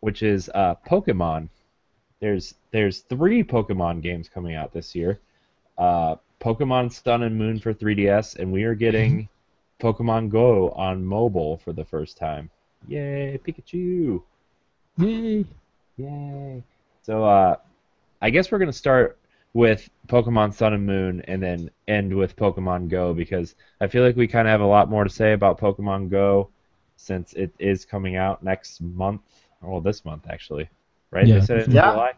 which 0.00 0.22
is 0.22 0.50
uh, 0.54 0.74
Pokemon. 0.86 1.48
There's 2.20 2.54
there's 2.70 3.00
three 3.00 3.42
Pokemon 3.42 4.02
games 4.02 4.28
coming 4.28 4.54
out 4.54 4.72
this 4.72 4.94
year. 4.94 5.18
Uh, 5.78 6.16
Pokemon 6.40 6.92
Sun 6.92 7.22
and 7.22 7.36
Moon 7.36 7.58
for 7.58 7.72
3DS, 7.72 8.36
and 8.36 8.52
we 8.52 8.64
are 8.64 8.74
getting 8.74 9.28
Pokemon 9.80 10.28
Go 10.30 10.70
on 10.70 11.04
mobile 11.04 11.58
for 11.58 11.72
the 11.72 11.84
first 11.84 12.16
time. 12.16 12.50
Yay, 12.88 13.38
Pikachu! 13.44 14.22
Yay. 14.98 15.44
Yay! 15.96 16.62
So 17.02 17.24
uh, 17.24 17.56
I 18.22 18.30
guess 18.30 18.50
we're 18.50 18.58
gonna 18.58 18.72
start 18.72 19.18
with 19.52 19.88
Pokemon 20.08 20.52
Sun 20.54 20.74
and 20.74 20.86
Moon, 20.86 21.22
and 21.28 21.42
then 21.42 21.70
end 21.88 22.14
with 22.14 22.36
Pokemon 22.36 22.88
Go 22.88 23.14
because 23.14 23.54
I 23.80 23.86
feel 23.86 24.02
like 24.04 24.16
we 24.16 24.26
kind 24.26 24.46
of 24.46 24.52
have 24.52 24.60
a 24.60 24.66
lot 24.66 24.90
more 24.90 25.04
to 25.04 25.10
say 25.10 25.32
about 25.32 25.58
Pokemon 25.60 26.10
Go 26.10 26.50
since 26.96 27.32
it 27.34 27.52
is 27.58 27.84
coming 27.84 28.16
out 28.16 28.42
next 28.42 28.80
month. 28.80 29.22
Well, 29.62 29.80
this 29.80 30.04
month 30.04 30.26
actually, 30.28 30.68
right? 31.10 31.26
Yeah, 31.26 31.38
They 31.38 31.46
said 31.46 31.58
it 31.58 31.68
in 31.68 31.74
Yeah. 31.74 31.92
July, 31.92 32.12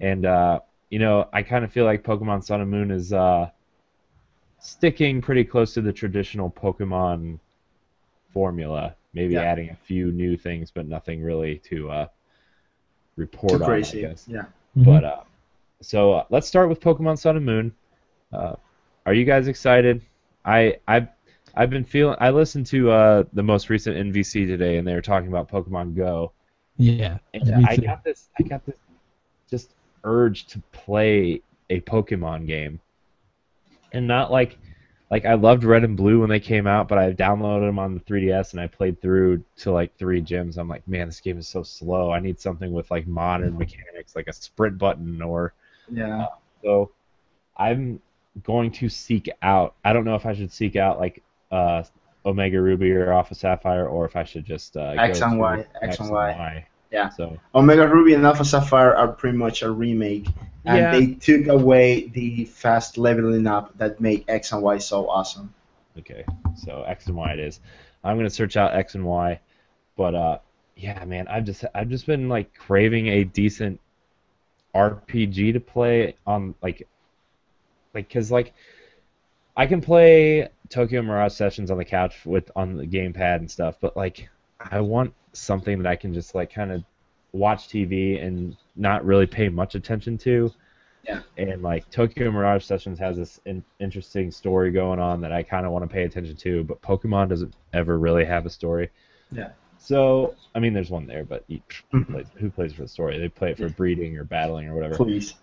and 0.00 0.24
uh, 0.26 0.60
you 0.90 0.98
know 0.98 1.28
I 1.32 1.42
kind 1.42 1.64
of 1.64 1.72
feel 1.72 1.84
like 1.84 2.02
Pokemon 2.02 2.44
Sun 2.44 2.60
and 2.60 2.70
Moon 2.70 2.90
is 2.90 3.12
uh, 3.12 3.50
sticking 4.60 5.20
pretty 5.20 5.44
close 5.44 5.74
to 5.74 5.80
the 5.80 5.92
traditional 5.92 6.50
Pokemon 6.50 7.38
formula. 8.32 8.94
Maybe 9.12 9.34
Yeah. 9.34 9.42
adding 9.42 9.70
a 9.70 9.74
few 9.76 10.12
new 10.12 10.36
things, 10.36 10.70
but 10.70 10.86
nothing 10.86 11.22
really 11.22 11.58
to 11.64 11.90
uh, 11.90 12.06
report 13.16 13.54
Too 13.58 13.62
on. 13.64 13.64
crazy. 13.68 14.06
I 14.06 14.10
guess. 14.10 14.26
Yeah. 14.28 14.44
Mhm. 14.76 14.84
But 14.84 15.04
uh, 15.04 15.20
so 15.80 16.12
uh, 16.12 16.24
let's 16.30 16.46
start 16.46 16.68
with 16.68 16.80
Pokemon 16.80 17.18
Sun 17.18 17.36
and 17.36 17.44
Moon. 17.46 17.74
Uh, 18.32 18.54
are 19.06 19.14
you 19.14 19.24
guys 19.24 19.48
excited? 19.48 20.00
I 20.44 20.76
I've 20.86 21.08
I've 21.56 21.70
been 21.70 21.84
feeling. 21.84 22.16
I 22.20 22.30
listened 22.30 22.66
to 22.66 22.90
uh, 22.92 23.24
the 23.32 23.42
most 23.42 23.68
recent 23.70 23.96
NVC 23.96 24.46
today, 24.46 24.76
and 24.76 24.86
they 24.86 24.94
were 24.94 25.00
talking 25.02 25.28
about 25.28 25.48
Pokemon 25.50 25.96
Go, 25.96 26.30
yeah. 26.76 27.18
and 27.34 27.66
I 27.66 27.74
too. 27.76 27.82
got 27.82 28.04
this. 28.04 28.28
I 28.38 28.44
got 28.44 28.64
this 28.64 28.76
just 29.50 29.74
urge 30.04 30.46
to 30.46 30.60
play 30.70 31.42
a 31.70 31.80
Pokemon 31.80 32.46
game, 32.46 32.78
and 33.92 34.06
not 34.06 34.30
like 34.30 34.58
like 35.10 35.24
I 35.24 35.34
loved 35.34 35.64
Red 35.64 35.82
and 35.82 35.96
Blue 35.96 36.20
when 36.20 36.28
they 36.28 36.38
came 36.38 36.66
out, 36.68 36.86
but 36.86 36.96
I 36.98 37.12
downloaded 37.12 37.66
them 37.66 37.78
on 37.80 37.94
the 37.94 38.00
3DS 38.00 38.52
and 38.52 38.60
I 38.60 38.68
played 38.68 39.00
through 39.02 39.42
to 39.58 39.72
like 39.72 39.96
three 39.98 40.22
gyms. 40.22 40.56
I'm 40.56 40.68
like, 40.68 40.86
man, 40.86 41.08
this 41.08 41.20
game 41.20 41.36
is 41.38 41.48
so 41.48 41.64
slow. 41.64 42.12
I 42.12 42.20
need 42.20 42.38
something 42.38 42.72
with 42.72 42.90
like 42.92 43.08
modern 43.08 43.58
mechanics, 43.58 44.14
like 44.14 44.28
a 44.28 44.32
sprint 44.32 44.78
button 44.78 45.20
or 45.20 45.52
Yeah. 45.90 46.26
so 46.62 46.92
I'm 47.56 48.00
going 48.44 48.70
to 48.72 48.88
seek 48.88 49.28
out. 49.42 49.74
I 49.84 49.92
don't 49.92 50.04
know 50.04 50.14
if 50.14 50.26
I 50.26 50.34
should 50.34 50.52
seek 50.52 50.76
out 50.76 51.00
like 51.00 51.22
uh, 51.50 51.82
Omega 52.24 52.60
Ruby 52.60 52.92
or 52.92 53.12
Alpha 53.12 53.34
Sapphire, 53.34 53.88
or 53.88 54.04
if 54.04 54.14
I 54.14 54.22
should 54.22 54.44
just 54.44 54.76
uh, 54.76 54.94
X 54.96 55.20
and 55.20 55.38
Y, 55.40 55.66
X 55.82 55.98
and 55.98 56.10
Y. 56.10 56.66
Yeah. 56.90 57.08
So 57.10 57.38
Omega 57.54 57.86
Ruby 57.86 58.14
and 58.14 58.26
Alpha 58.26 58.44
Sapphire 58.44 58.94
are 58.94 59.08
pretty 59.08 59.36
much 59.38 59.62
a 59.62 59.70
remake, 59.70 60.26
and 60.64 60.78
Yeah. 60.78 60.90
they 60.92 61.14
took 61.14 61.46
away 61.46 62.08
the 62.08 62.44
fast 62.46 62.98
leveling 62.98 63.46
up 63.46 63.76
that 63.78 64.00
made 64.00 64.24
X 64.28 64.52
and 64.52 64.62
Y 64.62 64.78
so 64.78 65.08
awesome. 65.08 65.54
okay, 65.98 66.24
so 66.56 66.82
X 66.84 67.06
and 67.06 67.16
Y 67.16 67.32
it 67.32 67.38
is. 67.38 67.60
I'm 68.02 68.16
gonna 68.16 68.30
search 68.30 68.56
out 68.56 68.74
X 68.74 68.94
and 68.94 69.04
Y, 69.04 69.38
but 69.96 70.14
uh, 70.14 70.38
yeah, 70.76 71.04
man, 71.04 71.28
I've 71.28 71.44
just 71.44 71.64
I've 71.74 71.88
just 71.88 72.06
been 72.06 72.28
like 72.28 72.52
craving 72.54 73.06
a 73.08 73.24
decent 73.24 73.78
RPG 74.74 75.52
to 75.52 75.60
play 75.60 76.14
on 76.26 76.54
like 76.62 76.86
like 77.94 78.08
because 78.08 78.30
like 78.30 78.52
I 79.56 79.66
can 79.66 79.80
play 79.80 80.48
Tokyo 80.70 81.02
Mirage 81.02 81.34
Sessions 81.34 81.70
on 81.70 81.78
the 81.78 81.84
couch 81.84 82.24
with 82.24 82.50
on 82.56 82.76
the 82.76 82.86
gamepad 82.86 83.36
and 83.36 83.50
stuff, 83.50 83.76
but 83.80 83.96
like 83.96 84.28
I 84.60 84.80
want 84.80 85.12
something 85.32 85.78
that 85.82 85.88
I 85.88 85.96
can 85.96 86.12
just 86.14 86.34
like 86.34 86.52
kind 86.52 86.72
of 86.72 86.82
watch 87.32 87.68
TV 87.68 88.22
and 88.24 88.56
not 88.76 89.04
really 89.04 89.26
pay 89.26 89.48
much 89.48 89.74
attention 89.74 90.18
to. 90.18 90.52
Yeah. 91.06 91.20
And 91.38 91.62
like 91.62 91.88
Tokyo 91.90 92.30
Mirage 92.30 92.64
Sessions 92.64 92.98
has 92.98 93.16
this 93.16 93.40
in- 93.46 93.64
interesting 93.78 94.30
story 94.30 94.70
going 94.70 94.98
on 94.98 95.20
that 95.22 95.32
I 95.32 95.42
kind 95.42 95.64
of 95.64 95.72
want 95.72 95.82
to 95.88 95.88
pay 95.92 96.02
attention 96.04 96.36
to, 96.36 96.64
but 96.64 96.82
Pokemon 96.82 97.28
doesn't 97.30 97.54
ever 97.72 97.98
really 97.98 98.24
have 98.24 98.44
a 98.46 98.50
story. 98.50 98.90
Yeah. 99.32 99.50
So 99.78 100.34
I 100.54 100.58
mean, 100.58 100.74
there's 100.74 100.90
one 100.90 101.06
there, 101.06 101.24
but 101.24 101.44
you- 101.46 101.62
who 101.90 102.04
Mhm. 102.04 102.10
plays, 102.10 102.26
who 102.34 102.50
plays 102.50 102.72
for 102.74 102.82
the 102.82 102.88
story? 102.88 103.18
They 103.18 103.28
play 103.28 103.52
it 103.52 103.56
for 103.58 103.68
breeding 103.70 104.18
or 104.18 104.24
battling 104.24 104.68
or 104.68 104.74
whatever 104.74 104.96
Please. 104.96 105.34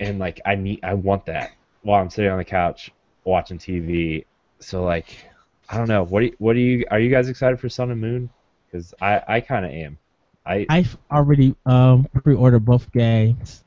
and 0.00 0.18
like 0.18 0.40
I 0.44 0.56
need 0.56 0.80
I 0.82 0.94
want 0.94 1.26
that 1.26 1.52
while 1.82 2.00
I'm 2.02 2.10
sitting 2.10 2.30
on 2.30 2.38
the 2.38 2.44
couch 2.44 2.90
watching 3.24 3.58
TV. 3.58 4.24
So 4.58 4.82
like 4.82 5.26
I 5.68 5.76
don't 5.78 5.88
know. 5.88 6.02
What 6.04 6.20
do 6.20 6.26
you, 6.26 6.34
what 6.38 6.54
do 6.54 6.60
you 6.60 6.84
are 6.90 6.98
you 6.98 7.08
guys 7.10 7.28
excited 7.28 7.60
for 7.60 7.68
Sun 7.68 7.90
and 7.92 8.00
Moon? 8.00 8.30
Because 8.74 8.92
I 9.00 9.22
I 9.28 9.40
kind 9.40 9.64
of 9.64 9.70
am. 9.70 9.98
I 10.44 10.66
I've 10.68 10.98
already 11.08 11.54
um 11.64 12.08
pre-ordered 12.12 12.64
both 12.64 12.90
games. 12.90 13.62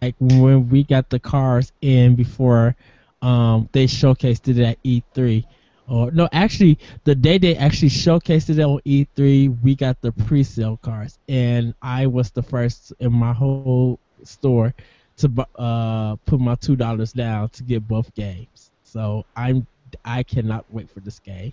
Like 0.00 0.14
when 0.18 0.70
we 0.70 0.84
got 0.84 1.10
the 1.10 1.18
cars 1.18 1.70
in 1.82 2.16
before 2.16 2.74
um 3.20 3.68
they 3.72 3.84
showcased 3.86 4.48
it 4.48 4.58
at 4.58 4.82
E3. 4.82 5.44
Or 5.86 6.10
no, 6.12 6.30
actually 6.32 6.78
the 7.04 7.14
day 7.14 7.36
they 7.36 7.56
actually 7.56 7.90
showcased 7.90 8.48
it 8.48 8.58
on 8.60 8.80
E3, 8.86 9.62
we 9.62 9.74
got 9.74 10.00
the 10.00 10.12
pre-sale 10.12 10.78
cars, 10.78 11.18
and 11.28 11.74
I 11.82 12.06
was 12.06 12.30
the 12.30 12.42
first 12.42 12.94
in 13.00 13.12
my 13.12 13.34
whole 13.34 13.98
store 14.24 14.72
to 15.18 15.46
uh 15.56 16.16
put 16.24 16.40
my 16.40 16.54
two 16.54 16.76
dollars 16.76 17.12
down 17.12 17.50
to 17.50 17.62
get 17.62 17.86
both 17.86 18.14
games. 18.14 18.70
So 18.82 19.26
I'm 19.36 19.66
I 20.06 20.22
cannot 20.22 20.64
wait 20.70 20.88
for 20.90 21.00
this 21.00 21.18
game. 21.18 21.52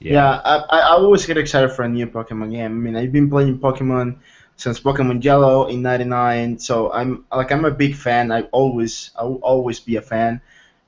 Yeah, 0.00 0.28
I, 0.44 0.56
I 0.56 0.78
I 0.78 0.90
always 0.90 1.24
get 1.26 1.38
excited 1.38 1.70
for 1.72 1.82
a 1.82 1.88
new 1.88 2.06
Pokemon 2.06 2.50
game. 2.52 2.64
I 2.64 2.68
mean, 2.68 2.96
I've 2.96 3.12
been 3.12 3.30
playing 3.30 3.58
Pokemon 3.58 4.18
since 4.56 4.80
Pokemon 4.80 5.24
Yellow 5.24 5.66
in 5.68 5.82
'99, 5.82 6.58
so 6.58 6.92
I'm 6.92 7.24
like 7.32 7.50
I'm 7.50 7.64
a 7.64 7.70
big 7.70 7.94
fan. 7.96 8.30
I 8.30 8.42
always 8.52 9.10
I 9.18 9.24
will 9.24 9.40
always 9.42 9.80
be 9.80 9.96
a 9.96 10.02
fan. 10.02 10.40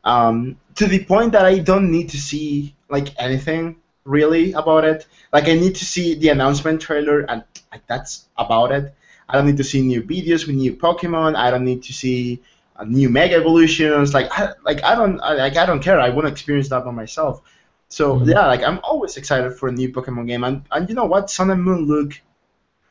Um, 0.05 0.57
to 0.77 0.87
the 0.87 1.05
point 1.05 1.33
that 1.33 1.45
I 1.47 1.59
don't 1.59 1.91
need 1.91 2.11
to 2.11 2.19
see 2.19 2.75
like 2.89 3.09
anything 3.19 3.77
really 4.05 4.53
about 4.53 4.85
it. 4.85 5.07
Like 5.33 5.49
I 5.49 5.55
need 5.55 5.75
to 5.77 5.85
see 5.85 6.15
the 6.15 6.29
announcement 6.29 6.81
trailer, 6.83 7.21
and 7.21 7.45
like 7.73 7.87
that's 7.87 8.27
about 8.37 8.73
it. 8.73 8.95
I 9.29 9.35
don't 9.37 9.47
need 9.47 9.57
to 9.59 9.65
see 9.65 9.81
new 9.83 10.03
videos 10.03 10.47
with 10.47 10.57
new 10.57 10.75
Pokemon. 10.77 11.35
I 11.35 11.51
don't 11.51 11.65
need 11.65 11.83
to 11.85 11.93
see 11.95 12.43
uh, 12.77 12.85
new 12.85 13.09
Mega 13.09 13.37
Evolutions. 13.37 14.13
Like 14.13 14.29
I 14.39 14.53
like 14.65 14.85
I 14.85 14.95
don't 14.95 15.19
I, 15.21 15.33
like 15.35 15.57
I 15.57 15.65
don't 15.65 15.81
care. 15.81 15.99
I 15.99 16.11
want 16.11 16.27
to 16.27 16.33
experience 16.33 16.69
that 16.69 16.85
by 16.85 16.91
myself. 16.91 17.41
So 17.89 18.19
Mhm. 18.21 18.29
yeah, 18.29 18.47
like 18.47 18.63
I'm 18.63 18.81
always 18.83 19.17
excited 19.17 19.53
for 19.55 19.69
a 19.69 19.73
new 19.73 19.91
Pokemon 19.93 20.27
game, 20.27 20.45
and 20.45 20.63
and 20.71 20.89
you 20.89 20.95
know 20.95 21.07
what, 21.07 21.31
Sun 21.31 21.51
and 21.51 21.63
Moon 21.63 21.87
look, 21.87 22.13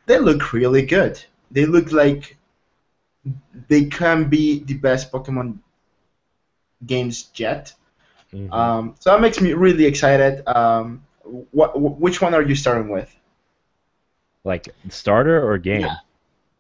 they 0.08 0.18
look 0.20 0.54
really 0.54 0.82
good. 0.86 1.22
They 1.52 1.66
look 1.66 1.92
like 1.92 2.38
they 3.68 3.86
can 3.86 4.30
be 4.30 4.64
the 4.64 4.74
best 4.76 5.12
Pokemon 5.12 5.60
games 6.86 7.30
yet. 7.36 7.74
Mhm. 8.34 8.52
Um, 8.54 8.96
so 9.00 9.12
that 9.12 9.22
makes 9.22 9.40
me 9.42 9.54
really 9.54 9.86
excited. 9.86 10.44
Um, 10.48 11.04
what 11.52 11.72
wh- 11.72 12.00
which 12.00 12.22
one 12.22 12.34
are 12.34 12.42
you 12.42 12.56
starting 12.56 12.90
with? 12.90 13.14
like 14.44 14.70
starter 14.88 15.44
or 15.46 15.58
game? 15.58 15.82
Yeah. 15.82 15.96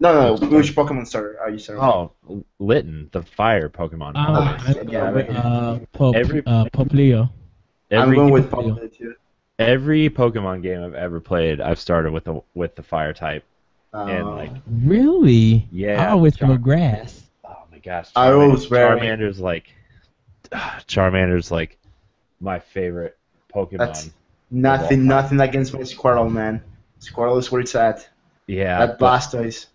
No, 0.02 0.36
no, 0.36 0.48
which 0.50 0.76
Pokemon 0.76 1.08
starter 1.08 1.40
are 1.40 1.50
you 1.50 1.58
starting? 1.58 1.82
with? 1.82 1.94
Oh, 2.30 2.44
Litten, 2.60 3.08
the 3.14 3.22
fire 3.24 3.70
Pokemon. 3.70 4.12
Always. 4.16 4.76
Yeah, 4.76 4.84
going 4.84 5.14
with, 5.16 5.28
right. 5.30 5.38
uh, 5.38 5.80
Pop, 5.94 6.16
Every- 6.16 6.44
uh, 6.46 6.66
Popplio. 6.66 7.30
I'm 7.92 8.00
every 8.04 8.16
going 8.16 8.32
with 8.34 8.50
Pokemon. 8.52 8.80
Pokemon 8.80 8.98
too. 8.98 9.16
every 9.60 10.10
Pokemon 10.10 10.62
game 10.64 10.84
I've 10.84 10.94
ever 10.94 11.20
played, 11.20 11.62
I've 11.62 11.80
started 11.80 12.12
with 12.14 12.26
the 12.26 12.42
with 12.54 12.76
the 12.76 12.84
fire 12.84 13.14
type. 13.14 13.44
And 13.94 14.24
Uh, 14.28 14.36
like, 14.36 14.52
Really? 14.84 15.68
Yeah, 15.72 16.04
I 16.06 16.10
always 16.12 16.36
Char- 16.36 16.50
go 16.50 16.58
grass. 16.58 17.24
oh 17.46 17.56
my 17.72 17.80
gosh, 17.80 18.10
I 18.16 18.28
Charmander- 18.30 18.52
was 18.52 18.68
Charmander's 18.68 19.40
like, 19.40 19.74
Charmander's 20.88 21.50
like 21.52 21.78
my 22.42 22.60
favorite 22.60 23.18
Pokemon. 23.54 23.78
That's- 23.80 24.10
nothing, 24.52 25.06
nothing 25.08 25.40
against 25.40 25.74
my 25.74 25.80
Squirtle, 25.82 26.32
man. 26.32 26.62
Squirtle 27.02 27.38
is 27.40 27.52
where 27.52 27.62
it's 27.62 27.76
at. 27.76 28.08
yeah, 28.48 28.86
that 28.86 29.00
but- 29.00 29.20
Blastoise. 29.20 29.68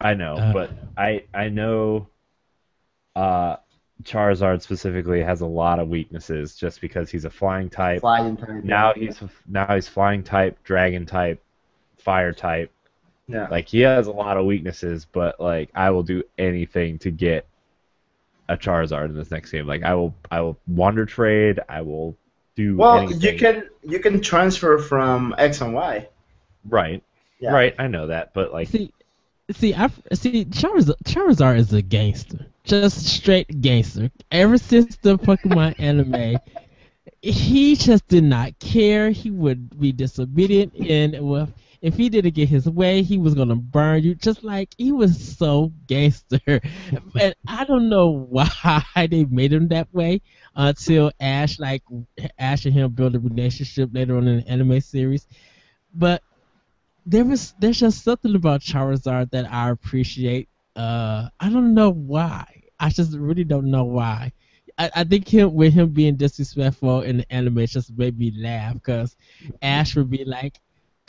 I 0.00 0.14
know, 0.14 0.36
Uh, 0.36 0.52
but 0.54 0.70
I 0.96 1.24
I 1.34 1.48
know 1.50 2.06
uh, 3.14 3.56
Charizard 4.02 4.62
specifically 4.62 5.22
has 5.22 5.40
a 5.40 5.46
lot 5.46 5.78
of 5.78 5.88
weaknesses 5.88 6.54
just 6.56 6.80
because 6.80 7.10
he's 7.10 7.24
a 7.24 7.30
flying 7.30 7.68
type. 7.70 8.00
Flying 8.00 8.36
type. 8.36 8.64
Now 8.64 8.92
he's 8.94 9.20
now 9.46 9.74
he's 9.74 9.88
flying 9.88 10.22
type, 10.22 10.62
dragon 10.64 11.06
type, 11.06 11.42
fire 11.98 12.32
type. 12.32 12.70
Yeah. 13.28 13.48
Like 13.48 13.68
he 13.68 13.80
has 13.80 14.06
a 14.06 14.12
lot 14.12 14.36
of 14.36 14.46
weaknesses, 14.46 15.06
but 15.10 15.40
like 15.40 15.70
I 15.74 15.90
will 15.90 16.02
do 16.02 16.22
anything 16.38 16.98
to 17.00 17.10
get 17.10 17.46
a 18.48 18.56
Charizard 18.56 19.06
in 19.06 19.14
this 19.14 19.30
next 19.30 19.50
game. 19.52 19.66
Like 19.66 19.82
I 19.84 19.94
will 19.94 20.14
I 20.30 20.40
will 20.40 20.58
wander 20.66 21.06
trade. 21.06 21.60
I 21.68 21.82
will 21.82 22.16
do 22.56 22.76
Well, 22.76 22.98
anything. 22.98 23.20
you 23.20 23.38
can 23.38 23.68
you 23.82 23.98
can 24.00 24.20
transfer 24.20 24.78
from 24.78 25.34
X 25.38 25.60
and 25.60 25.74
Y. 25.74 26.08
right, 26.68 27.02
Yeah. 27.38 27.52
right. 27.52 27.74
I 27.78 27.86
know 27.86 28.08
that, 28.08 28.34
but 28.34 28.52
like 28.52 28.68
See, 28.68 28.92
see, 29.52 29.74
I 29.74 29.88
see. 30.12 30.44
Charizard, 30.46 30.96
Charizard 31.04 31.58
is 31.58 31.72
a 31.72 31.82
gangster, 31.82 32.46
just 32.64 33.06
straight 33.06 33.60
gangster. 33.60 34.10
Ever 34.30 34.58
since 34.58 34.96
the 34.96 35.18
Pokemon 35.18 35.74
anime, 35.78 36.40
he 37.22 37.76
just 37.76 38.08
did 38.08 38.24
not 38.24 38.58
care. 38.58 39.10
He 39.10 39.30
would 39.30 39.78
be 39.78 39.92
disobedient, 39.92 40.74
and 40.88 41.16
well, 41.20 41.50
if 41.82 41.96
he 41.96 42.08
didn't 42.10 42.34
get 42.34 42.48
his 42.48 42.68
way, 42.68 43.02
he 43.02 43.18
was 43.18 43.34
gonna 43.34 43.56
burn 43.56 44.02
you. 44.02 44.14
Just 44.14 44.44
like 44.44 44.74
he 44.78 44.92
was 44.92 45.18
so 45.36 45.72
gangster, 45.86 46.60
and 47.20 47.34
I 47.46 47.64
don't 47.64 47.88
know 47.88 48.08
why 48.10 48.48
they 49.10 49.24
made 49.24 49.52
him 49.52 49.68
that 49.68 49.92
way 49.94 50.22
until 50.56 51.12
Ash, 51.20 51.58
like 51.58 51.82
Ash 52.38 52.66
and 52.66 52.74
him 52.74 52.92
build 52.92 53.16
a 53.16 53.20
relationship 53.20 53.90
later 53.92 54.16
on 54.18 54.28
in 54.28 54.38
the 54.40 54.48
anime 54.48 54.80
series, 54.80 55.26
but 55.94 56.22
there 57.06 57.24
was 57.24 57.54
there's 57.60 57.80
just 57.80 58.04
something 58.04 58.36
about 58.36 58.62
Charizard 58.62 59.30
that 59.32 59.50
I 59.52 59.70
appreciate. 59.70 60.49
Uh, 60.76 61.28
I 61.38 61.50
don't 61.50 61.74
know 61.74 61.90
why. 61.90 62.62
I 62.78 62.90
just 62.90 63.16
really 63.16 63.44
don't 63.44 63.70
know 63.70 63.84
why. 63.84 64.32
I, 64.78 64.90
I 64.94 65.04
think 65.04 65.28
him 65.28 65.52
with 65.52 65.74
him 65.74 65.90
being 65.90 66.16
disrespectful 66.16 67.02
in 67.02 67.18
the 67.18 67.32
anime 67.32 67.66
just 67.66 67.96
made 67.96 68.18
me 68.18 68.32
laugh 68.36 68.74
because 68.74 69.16
Ash 69.60 69.94
would 69.96 70.10
be 70.10 70.24
like, 70.24 70.60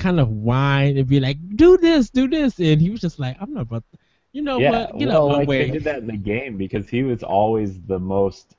kind 0.01 0.19
of 0.19 0.29
whine 0.29 0.97
and 0.97 1.07
be 1.07 1.19
like, 1.19 1.37
"Do 1.55 1.77
this, 1.77 2.09
do 2.09 2.27
this," 2.27 2.59
and 2.59 2.81
he 2.81 2.89
was 2.89 2.99
just 2.99 3.19
like, 3.19 3.37
"I'm 3.39 3.53
not 3.53 3.61
about, 3.61 3.83
to, 3.91 3.99
you 4.33 4.41
know 4.41 4.57
yeah, 4.57 4.71
what? 4.71 4.99
Get 4.99 5.07
well, 5.07 5.29
out 5.29 5.37
like 5.37 5.47
way." 5.47 5.65
they 5.65 5.71
did 5.71 5.83
that 5.85 5.99
in 5.99 6.07
the 6.07 6.17
game 6.17 6.57
because 6.57 6.89
he 6.89 7.03
was 7.03 7.23
always 7.23 7.79
the 7.81 7.99
most 7.99 8.55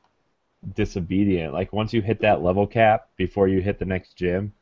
disobedient. 0.74 1.53
Like 1.53 1.72
once 1.72 1.92
you 1.92 2.00
hit 2.00 2.20
that 2.20 2.42
level 2.42 2.66
cap 2.66 3.09
before 3.16 3.48
you 3.48 3.61
hit 3.61 3.78
the 3.78 3.84
next 3.84 4.14
gym, 4.16 4.53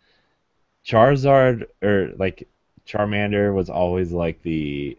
Charizard 0.84 1.66
or 1.82 2.12
like 2.16 2.48
Charmander 2.86 3.54
was 3.54 3.68
always 3.68 4.10
like 4.10 4.42
the 4.42 4.96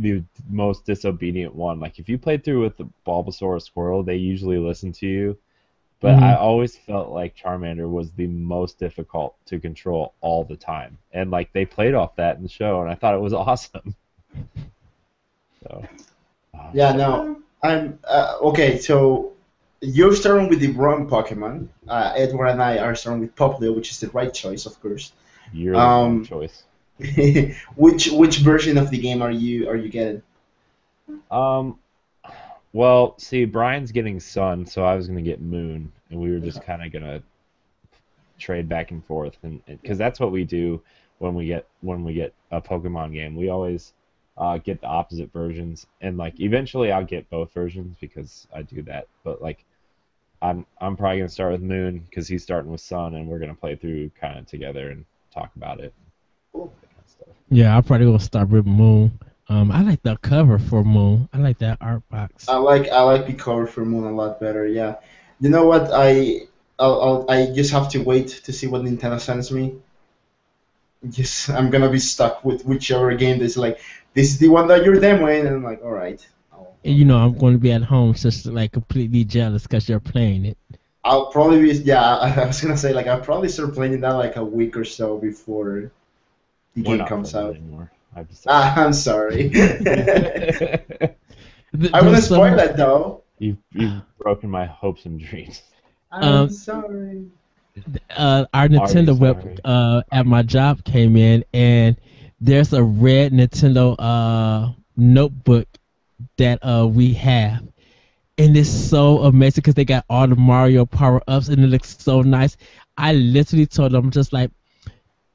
the 0.00 0.24
most 0.48 0.86
disobedient 0.86 1.54
one. 1.54 1.80
Like 1.80 1.98
if 1.98 2.08
you 2.08 2.18
played 2.18 2.44
through 2.44 2.62
with 2.62 2.76
the 2.78 2.88
Bulbasaur 3.06 3.42
or 3.42 3.58
Squirtle, 3.58 4.04
they 4.06 4.16
usually 4.16 4.58
listen 4.58 4.92
to 4.94 5.06
you. 5.06 5.38
But 6.00 6.16
Mhm. 6.16 6.22
I 6.22 6.36
always 6.36 6.76
felt 6.76 7.10
like 7.10 7.36
Charmander 7.36 7.90
was 7.90 8.12
the 8.12 8.26
most 8.28 8.78
difficult 8.78 9.36
to 9.46 9.60
control 9.60 10.14
all 10.20 10.44
the 10.44 10.56
time. 10.56 10.98
And 11.12 11.30
like 11.30 11.52
they 11.52 11.66
played 11.66 11.94
off 11.94 12.16
that 12.16 12.36
in 12.36 12.42
the 12.42 12.48
show 12.50 12.80
and 12.82 12.90
I 12.90 12.94
thought 12.96 13.14
it 13.14 13.20
was 13.20 13.34
awesome. 13.46 13.96
So 15.62 15.88
uh, 16.54 16.70
Yeah, 16.72 16.92
no, 16.92 17.42
I'm 17.62 17.98
uh, 18.04 18.38
okay. 18.42 18.78
So 18.78 19.32
you're 19.80 20.14
starting 20.14 20.48
with 20.48 20.60
the 20.60 20.72
wrong 20.72 21.08
Pokemon. 21.08 21.68
Uh, 21.88 22.12
Edward 22.16 22.48
and 22.48 22.62
I 22.62 22.78
are 22.78 22.94
starting 22.94 23.20
with 23.20 23.34
Popplio, 23.34 23.74
which 23.74 23.90
is 23.90 24.00
the 24.00 24.08
right 24.10 24.32
choice, 24.32 24.66
of 24.66 24.80
course. 24.80 25.12
You're 25.52 25.76
Um, 25.78 26.24
choice. 26.24 26.64
which 27.76 28.10
which 28.10 28.38
version 28.38 28.78
of 28.78 28.90
the 28.90 28.98
game 28.98 29.22
are 29.22 29.30
you 29.30 29.68
are 29.68 29.76
you 29.76 29.88
getting? 29.88 30.22
Um, 31.30 31.78
well, 32.72 33.18
see, 33.18 33.44
Brian's 33.44 33.92
getting 33.92 34.20
Sun, 34.20 34.66
so 34.66 34.84
I 34.84 34.94
was 34.94 35.08
gonna 35.08 35.22
get 35.22 35.40
Moon, 35.40 35.92
and 36.10 36.20
we 36.20 36.30
were 36.30 36.38
just 36.38 36.62
kind 36.62 36.84
of 36.84 36.92
gonna 36.92 37.22
trade 38.38 38.68
back 38.68 38.90
and 38.90 39.04
forth, 39.04 39.36
and 39.42 39.62
because 39.66 39.98
that's 39.98 40.20
what 40.20 40.32
we 40.32 40.44
do 40.44 40.82
when 41.18 41.34
we 41.34 41.46
get 41.46 41.66
when 41.80 42.04
we 42.04 42.14
get 42.14 42.34
a 42.50 42.60
Pokemon 42.60 43.12
game. 43.12 43.36
We 43.36 43.48
always 43.48 43.92
uh, 44.36 44.58
get 44.58 44.80
the 44.80 44.86
opposite 44.86 45.32
versions, 45.32 45.86
and 46.00 46.16
like 46.16 46.40
eventually 46.40 46.92
I'll 46.92 47.04
get 47.04 47.28
both 47.30 47.52
versions 47.52 47.96
because 48.00 48.46
I 48.54 48.62
do 48.62 48.82
that. 48.82 49.06
But 49.24 49.42
like 49.42 49.64
I'm 50.42 50.66
I'm 50.80 50.96
probably 50.96 51.18
gonna 51.18 51.28
start 51.28 51.52
with 51.52 51.62
Moon 51.62 51.98
because 51.98 52.26
he's 52.26 52.42
starting 52.42 52.70
with 52.70 52.80
Sun, 52.80 53.14
and 53.14 53.28
we're 53.28 53.38
gonna 53.38 53.54
play 53.54 53.76
through 53.76 54.10
kind 54.20 54.38
of 54.38 54.46
together 54.46 54.90
and 54.90 55.04
talk 55.32 55.50
about 55.56 55.80
it. 55.80 55.92
Cool. 56.52 56.72
that 56.80 56.88
kind 56.88 57.02
of 57.04 57.10
stuff. 57.10 57.36
Yeah, 57.50 57.74
I'll 57.74 57.82
probably 57.82 58.06
gonna 58.06 58.20
start 58.20 58.48
with 58.48 58.66
Moon. 58.66 59.18
Um, 59.48 59.72
I 59.72 59.82
like 59.82 60.02
the 60.02 60.16
cover 60.16 60.58
for 60.58 60.84
Moon. 60.84 61.28
I 61.32 61.38
like 61.38 61.58
that 61.58 61.78
art 61.80 62.08
box. 62.08 62.48
I 62.48 62.56
like 62.56 62.88
I 62.88 63.02
like 63.02 63.26
the 63.26 63.34
cover 63.34 63.66
for 63.66 63.84
Moon 63.84 64.04
a 64.04 64.12
lot 64.12 64.38
better. 64.38 64.66
Yeah. 64.66 64.96
You 65.40 65.50
know 65.50 65.66
what? 65.66 65.90
I 65.92 66.42
I'll, 66.78 67.02
I'll, 67.02 67.30
I 67.30 67.46
just 67.52 67.72
have 67.72 67.90
to 67.90 67.98
wait 68.02 68.28
to 68.44 68.52
see 68.52 68.68
what 68.68 68.82
Nintendo 68.82 69.20
sends 69.20 69.50
me. 69.50 69.74
Just 71.08 71.50
I'm 71.50 71.70
gonna 71.70 71.90
be 71.90 71.98
stuck 71.98 72.44
with 72.44 72.64
whichever 72.64 73.12
game 73.16 73.40
that's 73.40 73.56
like 73.56 73.80
this 74.14 74.28
is 74.28 74.38
the 74.38 74.48
one 74.48 74.68
that 74.68 74.84
you're 74.84 74.96
demoing, 74.96 75.40
and 75.40 75.48
I'm 75.48 75.64
like, 75.64 75.82
all 75.82 75.90
right. 75.90 76.24
I'll, 76.52 76.74
And 76.84 76.96
you 76.96 77.04
know, 77.04 77.16
I'm 77.16 77.36
going 77.36 77.54
to 77.54 77.58
be 77.58 77.72
at 77.72 77.82
home 77.82 78.14
just 78.14 78.46
like 78.46 78.72
completely 78.72 79.24
jealous 79.24 79.62
because 79.62 79.88
you're 79.88 80.00
playing 80.00 80.46
it. 80.46 80.58
I'll 81.04 81.26
probably 81.26 81.62
be 81.62 81.72
yeah. 81.78 82.16
I, 82.16 82.32
I 82.42 82.46
was 82.46 82.60
gonna 82.60 82.76
say 82.76 82.92
like 82.92 83.08
I'll 83.08 83.20
probably 83.20 83.48
start 83.48 83.74
playing 83.74 84.00
that 84.00 84.12
like 84.12 84.36
a 84.36 84.44
week 84.44 84.76
or 84.76 84.84
so 84.84 85.18
before 85.18 85.90
the 86.76 86.82
We're 86.82 86.98
game 86.98 87.06
comes 87.06 87.34
out. 87.34 87.56
anymore. 87.56 87.90
I've 88.14 88.28
decided. 88.28 88.54
Ah, 88.54 88.84
I'm 88.84 88.92
sorry. 88.92 89.48
Th- 89.50 91.14
I 91.94 92.02
want 92.02 92.04
to 92.06 92.10
there's 92.10 92.26
some- 92.26 92.36
spoil 92.36 92.56
that 92.56 92.76
though. 92.76 93.22
you've 93.38 93.58
you've 93.72 94.02
broken 94.18 94.50
my 94.50 94.66
hopes 94.66 95.06
and 95.06 95.20
dreams. 95.20 95.62
I'm 96.10 96.22
Um, 96.24 96.50
sorry. 96.50 97.26
uh, 98.16 98.46
our 98.52 98.66
Nintendo 98.68 99.16
web 99.16 99.60
uh, 99.64 100.02
at 100.10 100.26
my 100.26 100.42
job 100.42 100.82
came 100.84 101.16
in, 101.16 101.44
and 101.54 101.96
there's 102.40 102.72
a 102.72 102.82
red 102.82 103.32
Nintendo 103.32 103.94
uh, 103.98 104.72
notebook 104.96 105.68
that 106.36 106.58
uh, 106.64 106.86
we 106.88 107.12
have, 107.14 107.62
and 108.38 108.56
it's 108.56 108.68
so 108.68 109.20
amazing 109.22 109.62
because 109.62 109.74
they 109.74 109.84
got 109.84 110.04
all 110.10 110.26
the 110.26 110.34
Mario 110.34 110.84
power 110.84 111.22
ups, 111.28 111.46
and 111.48 111.62
it 111.62 111.68
looks 111.68 111.96
so 112.00 112.22
nice. 112.22 112.56
I 112.98 113.12
literally 113.12 113.66
told 113.66 113.92
them 113.92 114.10
just 114.10 114.32
like, 114.32 114.50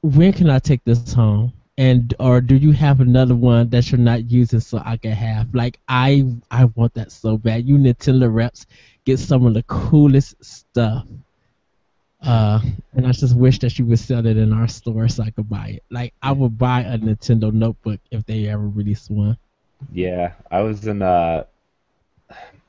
when 0.06 0.34
can 0.34 0.50
I 0.50 0.60
take 0.60 0.84
this 0.84 1.14
home? 1.14 1.52
And 1.78 2.14
or 2.20 2.40
do 2.40 2.56
you 2.56 2.72
have 2.72 3.02
another 3.02 3.36
one 3.36 3.70
that 3.70 3.92
you're 3.92 4.00
not 4.00 4.32
using 4.32 4.62
so 4.62 4.82
I 4.84 4.96
can 4.96 5.12
have? 5.12 5.54
Like 5.54 5.80
I 5.90 6.26
I 6.50 6.66
want 6.66 6.94
that 6.94 7.12
so 7.12 7.38
bad. 7.38 7.68
You 7.68 7.78
Nintendo 7.78 8.34
reps 8.34 8.66
get 9.04 9.20
some 9.20 9.46
of 9.46 9.54
the 9.54 9.64
coolest 9.64 10.44
stuff. 10.44 11.06
Uh, 12.22 12.60
and 12.94 13.06
I 13.06 13.12
just 13.12 13.36
wish 13.36 13.60
that 13.60 13.78
you 13.78 13.86
would 13.86 14.00
sell 14.00 14.26
it 14.26 14.38
in 14.38 14.54
our 14.54 14.68
store 14.68 15.08
so 15.10 15.24
I 15.24 15.32
could 15.32 15.50
buy 15.50 15.68
it. 15.68 15.84
Like 15.92 16.14
I 16.22 16.32
would 16.32 16.58
buy 16.58 16.82
a 16.82 16.98
Nintendo 16.98 17.52
notebook 17.52 18.00
if 18.10 18.26
they 18.26 18.48
ever 18.48 18.68
release 18.68 19.10
one. 19.10 19.38
Yeah, 19.92 20.34
I 20.50 20.62
was 20.62 20.88
in 20.88 21.02
uh 21.02 21.44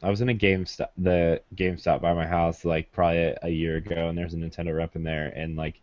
I 0.03 0.11
was 0.11 0.21
in 0.21 0.31
a 0.31 0.35
GameStop 0.35 0.89
the 0.99 1.43
GameStop 1.55 2.01
by 2.01 2.13
my 2.13 2.27
house 2.27 2.65
like 2.65 2.91
probably 2.93 3.19
a, 3.19 3.39
a 3.43 3.49
year 3.51 3.77
ago 3.77 4.09
and 4.09 4.19
there's 4.19 4.35
a 4.35 4.37
Nintendo 4.37 4.77
rep 4.77 4.97
in 4.97 5.05
there 5.05 5.29
and 5.29 5.57
like 5.57 5.81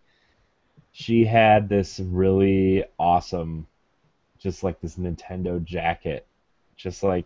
she 0.94 1.26
had 1.26 1.68
this 1.68 2.00
really 2.00 2.86
awesome 3.00 3.68
just 4.40 4.64
like 4.64 4.80
this 4.80 4.96
Nintendo 4.96 5.62
jacket. 5.64 6.26
Just 6.78 7.04
like 7.04 7.26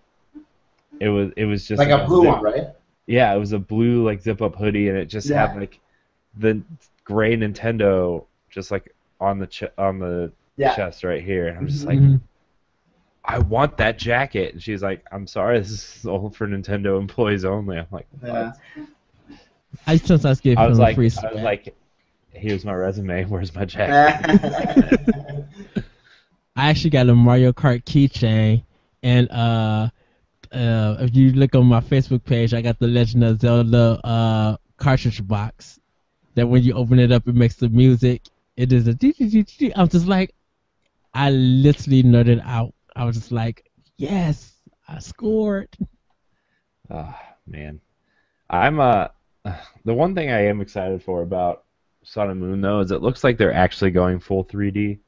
it 0.99 1.09
was 1.09 1.31
it 1.35 1.45
was 1.45 1.67
just 1.67 1.79
Like 1.79 1.89
a 1.89 2.05
blue 2.05 2.23
zip- 2.23 2.31
one, 2.31 2.41
right? 2.43 2.67
Yeah, 3.05 3.33
it 3.33 3.37
was 3.37 3.51
a 3.53 3.59
blue 3.59 4.03
like 4.05 4.21
zip 4.21 4.41
up 4.41 4.55
hoodie 4.55 4.89
and 4.89 4.97
it 4.97 5.05
just 5.05 5.29
Yeah. 5.29 5.47
had 5.47 5.59
like 5.59 5.79
the 6.37 6.61
gray 7.03 7.35
Nintendo 7.37 8.23
just 8.49 8.71
like 8.71 8.93
on 9.19 9.39
the 9.39 9.47
ch- 9.47 9.63
on 9.77 9.99
the 9.99 10.31
Yeah. 10.55 10.75
chest 10.75 11.03
right 11.03 11.23
here. 11.23 11.47
And 11.47 11.57
I'm 11.57 11.67
just 11.67 11.85
like 11.85 11.99
Mhm. 11.99 12.21
I 13.25 13.39
want 13.39 13.75
that 13.77 13.97
jacket. 13.97 14.53
And 14.53 14.63
she's 14.63 14.81
like, 14.81 15.05
I'm 15.11 15.27
sorry, 15.27 15.59
this 15.59 15.97
is 15.97 16.05
all 16.05 16.29
for 16.29 16.47
Nintendo 16.47 16.97
employees 16.99 17.43
only. 17.43 17.77
I'm 17.77 17.87
like, 17.91 18.07
what? 18.21 18.29
Yeah. 18.31 18.51
I 19.85 19.97
sometimes 19.97 20.39
give 20.39 20.57
I 20.57 20.63
him 20.63 20.69
was 20.69 20.79
a 20.79 20.81
like, 20.81 20.95
free 20.95 21.11
I 21.23 21.33
was 21.33 21.41
like, 21.41 21.75
here's 22.37 22.63
my 22.63 22.73
resume. 22.73 23.25
Where's 23.29 23.53
my 23.53 23.65
jacket? 23.65 24.25
I 26.55 26.69
actually 26.69 26.89
got 26.89 27.09
a 27.09 27.15
Mario 27.15 27.51
Kart 27.51 27.83
keychain, 27.83 28.63
and 29.03 29.29
uh, 29.29 29.89
uh, 30.51 30.95
if 30.99 31.15
you 31.15 31.33
look 31.33 31.53
on 31.55 31.65
my 31.65 31.81
Facebook 31.81 32.23
page, 32.23 32.53
I 32.53 32.61
got 32.61 32.79
the 32.79 32.87
Legend 32.87 33.23
of 33.23 33.39
Zelda 33.39 33.99
uh 34.03 34.57
cartridge 34.77 35.25
box. 35.27 35.79
That 36.35 36.47
when 36.47 36.63
you 36.63 36.73
open 36.73 36.99
it 36.99 37.11
up, 37.11 37.27
it 37.27 37.35
makes 37.35 37.55
the 37.55 37.69
music. 37.69 38.23
It 38.55 38.71
is 38.71 38.87
a. 38.87 38.95
I'm 39.75 39.87
just 39.87 40.07
like, 40.07 40.33
I 41.13 41.31
literally 41.31 42.03
nerded 42.03 42.43
out. 42.45 42.73
I 42.95 43.05
was 43.05 43.17
just 43.17 43.31
like, 43.31 43.69
yes, 43.97 44.53
I 44.87 44.99
scored. 44.99 45.69
Ah, 46.89 47.19
man, 47.45 47.81
I'm 48.49 48.79
uh, 48.79 49.09
the 49.85 49.93
one 49.93 50.15
thing 50.15 50.31
I 50.31 50.45
am 50.45 50.61
excited 50.61 51.03
for 51.03 51.21
about 51.21 51.65
Sun 52.07 52.29
and 52.29 52.39
Moon 52.39 52.61
though 52.61 52.79
is 52.79 52.91
it 52.91 53.01
looks 53.01 53.23
like 53.23 53.37
they're 53.37 53.53
actually 53.53 53.91
going 53.91 54.19
full 54.19 54.45
3D 54.45 54.99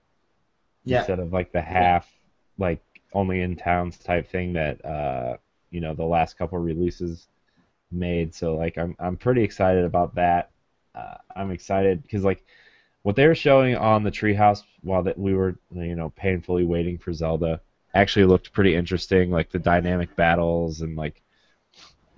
yeah. 0.84 1.00
instead 1.00 1.20
of 1.20 1.32
like 1.32 1.54
the 1.54 1.62
half, 1.62 2.12
like 2.58 2.84
only 3.14 3.41
in 3.41 3.56
towns 3.56 3.97
type 3.97 4.30
thing 4.30 4.54
that 4.54 4.84
uh, 4.84 5.38
you 5.72 5.80
know, 5.80 5.93
the 5.93 6.04
last 6.04 6.38
couple 6.38 6.58
releases 6.58 7.28
made. 7.89 8.36
So 8.36 8.56
like, 8.58 8.78
I'm 8.78 8.97
I'm 9.00 9.16
pretty 9.16 9.43
excited 9.43 9.86
about 9.86 10.16
that. 10.16 10.52
Uh, 10.93 11.16
I'm 11.36 11.52
excited 11.52 12.02
because 12.02 12.26
like 12.26 12.43
what 13.04 13.16
they 13.16 13.28
were 13.28 13.36
showing 13.36 13.78
on 13.78 14.04
the 14.04 14.12
treehouse 14.12 14.64
while 14.82 15.04
that 15.04 15.18
we 15.18 15.34
were 15.34 15.56
you 15.72 15.95
know 15.95 16.10
painfully 16.10 16.66
waiting 16.66 16.97
for 16.97 17.14
Zelda 17.14 17.62
actually 17.93 18.26
looked 18.26 18.52
pretty 18.52 18.76
interesting. 18.76 19.32
Like 19.32 19.52
the 19.52 19.60
dynamic 19.60 20.18
battles 20.18 20.82
and 20.82 20.97
like 20.97 21.22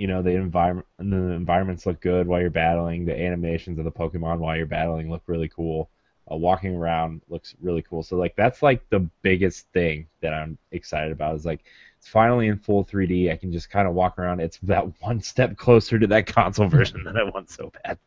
you 0.01 0.07
know 0.07 0.23
the 0.23 0.31
environment 0.31 0.87
the 0.97 1.05
environments 1.05 1.85
look 1.85 2.01
good 2.01 2.25
while 2.25 2.41
you're 2.41 2.49
battling. 2.49 3.05
The 3.05 3.15
animations 3.15 3.77
of 3.77 3.85
the 3.85 3.91
Pokemon 3.91 4.39
while 4.39 4.57
you're 4.57 4.65
battling 4.65 5.11
look 5.11 5.21
really 5.27 5.47
cool. 5.47 5.91
Uh, 6.31 6.37
walking 6.37 6.75
around 6.75 7.21
looks 7.29 7.53
really 7.61 7.83
cool. 7.83 8.01
So 8.01 8.15
like 8.15 8.35
that's 8.35 8.63
like 8.63 8.81
the 8.89 9.01
biggest 9.21 9.67
thing 9.73 10.07
that 10.21 10.33
I'm 10.33 10.57
excited 10.71 11.11
about 11.11 11.35
is 11.35 11.45
like 11.45 11.59
it's 11.99 12.07
finally 12.07 12.47
in 12.47 12.57
full 12.57 12.83
3D. 12.83 13.31
I 13.31 13.35
can 13.35 13.51
just 13.51 13.69
kind 13.69 13.87
of 13.87 13.93
walk 13.93 14.17
around. 14.17 14.39
It's 14.39 14.57
that 14.63 14.87
one 15.01 15.21
step 15.21 15.55
closer 15.55 15.99
to 15.99 16.07
that 16.07 16.25
console 16.25 16.67
version 16.67 17.03
that 17.03 17.15
I 17.15 17.23
want 17.23 17.51
so 17.51 17.71
bad. 17.83 17.99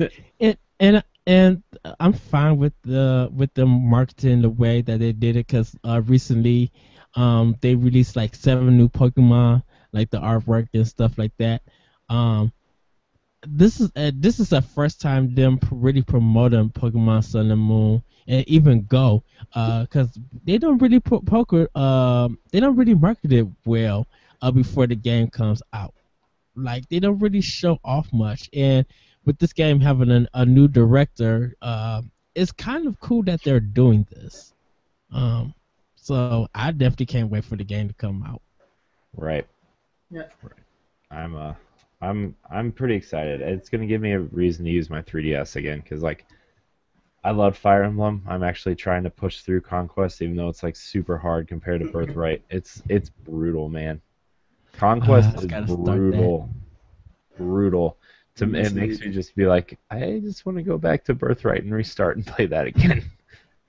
and 0.40 0.58
and 0.80 1.04
and 1.28 1.62
I'm 2.00 2.14
fine 2.14 2.56
with 2.56 2.72
the 2.82 3.30
with 3.32 3.54
them 3.54 3.68
marketing 3.68 4.42
the 4.42 4.50
way 4.50 4.82
that 4.82 4.98
they 4.98 5.12
did 5.12 5.36
it 5.36 5.46
because 5.46 5.76
uh, 5.84 6.02
recently 6.04 6.72
um, 7.14 7.56
they 7.60 7.76
released 7.76 8.16
like 8.16 8.34
seven 8.34 8.76
new 8.76 8.88
Pokemon, 8.88 9.62
like 9.92 10.10
the 10.10 10.18
artwork 10.18 10.68
and 10.74 10.86
stuff 10.86 11.18
like 11.18 11.32
that. 11.38 11.62
Um, 12.08 12.52
this 13.46 13.80
is 13.80 13.90
uh, 13.94 14.10
this 14.14 14.40
is 14.40 14.48
the 14.50 14.62
first 14.62 15.00
time 15.00 15.34
them 15.34 15.60
really 15.70 16.02
promoting 16.02 16.70
Pokemon 16.70 17.24
Sun 17.24 17.50
and 17.50 17.60
Moon 17.60 18.02
and 18.26 18.46
even 18.48 18.82
Go, 18.84 19.22
because 19.54 20.18
they 20.44 20.58
don't 20.58 20.78
really 20.78 21.00
put 21.00 21.24
poker, 21.24 21.68
um, 21.76 22.38
they 22.50 22.60
don't 22.60 22.76
really 22.76 22.94
market 22.94 23.32
it 23.32 23.46
well 23.64 24.06
uh, 24.42 24.50
before 24.50 24.86
the 24.86 24.96
game 24.96 25.28
comes 25.28 25.62
out. 25.72 25.94
Like 26.56 26.88
they 26.88 26.98
don't 26.98 27.18
really 27.20 27.40
show 27.40 27.78
off 27.84 28.12
much, 28.12 28.50
and 28.52 28.84
with 29.24 29.38
this 29.38 29.52
game 29.52 29.80
having 29.80 30.10
an, 30.10 30.28
a 30.34 30.44
new 30.44 30.66
director, 30.66 31.54
uh, 31.62 32.02
it's 32.34 32.52
kind 32.52 32.86
of 32.86 32.98
cool 33.00 33.22
that 33.24 33.42
they're 33.42 33.60
doing 33.60 34.06
this. 34.10 34.52
Um, 35.12 35.54
so 35.94 36.48
I 36.54 36.72
definitely 36.72 37.06
can't 37.06 37.30
wait 37.30 37.44
for 37.44 37.56
the 37.56 37.64
game 37.64 37.88
to 37.88 37.94
come 37.94 38.24
out. 38.26 38.42
Right. 39.16 39.46
Yeah. 40.10 40.22
Right. 40.42 40.52
I'm 41.10 41.36
uh 41.36 41.54
I'm 42.00 42.34
I'm 42.50 42.72
pretty 42.72 42.94
excited. 42.94 43.40
It's 43.40 43.68
gonna 43.68 43.86
give 43.86 44.00
me 44.00 44.12
a 44.12 44.20
reason 44.20 44.64
to 44.64 44.70
use 44.70 44.90
my 44.90 45.02
3DS 45.02 45.56
again 45.56 45.80
because 45.80 46.02
like 46.02 46.24
I 47.24 47.32
love 47.32 47.56
Fire 47.58 47.82
Emblem. 47.82 48.22
I'm 48.28 48.42
actually 48.44 48.76
trying 48.76 49.02
to 49.02 49.10
push 49.10 49.40
through 49.40 49.62
Conquest 49.62 50.22
even 50.22 50.36
though 50.36 50.48
it's 50.48 50.62
like 50.62 50.76
super 50.76 51.18
hard 51.18 51.48
compared 51.48 51.80
to 51.80 51.88
Birthright. 51.92 52.42
It's 52.50 52.82
it's 52.88 53.10
brutal, 53.10 53.68
man. 53.68 54.00
Conquest 54.72 55.36
Uh, 55.36 55.40
is 55.40 55.46
brutal. 55.76 56.48
Brutal. 57.36 57.96
To, 58.36 58.44
it 58.44 58.54
Indeed. 58.54 58.74
makes 58.74 59.00
me 59.00 59.10
just 59.10 59.34
be 59.34 59.46
like, 59.46 59.76
I 59.90 60.20
just 60.22 60.46
want 60.46 60.58
to 60.58 60.62
go 60.62 60.78
back 60.78 61.02
to 61.06 61.14
Birthright 61.14 61.64
and 61.64 61.74
restart 61.74 62.16
and 62.16 62.24
play 62.34 62.46
that 62.46 62.66
again. 62.68 63.02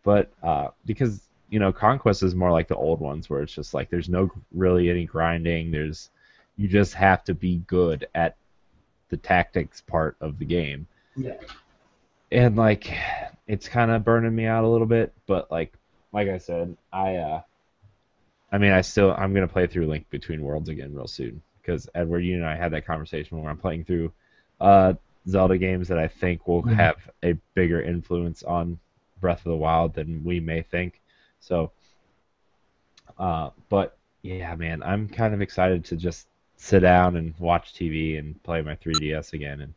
but 0.03 0.31
uh, 0.43 0.67
because 0.85 1.27
you 1.49 1.59
know, 1.59 1.73
Conquest 1.73 2.21
is 2.21 2.35
more 2.35 2.51
like 2.51 2.67
the 2.67 2.75
old 2.75 2.99
ones 2.99 3.27
where 3.27 3.41
it's 3.41 3.53
just 3.53 3.73
like 3.73 3.89
there's 3.89 4.09
no 4.09 4.29
really 4.53 4.91
any 4.91 5.05
grinding. 5.05 5.71
There's 5.71 6.11
you 6.59 6.67
just 6.67 6.93
have 6.93 7.23
to 7.23 7.33
be 7.33 7.59
good 7.67 8.05
at 8.13 8.35
the 9.07 9.15
tactics 9.15 9.79
part 9.79 10.17
of 10.19 10.37
the 10.37 10.45
game. 10.45 10.85
Yeah. 11.15 11.37
And 12.33 12.57
like 12.57 12.93
it's 13.47 13.69
kind 13.69 13.89
of 13.89 14.03
burning 14.03 14.35
me 14.35 14.45
out 14.45 14.65
a 14.65 14.67
little 14.67 14.85
bit, 14.85 15.13
but 15.25 15.49
like 15.49 15.73
like 16.11 16.27
I 16.27 16.37
said, 16.37 16.75
I 16.91 17.15
uh 17.15 17.41
I 18.51 18.57
mean, 18.57 18.73
I 18.73 18.81
still 18.81 19.11
I'm 19.17 19.33
going 19.33 19.47
to 19.47 19.51
play 19.53 19.67
through 19.67 19.87
Link 19.87 20.09
Between 20.09 20.41
Worlds 20.43 20.67
again 20.67 20.93
real 20.93 21.07
soon 21.07 21.41
because 21.61 21.87
Edward 21.95 22.19
you 22.25 22.35
and 22.35 22.45
I 22.45 22.57
had 22.57 22.73
that 22.73 22.85
conversation 22.85 23.39
where 23.39 23.49
I'm 23.49 23.57
playing 23.57 23.85
through 23.85 24.11
uh 24.59 24.95
Zelda 25.29 25.57
games 25.57 25.87
that 25.87 25.97
I 25.97 26.09
think 26.09 26.45
will 26.45 26.63
Mhm. 26.63 26.73
have 26.73 26.97
a 27.23 27.33
bigger 27.53 27.81
influence 27.81 28.43
on 28.43 28.79
Breath 29.21 29.39
of 29.39 29.51
the 29.51 29.55
Wild 29.55 29.93
than 29.93 30.25
we 30.25 30.41
may 30.41 30.61
think. 30.61 31.01
So, 31.39 31.71
uh, 33.17 33.51
but 33.69 33.97
yeah, 34.23 34.53
man, 34.55 34.83
I'm 34.83 35.07
kind 35.07 35.33
of 35.33 35.41
excited 35.41 35.85
to 35.85 35.95
just 35.95 36.27
sit 36.59 36.81
down 36.81 37.15
and 37.15 37.33
watch 37.39 37.73
TV 37.73 38.19
and 38.19 38.41
play 38.43 38.61
my 38.61 38.75
3DS 38.75 39.33
again, 39.33 39.61
and 39.61 39.73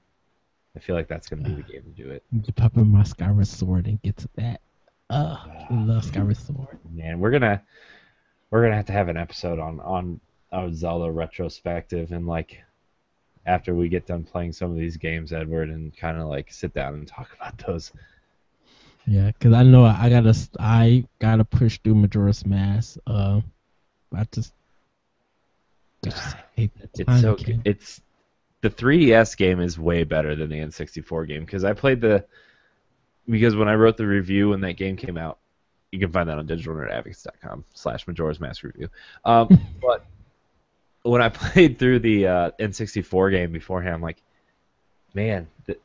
I 0.76 0.80
feel 0.80 0.96
like 0.96 1.08
that's 1.08 1.28
gonna 1.28 1.42
be 1.42 1.54
the 1.54 1.62
game 1.72 1.82
to 1.82 2.02
do 2.02 2.10
it. 2.10 2.22
I'm 2.32 2.42
just 2.42 2.76
my 2.76 3.02
Skyward 3.04 3.46
Sword 3.46 3.86
and 3.86 4.02
get 4.02 4.16
to 4.18 4.28
that. 4.36 4.60
Uh, 5.08 5.36
I 5.46 5.66
love 5.70 6.04
Skyward 6.04 6.36
Sword. 6.36 6.78
Man, 6.92 7.20
we're 7.20 7.30
gonna 7.30 7.62
we're 8.50 8.62
gonna 8.62 8.76
have 8.76 8.86
to 8.86 8.92
have 8.92 9.08
an 9.08 9.16
episode 9.16 9.58
on 9.58 9.80
on 9.80 10.20
a 10.50 10.72
Zelda 10.74 11.10
retrospective 11.10 12.12
and 12.12 12.26
like 12.26 12.62
after 13.46 13.74
we 13.74 13.88
get 13.88 14.06
done 14.06 14.22
playing 14.24 14.52
some 14.52 14.70
of 14.70 14.76
these 14.76 14.96
games, 14.96 15.32
Edward, 15.32 15.70
and 15.70 15.96
kind 15.96 16.20
of 16.20 16.28
like 16.28 16.52
sit 16.52 16.74
down 16.74 16.94
and 16.94 17.08
talk 17.08 17.28
about 17.34 17.58
those. 17.66 17.92
Yeah, 19.06 19.30
cause 19.40 19.52
I 19.52 19.62
know 19.62 19.84
I 19.84 20.10
gotta 20.10 20.34
I 20.60 21.04
gotta 21.20 21.44
push 21.44 21.78
through 21.82 21.96
Majora's 21.96 22.44
Mask. 22.44 22.98
Uh, 23.06 23.40
I 24.14 24.26
just, 24.30 24.52
I 26.04 26.08
just 26.10 26.36
hate 26.56 26.70
that 26.80 26.90
It's 27.00 27.20
so 27.20 27.34
again. 27.34 27.62
it's 27.64 28.00
the 28.60 28.70
3DS 28.70 29.36
game 29.36 29.60
is 29.60 29.78
way 29.78 30.04
better 30.04 30.34
than 30.36 30.48
the 30.50 30.56
N64 30.58 31.26
game 31.28 31.44
because 31.44 31.64
I 31.64 31.72
played 31.72 32.00
the 32.00 32.24
because 33.28 33.54
when 33.56 33.68
I 33.68 33.74
wrote 33.74 33.96
the 33.96 34.06
review 34.06 34.50
when 34.50 34.60
that 34.62 34.72
game 34.76 34.96
came 34.96 35.16
out, 35.16 35.38
you 35.90 35.98
can 36.00 36.10
find 36.10 36.28
that 36.28 36.38
on 36.38 36.46
digitalnerdadvocates.com 36.46 37.64
slash 37.74 38.06
Majora's 38.06 38.40
Mask 38.40 38.62
review. 38.64 38.88
Um, 39.24 39.48
but 39.80 40.04
when 41.02 41.22
I 41.22 41.28
played 41.30 41.78
through 41.78 42.00
the 42.00 42.26
uh, 42.26 42.50
N64 42.58 43.30
game 43.30 43.52
beforehand, 43.52 43.94
I'm 43.96 44.02
like, 44.02 44.20
man, 45.14 45.46
the, 45.66 45.76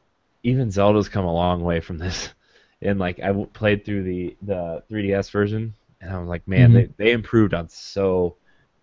even 0.44 0.72
Zelda's 0.72 1.10
come 1.10 1.26
a 1.26 1.34
long 1.34 1.62
way 1.64 1.80
from 1.80 1.98
this. 1.98 2.30
And 2.80 3.00
like 3.00 3.20
I 3.20 3.30
w- 3.30 3.48
played 3.48 3.86
through 3.86 4.04
the 4.04 4.38
the 4.44 4.84
3DS 4.92 5.32
version, 5.32 5.74
and 6.00 6.12
I 6.14 6.20
was 6.20 6.28
like, 6.30 6.48
man, 6.48 6.70
Mhm. 6.70 6.74
they 6.96 7.06
they 7.06 7.12
improved 7.12 7.56
on 7.56 7.70
so 7.70 8.36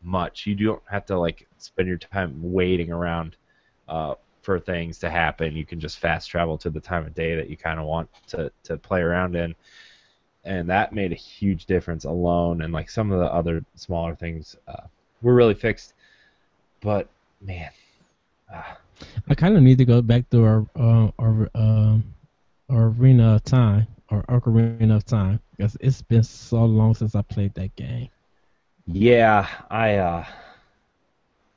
much. 0.05 0.47
You 0.47 0.55
don't 0.55 0.83
have 0.87 1.07
to 1.07 1.19
like 1.19 1.47
spend 1.59 1.89
your 1.89 1.99
time 1.99 2.39
waiting 2.43 2.93
around 2.93 3.37
uh, 3.89 4.15
for 4.43 4.61
things 4.61 4.99
to 4.99 5.11
happen. 5.11 5.57
You 5.57 5.65
can 5.65 5.81
just 5.81 5.99
fast 5.99 6.31
travel 6.31 6.59
to 6.59 6.71
the 6.71 6.81
time 6.81 7.07
of 7.07 7.15
day 7.15 7.35
that 7.35 7.49
you 7.49 7.57
kind 7.57 7.81
of 7.81 7.87
want 7.87 8.09
to 8.29 8.51
to 8.65 8.77
play 8.77 9.01
around 9.01 9.35
in, 9.37 9.55
and 10.45 10.69
that 10.69 10.93
made 10.93 11.13
a 11.13 11.17
huge 11.17 11.67
difference 11.67 12.05
alone. 12.05 12.63
And 12.63 12.73
like 12.73 12.91
some 12.91 13.11
of 13.11 13.21
the 13.21 13.33
other 13.33 13.65
smaller 13.75 14.15
things 14.15 14.57
uh, 14.69 14.87
were 15.23 15.35
really 15.35 15.55
fixed, 15.55 15.95
but 16.81 17.09
man. 17.41 17.71
ah, 18.53 18.79
I 19.29 19.35
kind 19.35 19.57
of 19.57 19.63
need 19.63 19.79
to 19.79 19.85
go 19.85 20.03
back 20.03 20.29
to 20.31 20.45
our 20.45 20.67
uh, 20.77 21.11
our 21.19 21.51
um 21.55 22.05
our 22.71 22.89
Arena 22.89 23.37
of 23.37 23.45
Time 23.45 23.87
or 24.11 24.23
Ocarina 24.25 24.97
of 24.97 25.05
Time 25.05 25.41
because 25.57 25.77
it's 25.81 26.03
been 26.03 26.23
so 26.23 26.65
long 26.65 26.95
since 26.95 27.15
I 27.15 27.23
played 27.23 27.55
that 27.55 27.75
game. 27.77 28.09
Yeah, 28.87 29.49
I 29.71 29.97
uh 29.97 30.25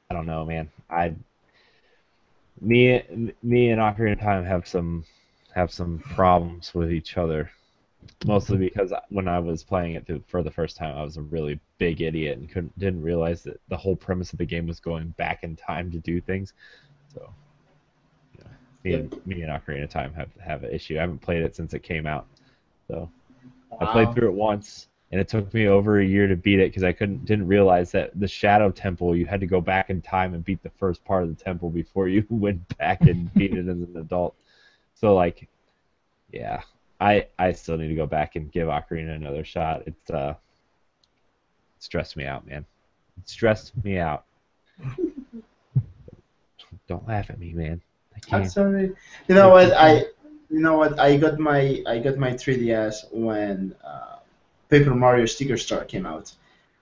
I 0.09 0.13
don't 0.13 0.25
know, 0.25 0.45
man. 0.45 0.69
I 0.89 1.13
me 2.61 3.03
me 3.43 3.69
and 3.69 3.81
Ocarina 3.81 4.13
of 4.13 4.19
Time 4.19 4.45
have 4.45 4.67
some 4.67 5.05
have 5.53 5.71
some 5.71 5.99
problems 5.99 6.73
with 6.73 6.91
each 6.91 7.17
other. 7.17 7.51
Mostly 8.25 8.57
because 8.57 8.93
when 9.09 9.27
I 9.27 9.39
was 9.39 9.63
playing 9.63 9.95
it 9.95 10.23
for 10.27 10.41
the 10.41 10.51
first 10.51 10.77
time, 10.77 10.95
I 10.95 11.03
was 11.03 11.17
a 11.17 11.21
really 11.21 11.59
big 11.77 12.01
idiot 12.01 12.37
and 12.37 12.49
couldn't 12.49 12.77
didn't 12.79 13.01
realize 13.01 13.43
that 13.43 13.59
the 13.67 13.77
whole 13.77 13.95
premise 13.95 14.31
of 14.31 14.39
the 14.39 14.45
game 14.45 14.65
was 14.65 14.79
going 14.79 15.09
back 15.17 15.43
in 15.43 15.55
time 15.55 15.91
to 15.91 15.99
do 15.99 16.21
things. 16.21 16.53
So, 17.13 17.29
know, 18.39 18.49
me 18.83 18.93
and 18.93 19.27
me 19.27 19.41
and 19.41 19.51
Ocarina 19.51 19.83
of 19.83 19.89
Time 19.89 20.13
have 20.13 20.29
have 20.39 20.63
an 20.63 20.71
issue. 20.71 20.97
I 20.97 21.01
haven't 21.01 21.19
played 21.19 21.43
it 21.43 21.55
since 21.55 21.73
it 21.73 21.83
came 21.83 22.07
out, 22.07 22.27
so 22.87 23.09
I 23.81 23.91
played 23.91 24.13
through 24.13 24.29
it 24.29 24.35
once, 24.35 24.87
and 25.11 25.21
it 25.21 25.27
took 25.27 25.53
me 25.53 25.67
over 25.67 25.99
a 25.99 26.05
year 26.05 26.27
to 26.27 26.35
beat 26.35 26.59
it 26.59 26.69
because 26.69 26.83
I 26.83 26.91
couldn't 26.91 27.25
didn't 27.25 27.47
realize 27.47 27.91
that 27.91 28.19
the 28.19 28.27
Shadow 28.27 28.71
Temple 28.71 29.15
you 29.15 29.25
had 29.25 29.39
to 29.39 29.47
go 29.47 29.61
back 29.61 29.89
in 29.89 30.01
time 30.01 30.33
and 30.33 30.43
beat 30.43 30.61
the 30.63 30.69
first 30.71 31.03
part 31.05 31.23
of 31.23 31.29
the 31.29 31.43
temple 31.43 31.69
before 31.69 32.07
you 32.07 32.25
went 32.29 32.77
back 32.77 33.01
and 33.01 33.33
beat 33.33 33.53
it 33.53 33.59
as 33.59 33.67
an 33.67 33.95
adult. 33.95 34.35
So 34.95 35.15
like, 35.15 35.47
yeah, 36.31 36.61
I 36.99 37.27
I 37.39 37.53
still 37.53 37.77
need 37.77 37.87
to 37.87 37.95
go 37.95 38.05
back 38.05 38.35
and 38.35 38.51
give 38.51 38.67
Ocarina 38.67 39.15
another 39.15 39.45
shot. 39.45 39.83
It's 39.85 40.09
uh, 40.09 40.35
it 41.77 41.83
stressed 41.83 42.17
me 42.17 42.25
out, 42.25 42.45
man. 42.45 42.65
It 43.17 43.29
stressed 43.29 43.71
me 43.83 43.97
out. 43.99 44.25
Don't 46.87 47.07
laugh 47.07 47.29
at 47.29 47.39
me, 47.39 47.53
man. 47.53 47.81
I 48.31 48.37
I'm 48.37 48.49
sorry. 48.49 48.93
You 49.27 49.35
know 49.35 49.49
what? 49.49 49.71
I 49.73 50.05
you 50.49 50.59
know 50.59 50.77
what? 50.77 50.99
I 50.99 51.17
got 51.17 51.39
my 51.39 51.81
I 51.87 51.99
got 51.99 52.17
my 52.17 52.31
3DS 52.31 53.13
when 53.13 53.75
uh, 53.83 54.16
Paper 54.69 54.93
Mario 54.93 55.25
Sticker 55.25 55.57
Star 55.57 55.85
came 55.85 56.05
out 56.05 56.31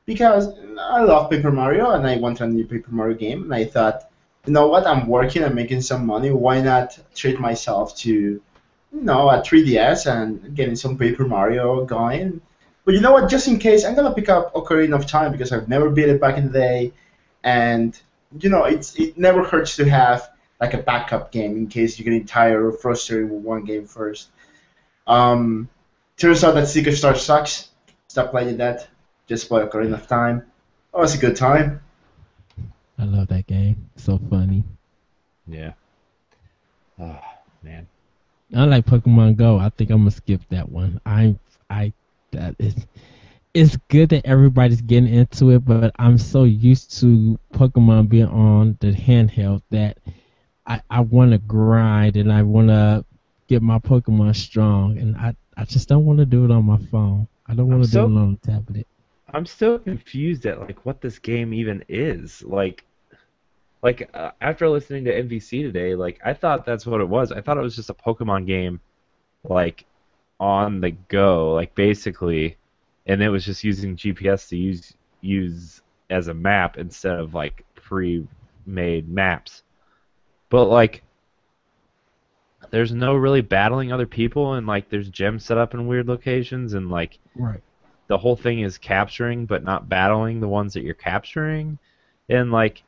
because 0.05 0.49
I 0.79 1.01
love 1.01 1.29
Paper 1.29 1.51
Mario 1.51 1.91
and 1.91 2.05
I 2.05 2.17
wanted 2.17 2.43
a 2.43 2.47
new 2.47 2.65
Paper 2.65 2.91
Mario 2.91 3.15
game 3.15 3.43
and 3.43 3.53
I 3.53 3.65
thought, 3.65 4.09
you 4.45 4.53
know 4.53 4.67
what? 4.67 4.85
I'm 4.85 5.07
working. 5.07 5.43
I'm 5.43 5.55
making 5.55 5.81
some 5.81 6.05
money. 6.05 6.31
Why 6.31 6.61
not 6.61 6.97
treat 7.15 7.39
myself 7.39 7.95
to, 7.97 8.11
you 8.11 8.41
know, 8.91 9.29
a 9.29 9.41
3DS 9.41 10.05
and 10.11 10.55
getting 10.55 10.75
some 10.75 10.97
Paper 10.97 11.25
Mario 11.25 11.83
going? 11.85 12.41
But 12.85 12.93
you 12.93 13.01
know 13.01 13.11
what? 13.11 13.29
Just 13.29 13.47
in 13.47 13.57
case, 13.57 13.83
I'm 13.83 13.95
gonna 13.95 14.13
pick 14.13 14.29
up 14.29 14.53
Ocarina 14.53 14.95
of 14.95 15.07
Time 15.07 15.31
because 15.31 15.51
I've 15.51 15.67
never 15.67 15.89
beat 15.89 16.07
it 16.07 16.21
back 16.21 16.37
in 16.37 16.47
the 16.47 16.53
day, 16.53 16.93
and 17.43 17.99
you 18.39 18.49
know, 18.49 18.65
it's 18.65 18.95
it 18.95 19.17
never 19.17 19.43
hurts 19.43 19.77
to 19.77 19.89
have 19.89 20.29
like 20.61 20.75
a 20.75 20.77
backup 20.77 21.31
game 21.31 21.57
in 21.57 21.67
case 21.67 21.97
you're 21.97 22.03
getting 22.03 22.25
tired 22.25 22.63
or 22.63 22.71
frustrated 22.71 23.29
with 23.29 23.41
one 23.41 23.65
game 23.65 23.87
first. 23.87 24.29
Um, 25.07 25.67
turns 26.17 26.43
out 26.43 26.53
that 26.53 26.67
Sticker 26.67 26.95
Star 26.95 27.15
sucks. 27.15 27.69
Stop 28.15 28.31
playing 28.31 28.55
that. 28.55 28.87
Just 29.27 29.49
play 29.49 29.61
Ocarina 29.61 29.95
of 29.95 30.07
Time. 30.07 30.43
Oh, 30.93 31.03
it's 31.03 31.15
a 31.15 31.17
good 31.17 31.35
time. 31.35 31.81
I 32.97 33.03
love 33.03 33.27
that 33.27 33.45
game. 33.45 33.89
So 33.97 34.21
funny. 34.29 34.63
Yeah. 35.45 35.73
Oh 36.97 37.19
man. 37.61 37.85
I 38.55 38.63
like 38.63 38.85
Pokemon 38.85 39.35
Go. 39.35 39.57
I 39.57 39.67
think 39.67 39.89
I'm 39.89 39.97
gonna 39.97 40.11
skip 40.11 40.39
that 40.49 40.71
one. 40.71 41.01
I 41.05 41.35
I 41.69 41.91
that 42.31 42.55
is 42.57 42.87
it's 43.53 43.75
good 43.89 44.07
that 44.11 44.25
everybody's 44.25 44.79
getting 44.79 45.13
into 45.13 45.49
it, 45.49 45.65
but 45.65 45.91
I'm 45.99 46.17
so 46.17 46.45
used 46.45 46.97
to 47.01 47.37
Pokemon 47.53 48.07
being 48.07 48.27
on 48.27 48.77
the 48.79 48.93
handheld 48.93 49.61
that 49.71 49.97
I, 50.65 50.81
I 50.89 51.01
want 51.01 51.31
to 51.31 51.37
grind 51.37 52.15
and 52.15 52.31
I 52.31 52.43
want 52.43 52.69
to 52.69 53.03
get 53.49 53.61
my 53.61 53.79
Pokemon 53.79 54.37
strong, 54.37 54.99
and 54.99 55.17
I, 55.17 55.35
I 55.57 55.65
just 55.65 55.89
don't 55.89 56.05
want 56.05 56.19
to 56.19 56.25
do 56.25 56.45
it 56.45 56.51
on 56.51 56.63
my 56.63 56.77
phone. 56.77 57.27
I 57.47 57.53
don't 57.55 57.69
want 57.69 57.83
to 57.83 57.89
so- 57.89 58.07
do 58.07 58.15
it 58.15 58.19
on 58.19 58.39
the 58.41 58.51
tablet. 58.51 58.87
I'm 59.33 59.45
still 59.45 59.79
confused 59.79 60.45
at 60.45 60.61
like 60.61 60.85
what 60.85 61.01
this 61.01 61.19
game 61.19 61.53
even 61.53 61.83
is. 61.89 62.43
Like, 62.43 62.85
like 63.81 64.09
uh, 64.13 64.31
after 64.39 64.69
listening 64.69 65.03
to 65.05 65.23
NVC 65.23 65.63
today, 65.63 65.95
like 65.95 66.19
I 66.23 66.33
thought 66.33 66.65
that's 66.65 66.85
what 66.85 67.01
it 67.01 67.09
was. 67.09 67.31
I 67.31 67.41
thought 67.41 67.57
it 67.57 67.61
was 67.61 67.75
just 67.75 67.89
a 67.89 67.93
Pokemon 67.93 68.45
game, 68.45 68.79
like 69.43 69.85
on 70.39 70.79
the 70.79 70.91
go, 70.91 71.53
like 71.53 71.75
basically, 71.75 72.57
and 73.07 73.21
it 73.21 73.29
was 73.29 73.43
just 73.43 73.63
using 73.63 73.97
GPS 73.97 74.47
to 74.49 74.57
use 74.57 74.93
use 75.21 75.81
as 76.09 76.27
a 76.27 76.33
map 76.33 76.77
instead 76.77 77.19
of 77.19 77.33
like 77.33 77.65
pre-made 77.75 79.09
maps. 79.09 79.63
But 80.49 80.65
like, 80.65 81.03
there's 82.75 82.91
no 82.91 83.15
really 83.15 83.39
battling 83.39 83.93
other 83.93 84.05
people, 84.05 84.55
and 84.55 84.67
like 84.67 84.89
there's 84.89 85.07
gems 85.07 85.45
set 85.45 85.57
up 85.57 85.73
in 85.73 85.87
weird 85.87 86.09
locations, 86.09 86.73
and 86.73 86.91
like 86.91 87.19
Right. 87.33 87.61
the 88.07 88.17
whole 88.17 88.35
thing 88.35 88.59
is 88.59 88.77
capturing 88.77 89.45
but 89.45 89.63
not 89.63 89.87
battling 89.87 90.41
the 90.41 90.49
ones 90.49 90.73
that 90.73 90.83
you're 90.83 90.93
capturing. 90.93 91.79
And 92.27 92.51
like 92.51 92.83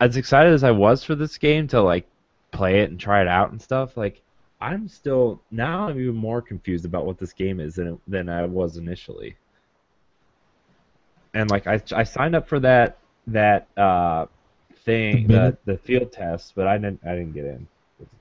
as 0.00 0.16
excited 0.16 0.54
as 0.54 0.64
I 0.64 0.70
was 0.70 1.04
for 1.04 1.14
this 1.14 1.36
game 1.36 1.68
to 1.68 1.82
like 1.82 2.06
play 2.50 2.80
it 2.80 2.90
and 2.90 2.98
try 2.98 3.20
it 3.20 3.28
out 3.28 3.50
and 3.50 3.60
stuff 3.60 3.98
like 3.98 4.22
I'm 4.62 4.88
still 4.88 5.42
now 5.50 5.88
I'm 5.88 6.00
even 6.00 6.16
more 6.16 6.40
confused 6.40 6.86
about 6.86 7.04
what 7.04 7.18
this 7.18 7.34
game 7.34 7.60
is 7.60 7.74
than 7.74 8.00
than 8.08 8.30
I 8.30 8.46
was 8.46 8.78
initially. 8.78 9.36
And 11.34 11.50
like 11.50 11.66
I 11.66 11.82
I 11.94 12.04
signed 12.04 12.34
up 12.34 12.48
for 12.48 12.60
that 12.60 12.96
that 13.26 13.68
uh 13.76 14.24
thing 14.86 15.26
The 15.26 15.54
the 15.66 15.72
the 15.72 15.76
field 15.76 16.12
test 16.12 16.54
but 16.54 16.66
I 16.66 16.78
didn't 16.78 17.00
I 17.04 17.10
didn't 17.14 17.34
get 17.34 17.44
in 17.44 17.68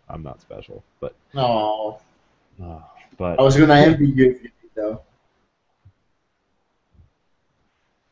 I'm 0.09 0.23
not 0.23 0.41
special 0.41 0.83
but 0.99 1.15
No, 1.33 1.99
uh, 2.63 2.79
but 3.17 3.39
I 3.39 3.43
was 3.43 3.57
gonna 3.57 3.75
envy 3.75 4.07
you 4.07 4.31
if 4.31 4.43
you 4.43 4.49
did 4.61 4.71
though. 4.75 5.01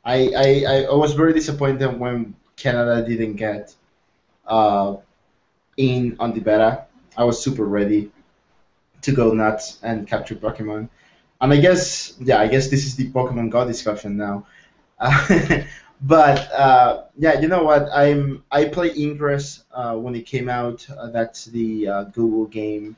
I, 0.05 0.31
I, 0.37 0.85
I 0.91 0.93
was 0.93 1.13
very 1.13 1.33
disappointed 1.33 1.99
when 1.99 2.35
Canada 2.57 3.03
didn't 3.07 3.37
get 3.37 3.73
uh, 4.45 4.97
in 5.77 6.15
on 6.19 6.33
the 6.33 6.39
beta. 6.39 6.85
I 7.17 7.23
was 7.23 7.43
super 7.43 7.65
ready 7.65 8.11
to 9.01 9.11
go 9.11 9.33
nuts 9.33 9.79
and 9.81 10.07
capture 10.07 10.35
Pokemon. 10.35 10.89
And 11.41 11.53
I 11.53 11.57
guess, 11.57 12.13
yeah, 12.19 12.39
I 12.39 12.47
guess 12.47 12.69
this 12.69 12.85
is 12.85 12.95
the 12.95 13.09
Pokemon 13.11 13.49
Go 13.49 13.65
discussion 13.65 14.17
now. 14.17 14.45
Uh, 14.99 15.27
But 16.01 16.51
uh, 16.51 17.03
yeah, 17.17 17.39
you 17.39 17.47
know 17.47 17.63
what? 17.63 17.89
I'm 17.93 18.43
I 18.51 18.65
play 18.65 18.91
Ingress 18.95 19.63
uh, 19.71 19.95
when 19.95 20.15
it 20.15 20.25
came 20.25 20.49
out. 20.49 20.85
Uh, 20.89 21.09
that's 21.09 21.45
the 21.45 21.87
uh, 21.87 22.03
Google 22.05 22.45
game 22.45 22.97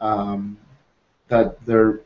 um, 0.00 0.56
that 1.28 1.64
they're 1.66 2.00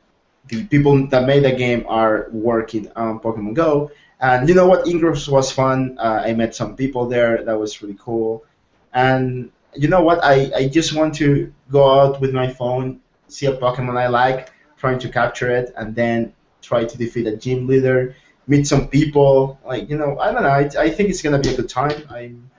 the 0.49 0.64
people 0.64 1.07
that 1.09 1.27
made 1.27 1.45
the 1.45 1.53
game 1.53 1.85
are 1.89 2.29
working 2.33 2.91
on 2.97 3.20
Pokemon 3.20 3.55
Go. 3.55 3.91
And 4.20 4.49
you 4.49 4.55
know 4.55 4.66
what? 4.66 4.87
Ingress 4.87 5.29
was 5.29 5.51
fun. 5.51 5.99
Uh, 5.99 6.22
I 6.25 6.33
met 6.35 6.55
some 6.55 6.77
people 6.77 7.09
there. 7.09 7.45
That 7.45 7.59
was 7.59 7.83
really 7.83 7.97
cool. 7.99 8.45
And 8.93 9.51
you 9.75 9.89
know 9.89 10.03
what? 10.03 10.22
I, 10.22 10.51
I 10.55 10.68
just 10.68 10.95
want 10.95 11.14
to 11.16 11.53
go 11.70 12.01
out 12.01 12.20
with 12.20 12.33
my 12.33 12.49
phone, 12.49 13.01
see 13.29 13.47
a 13.47 13.57
Pokemon 13.57 13.99
I 13.99 14.09
like, 14.09 14.53
trying 14.77 14.99
to 15.01 15.09
capture 15.09 15.51
it, 15.51 15.72
and 15.77 15.95
then 15.95 16.33
try 16.62 16.85
to 16.85 16.97
defeat 16.97 17.27
a 17.27 17.37
gym 17.37 17.66
leader, 17.66 18.16
meet 18.47 18.66
some 18.66 18.88
people. 18.88 19.59
Like 19.64 19.88
you 19.88 19.97
know, 19.97 20.18
I 20.18 20.32
don't 20.32 20.42
know. 20.42 20.49
I, 20.49 20.70
I 20.78 20.90
think 20.90 21.11
it's 21.11 21.22
gonna 21.22 21.38
be 21.38 21.51
a 21.51 21.57
good 21.57 21.68
time. 21.68 22.07
I'm 22.11 22.51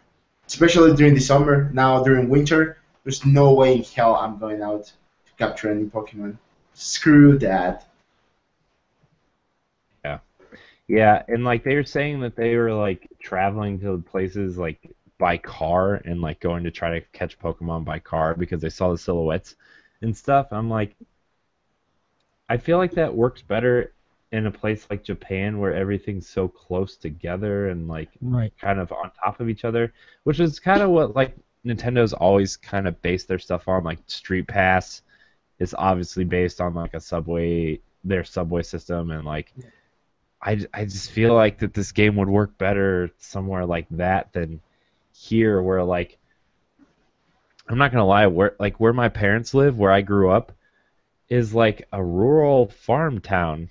especially 0.47 0.95
during 0.95 1.13
the 1.13 1.21
summer. 1.21 1.69
Now 1.73 2.03
during 2.03 2.29
winter, 2.29 2.77
there's 3.03 3.25
no 3.25 3.53
way 3.53 3.77
in 3.77 3.83
hell 3.83 4.15
I'm 4.15 4.37
going 4.37 4.61
out 4.61 4.85
to 4.85 5.33
capture 5.37 5.71
any 5.71 5.85
Pokemon. 5.85 6.37
Screw 6.73 7.37
that. 7.39 7.87
Yeah, 10.03 10.19
yeah, 10.87 11.23
and 11.27 11.43
like 11.43 11.63
they 11.63 11.75
were 11.75 11.83
saying 11.83 12.21
that 12.21 12.35
they 12.35 12.55
were 12.55 12.73
like 12.73 13.07
traveling 13.19 13.79
to 13.79 14.03
places 14.09 14.57
like 14.57 14.79
by 15.17 15.37
car 15.37 15.95
and 15.95 16.21
like 16.21 16.39
going 16.39 16.63
to 16.65 16.71
try 16.71 16.99
to 16.99 17.01
catch 17.13 17.39
Pokemon 17.39 17.85
by 17.85 17.99
car 17.99 18.35
because 18.35 18.61
they 18.61 18.69
saw 18.69 18.91
the 18.91 18.97
silhouettes 18.97 19.55
and 20.01 20.15
stuff. 20.15 20.47
I'm 20.51 20.69
like, 20.69 20.95
I 22.49 22.57
feel 22.57 22.77
like 22.77 22.93
that 22.93 23.15
works 23.15 23.41
better 23.41 23.93
in 24.31 24.47
a 24.47 24.51
place 24.51 24.87
like 24.89 25.03
Japan 25.03 25.59
where 25.59 25.73
everything's 25.73 26.27
so 26.27 26.47
close 26.47 26.97
together 26.97 27.69
and 27.69 27.87
like 27.87 28.09
Right. 28.21 28.51
kind 28.59 28.79
of 28.79 28.91
on 28.91 29.11
top 29.11 29.39
of 29.39 29.49
each 29.49 29.65
other, 29.65 29.93
which 30.23 30.39
is 30.39 30.59
kind 30.59 30.81
of 30.81 30.89
what 30.89 31.15
like 31.15 31.35
Nintendo's 31.65 32.13
always 32.13 32.57
kind 32.57 32.87
of 32.87 33.01
based 33.01 33.27
their 33.27 33.39
stuff 33.39 33.67
on. 33.67 33.83
Like 33.83 33.99
Street 34.07 34.47
Pass 34.47 35.01
is 35.59 35.73
obviously 35.77 36.23
based 36.23 36.59
on 36.61 36.73
like 36.73 36.93
a 36.93 36.99
subway, 36.99 37.79
their 38.03 38.23
subway 38.23 38.61
system, 38.63 39.11
and 39.11 39.25
like 39.25 39.53
I, 40.41 40.65
I 40.73 40.85
just 40.85 41.11
feel 41.11 41.33
like 41.33 41.59
that 41.59 41.73
this 41.73 41.91
game 41.91 42.15
would 42.17 42.29
work 42.29 42.57
better 42.57 43.09
somewhere 43.17 43.65
like 43.65 43.87
that 43.91 44.31
than 44.33 44.59
here, 45.13 45.61
where 45.61 45.83
like 45.83 46.17
I'm 47.67 47.77
not 47.77 47.91
gonna 47.91 48.05
lie, 48.05 48.27
where 48.27 48.55
like 48.59 48.79
where 48.79 48.93
my 48.93 49.09
parents 49.09 49.53
live, 49.53 49.77
where 49.77 49.91
I 49.91 50.01
grew 50.01 50.29
up, 50.29 50.51
is 51.29 51.53
like 51.53 51.87
a 51.91 52.03
rural 52.03 52.67
farm 52.67 53.19
town. 53.19 53.69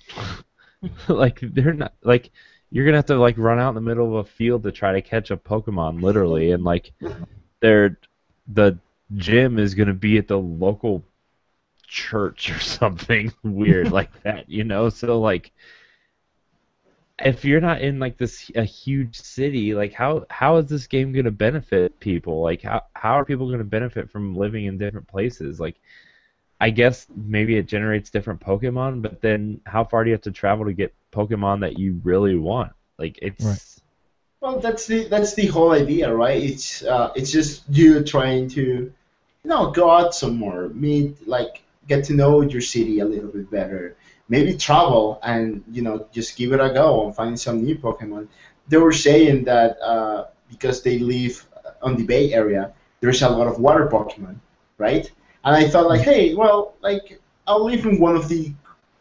like 1.07 1.39
they're 1.41 1.73
not 1.73 1.93
like 2.03 2.31
you're 2.71 2.85
gonna 2.85 2.97
have 2.97 3.05
to 3.07 3.17
like 3.17 3.37
run 3.37 3.59
out 3.59 3.69
in 3.69 3.75
the 3.75 3.81
middle 3.81 4.07
of 4.07 4.25
a 4.25 4.29
field 4.29 4.63
to 4.63 4.71
try 4.71 4.93
to 4.93 5.01
catch 5.01 5.31
a 5.31 5.37
Pokemon, 5.37 6.01
literally, 6.01 6.51
and 6.51 6.63
like 6.63 6.91
they're 7.59 7.97
the 8.47 8.77
gym 9.15 9.59
is 9.59 9.75
gonna 9.75 9.93
be 9.93 10.17
at 10.17 10.27
the 10.27 10.37
local 10.37 11.03
church 11.87 12.49
or 12.49 12.59
something 12.79 13.31
weird 13.43 13.91
like 13.91 14.11
that, 14.23 14.49
you 14.49 14.63
know? 14.63 14.89
So 14.89 15.19
like 15.19 15.51
if 17.19 17.45
you're 17.45 17.61
not 17.61 17.81
in 17.81 17.99
like 17.99 18.17
this 18.17 18.51
a 18.55 18.63
huge 18.63 19.19
city, 19.21 19.73
like 19.73 19.93
how 19.93 20.25
how 20.29 20.57
is 20.57 20.67
this 20.67 20.87
game 20.87 21.13
going 21.13 21.25
to 21.25 21.31
benefit 21.31 21.99
people? 21.99 22.41
Like 22.41 22.61
how 22.61 22.83
how 22.93 23.13
are 23.19 23.25
people 23.25 23.47
going 23.47 23.59
to 23.59 23.63
benefit 23.63 24.11
from 24.11 24.35
living 24.35 24.65
in 24.65 24.77
different 24.77 25.07
places? 25.07 25.59
Like 25.59 25.79
I 26.59 26.69
guess 26.69 27.05
maybe 27.13 27.57
it 27.57 27.67
generates 27.67 28.09
different 28.09 28.39
Pokemon, 28.39 29.01
but 29.01 29.21
then 29.21 29.61
how 29.65 29.83
far 29.83 30.03
do 30.03 30.09
you 30.09 30.13
have 30.13 30.21
to 30.23 30.31
travel 30.31 30.65
to 30.65 30.73
get 30.73 30.93
Pokemon 31.11 31.61
that 31.61 31.77
you 31.77 31.99
really 32.03 32.35
want? 32.35 32.71
Like 32.97 33.19
it's 33.21 33.43
Right. 33.43 33.75
Well, 34.41 34.59
that's 34.59 34.85
the 34.85 35.05
that's 35.05 35.33
the 35.33 35.47
whole 35.47 35.71
idea, 35.71 36.13
right? 36.13 36.41
It's 36.41 36.83
uh, 36.83 37.11
it's 37.15 37.31
just 37.31 37.63
you 37.69 38.03
trying 38.03 38.47
to, 38.49 38.61
you 38.61 39.49
know, 39.49 39.71
go 39.71 39.89
out 39.89 40.13
somewhere, 40.13 40.69
meet, 40.69 41.27
like, 41.27 41.63
get 41.87 42.05
to 42.05 42.13
know 42.13 42.41
your 42.41 42.61
city 42.61 42.99
a 42.99 43.05
little 43.05 43.29
bit 43.29 43.49
better. 43.49 43.95
Maybe 44.29 44.55
travel 44.57 45.19
and 45.23 45.63
you 45.71 45.81
know 45.81 46.07
just 46.11 46.37
give 46.37 46.53
it 46.53 46.59
a 46.59 46.69
go 46.73 47.05
and 47.05 47.15
find 47.15 47.39
some 47.39 47.63
new 47.63 47.75
Pokemon. 47.75 48.27
They 48.67 48.77
were 48.77 48.91
saying 48.91 49.45
that 49.45 49.81
uh, 49.81 50.25
because 50.49 50.83
they 50.83 50.99
live 50.99 51.43
on 51.81 51.95
the 51.97 52.03
Bay 52.03 52.33
Area, 52.33 52.71
there's 53.01 53.21
a 53.21 53.29
lot 53.29 53.47
of 53.47 53.59
water 53.59 53.87
Pokemon, 53.87 54.37
right? 54.77 55.11
And 55.45 55.55
I 55.55 55.67
thought 55.67 55.87
like, 55.87 56.01
hey, 56.01 56.33
well, 56.33 56.75
like 56.81 57.21
I'll 57.47 57.63
live 57.63 57.85
in 57.85 57.99
one 57.99 58.15
of 58.15 58.27
the 58.27 58.51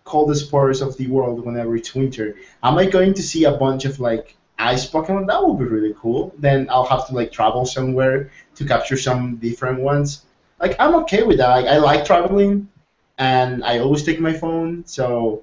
coldest 0.04 0.50
parts 0.50 0.82
of 0.82 0.96
the 0.98 1.06
world 1.06 1.44
whenever 1.44 1.74
it's 1.74 1.94
winter. 1.94 2.36
Am 2.62 2.76
I 2.76 2.84
going 2.84 3.14
to 3.14 3.22
see 3.22 3.44
a 3.44 3.52
bunch 3.52 3.86
of 3.86 3.98
like 3.98 4.36
ice 4.58 4.88
Pokemon? 4.88 5.26
That 5.26 5.42
would 5.42 5.58
be 5.58 5.64
really 5.64 5.94
cool. 5.98 6.34
Then 6.38 6.68
I'll 6.70 6.84
have 6.84 7.06
to 7.08 7.14
like 7.14 7.32
travel 7.32 7.64
somewhere 7.64 8.30
to 8.56 8.64
capture 8.66 8.98
some 8.98 9.36
different 9.36 9.80
ones. 9.80 10.26
Like 10.60 10.76
I'm 10.78 10.94
okay 10.96 11.22
with 11.22 11.38
that. 11.38 11.48
Like, 11.48 11.66
I 11.66 11.78
like 11.78 12.04
traveling, 12.04 12.68
and 13.18 13.64
I 13.64 13.78
always 13.78 14.04
take 14.04 14.20
my 14.20 14.34
phone. 14.34 14.84
So 14.86 15.42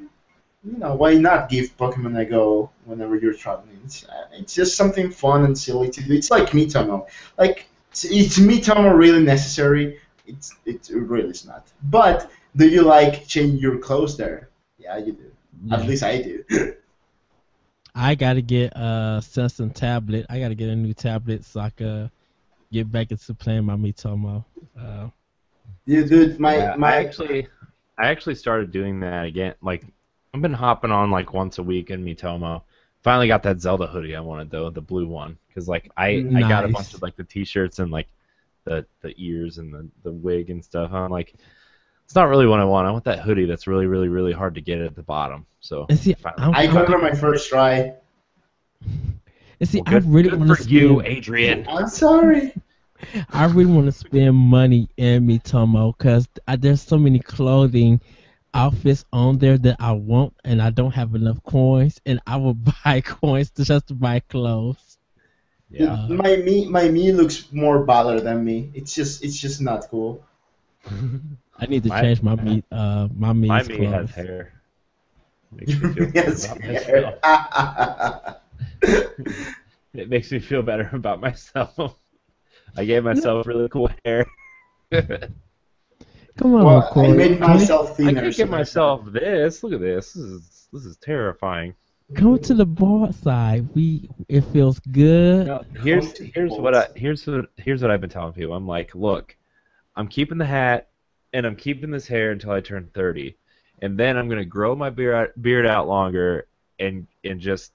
you 0.63 0.77
know 0.77 0.93
why 0.93 1.15
not 1.15 1.49
give 1.49 1.75
Pokemon 1.77 2.19
a 2.19 2.25
go 2.25 2.69
whenever 2.85 3.15
you're 3.15 3.33
traveling? 3.33 3.79
It's, 3.83 4.07
uh, 4.07 4.27
it's 4.33 4.53
just 4.53 4.77
something 4.77 5.09
fun 5.09 5.45
and 5.45 5.57
silly 5.57 5.89
to 5.89 6.03
do. 6.03 6.13
It's 6.13 6.29
like 6.29 6.51
Miitomo. 6.51 7.07
Like 7.39 7.67
is 7.93 8.37
Miitomo 8.37 8.95
really 8.95 9.23
necessary? 9.23 9.99
It's 10.65 10.89
it 10.89 10.95
really 10.95 11.29
is 11.29 11.45
not. 11.45 11.67
But 11.83 12.31
do 12.55 12.67
you 12.67 12.81
like 12.83 13.27
change 13.27 13.61
your 13.61 13.77
clothes 13.77 14.17
there? 14.17 14.49
Yeah, 14.77 14.97
you 14.97 15.13
do. 15.13 15.31
At 15.71 15.85
least 15.85 16.03
I 16.03 16.21
do. 16.21 16.43
I 17.95 18.15
gotta 18.15 18.41
get 18.41 18.73
a 18.75 19.19
Samsung 19.21 19.73
tablet. 19.73 20.25
I 20.29 20.39
gotta 20.39 20.55
get 20.55 20.69
a 20.69 20.75
new 20.75 20.93
tablet 20.93 21.43
so 21.43 21.59
I 21.59 21.69
can 21.69 22.09
get 22.71 22.91
back 22.91 23.11
into 23.11 23.33
playing 23.33 23.65
my 23.65 23.75
Miitomo. 23.75 24.45
Uh, 24.79 25.09
You 25.85 26.05
dude, 26.05 26.39
my 26.39 26.57
Yeah, 26.57 26.75
my 26.77 26.93
I 26.93 26.95
actually 26.97 27.47
I 27.97 28.07
actually 28.07 28.35
started 28.35 28.71
doing 28.71 28.99
that 29.01 29.25
again. 29.25 29.55
Like 29.61 29.85
I've 30.33 30.41
been 30.41 30.53
hopping 30.53 30.91
on 30.91 31.11
like 31.11 31.33
once 31.33 31.57
a 31.57 31.63
week 31.63 31.89
in 31.89 32.03
Miitomo. 32.03 32.63
Finally 33.03 33.27
got 33.27 33.43
that 33.43 33.59
Zelda 33.59 33.87
hoodie 33.87 34.15
I 34.15 34.21
wanted 34.21 34.49
though, 34.49 34.69
the 34.69 34.81
blue 34.81 35.07
one, 35.07 35.37
because 35.47 35.67
like 35.67 35.91
I 35.97 36.25
I 36.33 36.41
got 36.41 36.65
a 36.65 36.69
bunch 36.69 36.93
of 36.93 37.01
like 37.01 37.15
the 37.15 37.23
t-shirts 37.23 37.79
and 37.79 37.91
like 37.91 38.07
the 38.63 38.85
the 39.01 39.13
ears 39.17 39.57
and 39.57 39.73
the 39.73 39.87
the 40.03 40.11
wig 40.11 40.49
and 40.49 40.63
stuff. 40.63 40.91
I'm 40.91 41.11
like, 41.11 41.35
it's 42.05 42.15
not 42.15 42.29
really 42.29 42.45
what 42.47 42.59
I 42.59 42.65
want. 42.65 42.87
I 42.87 42.91
want 42.91 43.05
that 43.05 43.19
hoodie 43.19 43.45
that's 43.45 43.67
really 43.67 43.87
really 43.87 44.07
really 44.09 44.33
hard 44.33 44.55
to 44.55 44.61
get 44.61 44.81
at 44.81 44.95
the 44.95 45.03
bottom. 45.03 45.45
So 45.59 45.85
and 45.89 45.99
see, 45.99 46.15
I'm, 46.37 46.53
I 46.53 46.67
got 46.67 46.89
it 46.89 46.95
on 46.95 47.01
my 47.01 47.13
first 47.13 47.49
try. 47.49 47.93
and 48.81 49.69
see, 49.69 49.79
Well, 49.79 49.85
good, 49.85 50.05
I 50.05 50.09
really 50.09 50.29
good 50.29 50.39
want 50.39 50.49
to 50.49 50.63
for 50.63 50.69
you, 50.69 50.99
spend, 50.99 51.07
Adrian. 51.17 51.65
I'm 51.67 51.87
sorry. 51.87 52.53
I 53.29 53.45
really 53.45 53.71
want 53.71 53.87
to 53.87 53.91
spend 53.91 54.35
money 54.35 54.87
in 54.97 55.25
Miitomo 55.27 55.97
because 55.97 56.27
there's 56.59 56.81
so 56.81 56.97
many 56.97 57.19
clothing 57.19 57.99
outfits 58.53 59.05
on 59.13 59.37
there 59.37 59.57
that 59.57 59.77
I 59.79 59.93
want, 59.93 60.33
and 60.43 60.61
I 60.61 60.69
don't 60.69 60.91
have 60.91 61.15
enough 61.15 61.41
coins, 61.43 61.99
and 62.05 62.19
I 62.27 62.37
will 62.37 62.53
buy 62.85 63.01
coins 63.01 63.51
to 63.51 63.63
just 63.63 63.87
to 63.87 63.93
buy 63.93 64.19
clothes. 64.19 64.97
Yeah. 65.71 66.07
My 66.09 66.35
me 66.35 66.65
my 66.67 66.89
me 66.89 67.11
looks 67.13 67.47
more 67.51 67.85
baller 67.85 68.21
than 68.21 68.43
me. 68.43 68.69
It's 68.73 68.93
just 68.93 69.23
it's 69.23 69.37
just 69.39 69.61
not 69.61 69.87
cool. 69.89 70.23
I 71.57 71.65
need 71.67 71.83
to 71.83 71.89
My- 71.89 72.01
change 72.01 72.21
my 72.21 72.35
meat, 72.47 72.65
uh, 72.71 73.07
my 73.15 73.31
me's 73.33 73.47
My 73.49 73.63
clothes. 73.63 73.79
me 73.79 73.85
has 73.85 74.09
hair. 74.11 74.53
Makes 75.51 75.79
me 75.81 75.93
feel 75.93 76.11
Yes. 76.13 76.47
better. 76.57 77.17
It 79.93 80.07
makes 80.09 80.31
me 80.31 80.39
feel 80.39 80.61
better 80.63 80.89
about 80.93 81.19
myself. 81.19 81.95
I 82.77 82.85
gave 82.85 83.03
myself 83.03 83.45
really 83.45 83.67
cool 83.67 83.89
hair. 84.05 84.25
Come 84.91 86.55
on, 86.55 86.63
well, 86.63 86.81
I 86.81 86.89
Corey. 86.93 87.11
made 87.13 87.39
Come- 87.39 87.49
myself 87.51 87.91
I 87.91 87.93
thinner. 87.95 88.21
can't 88.21 88.33
so- 88.33 88.37
give 88.43 88.49
myself 88.49 89.01
this. 89.11 89.63
Look 89.63 89.73
at 89.73 89.81
this. 89.81 90.13
This 90.13 90.23
is 90.23 90.67
this 90.71 90.85
is 90.85 90.95
terrifying. 90.97 91.75
Come 92.15 92.39
to 92.39 92.53
the 92.53 92.65
board 92.65 93.15
side. 93.15 93.67
We 93.73 94.09
it 94.27 94.41
feels 94.41 94.79
good. 94.79 95.47
No, 95.47 95.63
here's 95.81 96.17
here's 96.17 96.51
what 96.51 96.75
I 96.75 96.87
here's 96.95 97.25
what 97.25 97.49
here's 97.57 97.81
what 97.81 97.91
I've 97.91 98.01
been 98.01 98.09
telling 98.09 98.33
people. 98.33 98.53
I'm 98.53 98.67
like, 98.67 98.93
look, 98.95 99.35
I'm 99.95 100.07
keeping 100.07 100.37
the 100.37 100.45
hat 100.45 100.89
and 101.33 101.45
I'm 101.45 101.55
keeping 101.55 101.91
this 101.91 102.07
hair 102.07 102.31
until 102.31 102.51
I 102.51 102.59
turn 102.61 102.89
30, 102.93 103.35
and 103.81 103.97
then 103.97 104.17
I'm 104.17 104.27
gonna 104.29 104.45
grow 104.45 104.75
my 104.75 104.89
beard 104.89 105.15
out, 105.15 105.41
beard 105.41 105.65
out 105.65 105.87
longer 105.87 106.47
and 106.79 107.07
and 107.23 107.39
just 107.39 107.71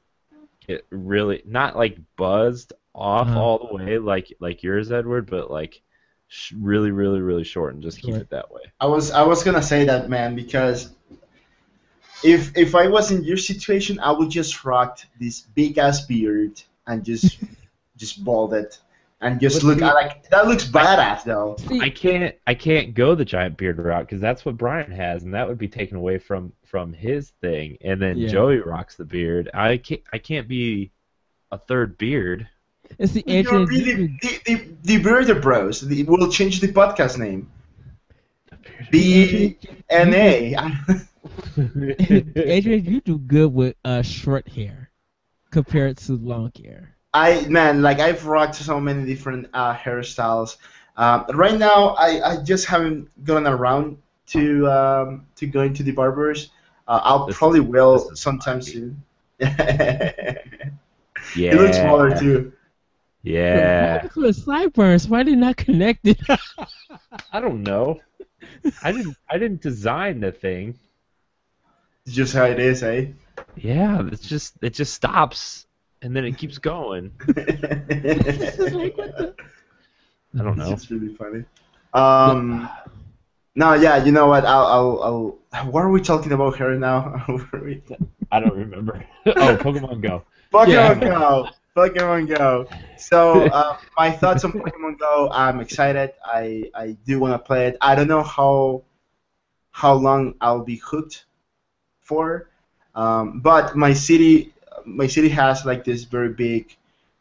get 0.66 0.84
really 0.90 1.42
not 1.46 1.76
like 1.76 1.98
buzzed 2.16 2.72
off 2.94 3.28
Uh-huh. 3.28 3.40
all 3.40 3.68
the 3.68 3.74
way 3.74 3.98
like 3.98 4.32
like 4.40 4.62
yours, 4.62 4.92
Edward, 4.92 5.30
but 5.30 5.50
like 5.50 5.80
sh- 6.28 6.52
really 6.58 6.90
really 6.90 7.20
really 7.20 7.44
short 7.44 7.74
and 7.74 7.82
just 7.82 8.00
keep 8.00 8.12
Short. 8.12 8.22
it 8.22 8.30
that 8.30 8.50
way. 8.50 8.62
I 8.80 8.86
was 8.86 9.10
I 9.12 9.22
was 9.22 9.42
gonna 9.42 9.62
say 9.62 9.84
that 9.84 10.08
man 10.10 10.34
because 10.34 10.90
if 12.24 12.56
if 12.56 12.74
I 12.74 12.88
was 12.88 13.10
in 13.10 13.24
your 13.24 13.36
situation, 13.36 13.98
I 14.00 14.10
would 14.12 14.30
just 14.30 14.64
rock 14.64 14.98
this 15.20 15.40
big 15.40 15.78
ass 15.78 16.04
beard 16.06 16.60
and 16.86 17.04
just 17.04 17.38
just 17.96 18.24
bald 18.24 18.54
it 18.54 18.78
and 19.20 19.40
just 19.40 19.60
But 19.62 19.66
look 19.66 19.78
see- 19.78 19.84
I 19.84 19.92
like 19.92 20.28
that 20.30 20.46
looks 20.46 20.64
badass 20.64 21.24
though. 21.24 21.56
I 21.80 21.90
can't 21.90 22.34
I 22.46 22.54
can't 22.54 22.94
go 22.94 23.14
the 23.14 23.24
giant 23.24 23.56
beard 23.56 23.78
route 23.78 24.06
because 24.06 24.20
that's 24.20 24.44
what 24.44 24.56
Brian 24.56 24.90
has, 24.92 25.22
and 25.22 25.34
that 25.34 25.48
would 25.48 25.58
be 25.58 25.68
taken 25.68 25.96
away 25.96 26.18
from 26.18 26.52
from 26.64 26.92
his 26.92 27.30
thing. 27.40 27.78
And 27.80 28.00
then 28.00 28.18
Yeah. 28.18 28.28
Joey 28.28 28.58
rocks 28.58 28.96
the 28.96 29.04
beard. 29.04 29.50
I 29.54 29.76
can't 29.78 30.02
I 30.12 30.18
can't 30.18 30.48
be 30.48 30.90
a 31.52 31.54
a 31.54 31.58
third 31.58 31.96
beard. 31.96 32.48
It's 32.98 33.12
the 33.12 33.22
You're 33.26 33.62
Adrian. 33.62 34.18
the 34.20 34.40
the, 34.46 34.68
the 34.82 34.98
Bearder 35.02 35.40
Bros. 35.40 35.80
The, 35.80 36.02
we'll 36.04 36.30
change 36.30 36.60
the 36.60 36.68
podcast 36.68 37.18
name. 37.18 37.50
B 38.90 39.56
N 39.88 40.14
A. 40.14 40.54
Adrian, 41.56 42.84
you 42.84 43.00
do 43.00 43.18
good 43.18 43.52
with 43.52 43.74
uh, 43.84 44.02
short 44.02 44.48
hair 44.48 44.90
compared 45.50 45.96
to 45.98 46.12
long 46.14 46.52
hair. 46.62 46.94
I 47.14 47.46
man, 47.48 47.82
like 47.82 47.98
I've 47.98 48.26
rocked 48.26 48.56
so 48.56 48.78
many 48.80 49.06
different 49.06 49.48
uh, 49.54 49.74
hairstyles. 49.74 50.56
Um, 50.96 51.24
right 51.34 51.58
now, 51.58 51.90
I, 51.90 52.20
I 52.32 52.42
just 52.42 52.66
haven't 52.66 53.08
gotten 53.24 53.46
around 53.46 53.98
to 54.28 54.66
um, 54.70 55.26
to 55.36 55.46
going 55.46 55.72
to 55.74 55.82
the 55.82 55.92
barbers. 55.92 56.50
Uh, 56.88 57.00
I'll 57.02 57.26
This 57.26 57.36
probably 57.38 57.60
is- 57.60 57.66
will 57.66 58.14
sometime 58.16 58.60
funny. 58.60 58.72
soon. 58.72 59.02
Yeah. 61.34 61.52
He 61.52 61.58
looks 61.58 61.76
smaller 61.78 62.16
too. 62.16 62.52
Yeah. 63.22 64.06
Why 64.14 64.26
the 64.28 64.32
sideburns? 64.32 65.08
Why 65.08 65.24
they 65.24 65.34
not 65.34 65.56
connect 65.56 66.06
it? 66.06 66.20
I 67.32 67.40
don't 67.40 67.62
know. 67.62 68.00
I 68.82 68.92
didn't. 68.92 69.16
I 69.28 69.36
didn't 69.38 69.60
design 69.60 70.20
the 70.20 70.30
thing. 70.30 70.78
It's 72.06 72.14
just 72.14 72.34
how 72.34 72.44
it 72.44 72.58
is, 72.60 72.82
eh? 72.84 73.06
Yeah, 73.56 74.02
it's 74.12 74.26
just 74.26 74.54
it 74.62 74.74
just 74.74 74.94
stops 74.94 75.66
and 76.02 76.14
then 76.14 76.24
it 76.24 76.38
keeps 76.38 76.58
going. 76.58 77.12
like. 77.26 77.36
I 80.38 80.42
don't 80.42 80.56
know. 80.56 80.72
It's 80.72 80.90
really 80.90 81.14
funny. 81.14 81.44
Um, 81.94 82.68
no, 83.54 83.72
yeah, 83.74 84.04
you 84.04 84.12
know 84.12 84.26
what? 84.26 84.44
I'll, 84.44 84.66
I'll, 84.66 85.38
I'll. 85.52 85.66
What 85.70 85.80
are 85.82 85.90
we 85.90 86.00
talking 86.02 86.32
about 86.32 86.56
here 86.56 86.74
now? 86.78 87.24
What 87.28 87.54
are 87.54 87.64
we- 87.64 87.82
I 88.32 88.40
don't 88.40 88.54
remember. 88.56 89.04
oh, 89.26 89.56
Pokemon 89.56 90.00
Go. 90.02 90.24
Pokemon 90.52 90.68
Yeah. 90.68 90.94
Go. 90.94 91.48
Pokemon 91.76 92.36
Go. 92.36 92.66
So 92.98 93.46
uh, 93.46 93.78
my 93.98 94.10
thoughts 94.10 94.44
on 94.44 94.52
Pokemon 94.52 94.98
Go. 94.98 95.28
I'm 95.32 95.60
excited. 95.60 96.12
I 96.24 96.70
I 96.74 96.96
do 97.06 97.18
want 97.20 97.32
to 97.34 97.38
play 97.38 97.68
it. 97.68 97.76
I 97.80 97.94
don't 97.94 98.08
know 98.08 98.22
how 98.22 98.82
how 99.70 99.94
long 99.94 100.34
I'll 100.40 100.64
be 100.64 100.76
hooked 100.76 101.25
for, 102.06 102.48
um, 102.94 103.40
but 103.40 103.76
my 103.76 103.92
city 103.92 104.52
my 104.84 105.06
city 105.06 105.28
has 105.28 105.64
like 105.64 105.84
this 105.84 106.04
very 106.04 106.30
big 106.30 106.74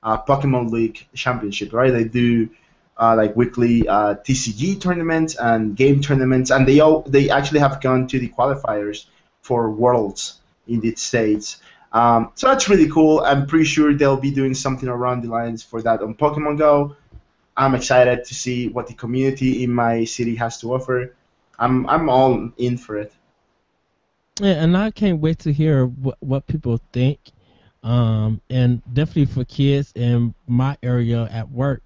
uh, 0.03 0.21
Pokemon 0.21 0.71
League 0.71 1.05
championship, 1.13 1.73
right? 1.73 1.91
They 1.91 2.05
do. 2.05 2.49
Uh, 2.97 3.13
like 3.13 3.36
weekly 3.36 3.86
uh, 3.89 4.15
TCG 4.23 4.79
tournaments 4.79 5.36
and 5.36 5.75
game 5.75 5.99
tournaments, 5.99 6.49
and 6.49 6.65
they 6.65 6.79
all 6.79 7.01
they 7.01 7.29
actually 7.29 7.59
have 7.59 7.81
gone 7.81 8.07
to 8.07 8.19
the 8.19 8.29
qualifiers 8.29 9.07
for 9.41 9.69
Worlds 9.69 10.39
in 10.65 10.79
the 10.79 10.95
states. 10.95 11.59
Um, 11.91 12.31
so 12.36 12.47
that's 12.47 12.67
really 12.67 12.89
cool. 12.89 13.21
I'm 13.21 13.47
pretty 13.47 13.65
sure 13.65 13.93
they'll 13.93 14.17
be 14.17 14.31
doing 14.31 14.53
something 14.53 14.89
around 14.89 15.23
the 15.23 15.29
lines 15.29 15.63
for 15.63 15.81
that 15.81 16.01
on 16.01 16.15
Pokemon 16.15 16.57
Go. 16.57 16.95
I'm 17.55 17.73
excited 17.73 18.25
to 18.25 18.33
see 18.33 18.67
what 18.67 18.88
the 18.88 18.93
community 18.93 19.63
in 19.63 19.71
my 19.71 20.03
city 20.03 20.36
has 20.36 20.59
to 20.59 20.73
offer. 20.73 21.15
I'm 21.57 21.88
I'm 21.88 22.09
all 22.09 22.51
in 22.57 22.77
for 22.77 22.97
it. 22.97 23.13
Yeah, 24.41 24.63
and 24.63 24.75
I 24.75 24.91
can't 24.91 25.21
wait 25.21 25.39
to 25.39 25.53
hear 25.53 25.86
what, 25.88 26.17
what 26.19 26.45
people 26.47 26.79
think. 26.91 27.19
Um, 27.83 28.41
and 28.49 28.81
definitely 28.93 29.25
for 29.27 29.45
kids 29.45 29.93
in 29.95 30.33
my 30.47 30.77
area 30.83 31.29
at 31.31 31.49
work, 31.51 31.83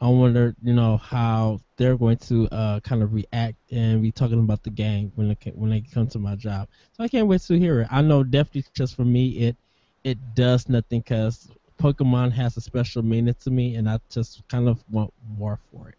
I 0.00 0.08
wonder, 0.08 0.56
you 0.62 0.72
know, 0.72 0.96
how 0.96 1.60
they're 1.76 1.96
going 1.96 2.16
to 2.18 2.48
uh, 2.48 2.80
kind 2.80 3.02
of 3.02 3.12
react 3.14 3.56
and 3.70 4.02
be 4.02 4.10
talking 4.10 4.40
about 4.40 4.64
the 4.64 4.70
game 4.70 5.12
when 5.14 5.30
it, 5.30 5.56
when 5.56 5.70
they 5.70 5.82
come 5.82 6.08
to 6.08 6.18
my 6.18 6.34
job. 6.34 6.68
So 6.92 7.04
I 7.04 7.08
can't 7.08 7.28
wait 7.28 7.42
to 7.42 7.58
hear 7.58 7.82
it. 7.82 7.88
I 7.90 8.02
know 8.02 8.24
definitely 8.24 8.64
just 8.74 8.96
for 8.96 9.04
me, 9.04 9.28
it 9.38 9.56
it 10.02 10.18
does 10.34 10.68
nothing 10.68 11.00
because 11.00 11.48
Pokemon 11.78 12.32
has 12.32 12.56
a 12.56 12.60
special 12.60 13.02
meaning 13.02 13.34
to 13.44 13.50
me, 13.50 13.76
and 13.76 13.88
I 13.88 14.00
just 14.10 14.42
kind 14.48 14.68
of 14.68 14.82
want 14.90 15.12
more 15.38 15.60
for 15.70 15.90
it. 15.90 15.94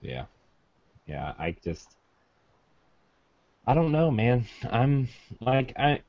Yeah. 0.00 0.24
Yeah, 1.06 1.34
I 1.38 1.54
just 1.62 1.96
I 3.66 3.74
don't 3.74 3.92
know, 3.92 4.10
man. 4.10 4.46
I'm 4.70 5.08
like 5.40 5.72
I 5.78 6.02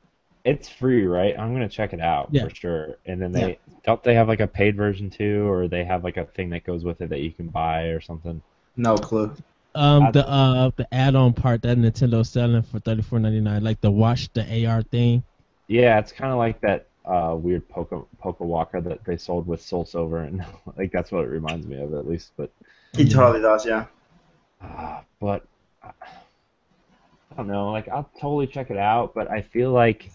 it's 0.45 0.70
free, 0.70 1.05
right? 1.05 1.38
I'm 1.38 1.53
gonna 1.53 1.70
check 1.70 1.93
it 1.93 1.99
out 1.99 2.30
Yeah. 2.32 2.43
for 2.43 2.49
sure. 2.53 2.97
And 3.05 3.22
then 3.22 3.32
they 3.32 3.60
don't 3.84 4.01
they 4.03 4.16
have 4.16 4.28
like 4.28 4.39
a 4.39 4.47
paid 4.47 4.76
version 4.76 5.10
too, 5.10 5.47
or 5.49 5.68
they 5.68 5.84
have 5.84 6.03
like 6.03 6.18
a 6.18 6.26
thing 6.26 6.49
that 6.51 6.64
goes 6.64 6.84
with 6.84 7.01
it 7.01 7.10
that 7.10 7.20
you 7.22 7.32
can 7.32 7.47
buy 7.47 7.86
or 7.86 8.01
something. 8.01 8.41
No 8.76 8.95
clue. 8.95 9.36
Um, 9.76 10.03
I- 10.03 10.12
the 10.12 10.28
uh 10.28 10.72
the 10.76 10.91
add-on 10.93 11.34
part 11.34 11.62
that 11.64 11.78
Nintendo's 11.78 12.30
selling 12.30 12.64
for 12.64 12.80
thirty 12.80 13.01
four 13.01 13.20
ninety 13.20 13.41
nine, 13.41 13.64
like 13.64 13.82
the 13.82 13.91
watch 13.91 14.32
the 14.34 14.66
AR 14.66 14.82
thing. 14.84 15.24
Yeah, 15.68 15.99
it's 15.99 16.12
kind 16.12 16.32
of 16.32 16.38
like 16.38 16.62
that 16.62 16.88
uh, 17.05 17.36
weird 17.38 17.68
Poke 17.70 18.08
Poke 18.20 18.39
Walker 18.39 18.82
that 18.82 19.03
they 19.05 19.18
sold 19.18 19.47
with 19.47 19.62
Soul 19.62 19.86
Silver, 19.86 20.20
and 20.24 20.43
like 20.78 20.91
that's 20.91 21.12
what 21.12 21.26
it 21.26 21.30
reminds 21.30 21.68
me 21.68 21.82
of 21.82 21.93
at 21.93 22.08
least. 22.08 22.32
But 22.38 22.51
It 22.97 23.12
totally 23.12 23.41
does, 23.41 23.66
yeah. 23.66 23.86
uh, 24.62 25.01
but 25.20 25.45
uh, 25.84 25.91
I 26.01 26.08
don't 27.38 27.48
know. 27.48 27.72
Like 27.72 27.88
I'll 27.88 28.10
totally 28.20 28.48
check 28.48 28.70
it 28.72 28.78
out, 28.78 29.14
but 29.14 29.30
I 29.32 29.42
feel 29.42 29.72
like 29.72 30.12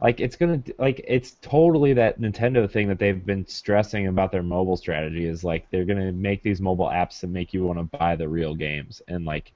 like 0.00 0.18
it's 0.20 0.36
gonna 0.36 0.62
like 0.78 1.02
it's 1.06 1.36
totally 1.42 1.92
that 1.94 2.20
Nintendo 2.20 2.70
thing 2.70 2.88
that 2.88 2.98
they've 2.98 3.24
been 3.24 3.46
stressing 3.46 4.06
about 4.06 4.32
their 4.32 4.42
mobile 4.42 4.76
strategy 4.76 5.26
is 5.26 5.44
like 5.44 5.68
they're 5.70 5.84
gonna 5.84 6.12
make 6.12 6.42
these 6.42 6.60
mobile 6.60 6.86
apps 6.88 7.20
to 7.20 7.26
make 7.26 7.52
you 7.54 7.64
want 7.64 7.78
to 7.78 7.98
buy 7.98 8.16
the 8.16 8.28
real 8.28 8.54
games, 8.54 9.02
and 9.08 9.24
like 9.24 9.52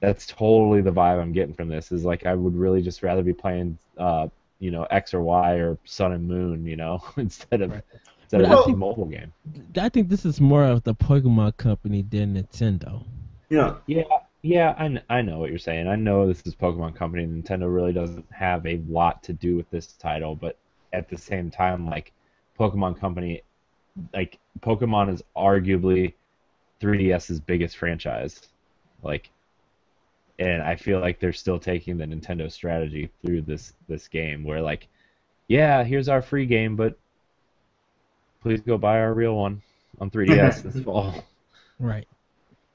that's 0.00 0.26
totally 0.26 0.80
the 0.80 0.90
vibe 0.92 1.20
I'm 1.20 1.32
getting 1.32 1.54
from 1.54 1.68
this. 1.68 1.92
Is 1.92 2.04
like 2.04 2.26
I 2.26 2.34
would 2.34 2.56
really 2.56 2.82
just 2.82 3.02
rather 3.02 3.22
be 3.22 3.32
playing 3.32 3.78
uh 3.98 4.28
you 4.58 4.70
know 4.72 4.84
X 4.90 5.14
or 5.14 5.22
Y 5.22 5.54
or 5.54 5.78
Sun 5.84 6.12
and 6.12 6.26
Moon, 6.26 6.66
you 6.66 6.76
know, 6.76 7.02
instead 7.16 7.60
of 7.62 7.70
Right. 7.70 7.82
instead 8.22 8.40
of 8.42 8.48
But 8.48 8.58
I 8.58 8.60
a 8.60 8.64
think- 8.64 8.78
mobile 8.78 9.04
game. 9.06 9.32
I 9.80 9.88
think 9.88 10.08
this 10.08 10.24
is 10.24 10.40
more 10.40 10.64
of 10.64 10.82
the 10.82 10.94
Pokemon 10.94 11.56
company 11.56 12.02
than 12.02 12.34
Nintendo. 12.34 13.04
Yeah. 13.48 13.74
Yeah, 13.86 14.02
yeah, 14.42 14.74
I, 14.76 14.88
kn- 14.88 15.02
I 15.08 15.22
know 15.22 15.38
what 15.38 15.50
you're 15.50 15.58
saying. 15.58 15.86
I 15.86 15.94
know 15.96 16.26
this 16.26 16.42
is 16.44 16.54
Pokemon 16.54 16.96
Company. 16.96 17.26
Nintendo 17.26 17.72
really 17.72 17.92
doesn't 17.92 18.26
have 18.32 18.66
a 18.66 18.82
lot 18.88 19.22
to 19.24 19.32
do 19.32 19.56
with 19.56 19.70
this 19.70 19.86
title, 19.92 20.34
but 20.34 20.58
at 20.92 21.08
the 21.08 21.16
same 21.16 21.50
time, 21.50 21.86
like 21.86 22.12
Pokemon 22.58 22.98
Company, 22.98 23.42
like 24.12 24.38
Pokemon 24.60 25.12
is 25.14 25.22
arguably 25.36 26.14
3DS's 26.80 27.38
biggest 27.40 27.76
franchise. 27.76 28.48
Like, 29.02 29.30
and 30.40 30.60
I 30.60 30.74
feel 30.74 30.98
like 30.98 31.20
they're 31.20 31.32
still 31.32 31.58
taking 31.60 31.96
the 31.96 32.04
Nintendo 32.04 32.50
strategy 32.50 33.10
through 33.24 33.42
this 33.42 33.74
this 33.88 34.08
game, 34.08 34.42
where 34.42 34.60
like, 34.60 34.88
yeah, 35.46 35.84
here's 35.84 36.08
our 36.08 36.22
free 36.22 36.46
game, 36.46 36.74
but 36.74 36.98
please 38.40 38.60
go 38.60 38.76
buy 38.76 38.98
our 38.98 39.14
real 39.14 39.36
one 39.36 39.62
on 40.00 40.10
3DS 40.10 40.62
this 40.72 40.82
fall 40.82 41.14
Right. 41.78 42.06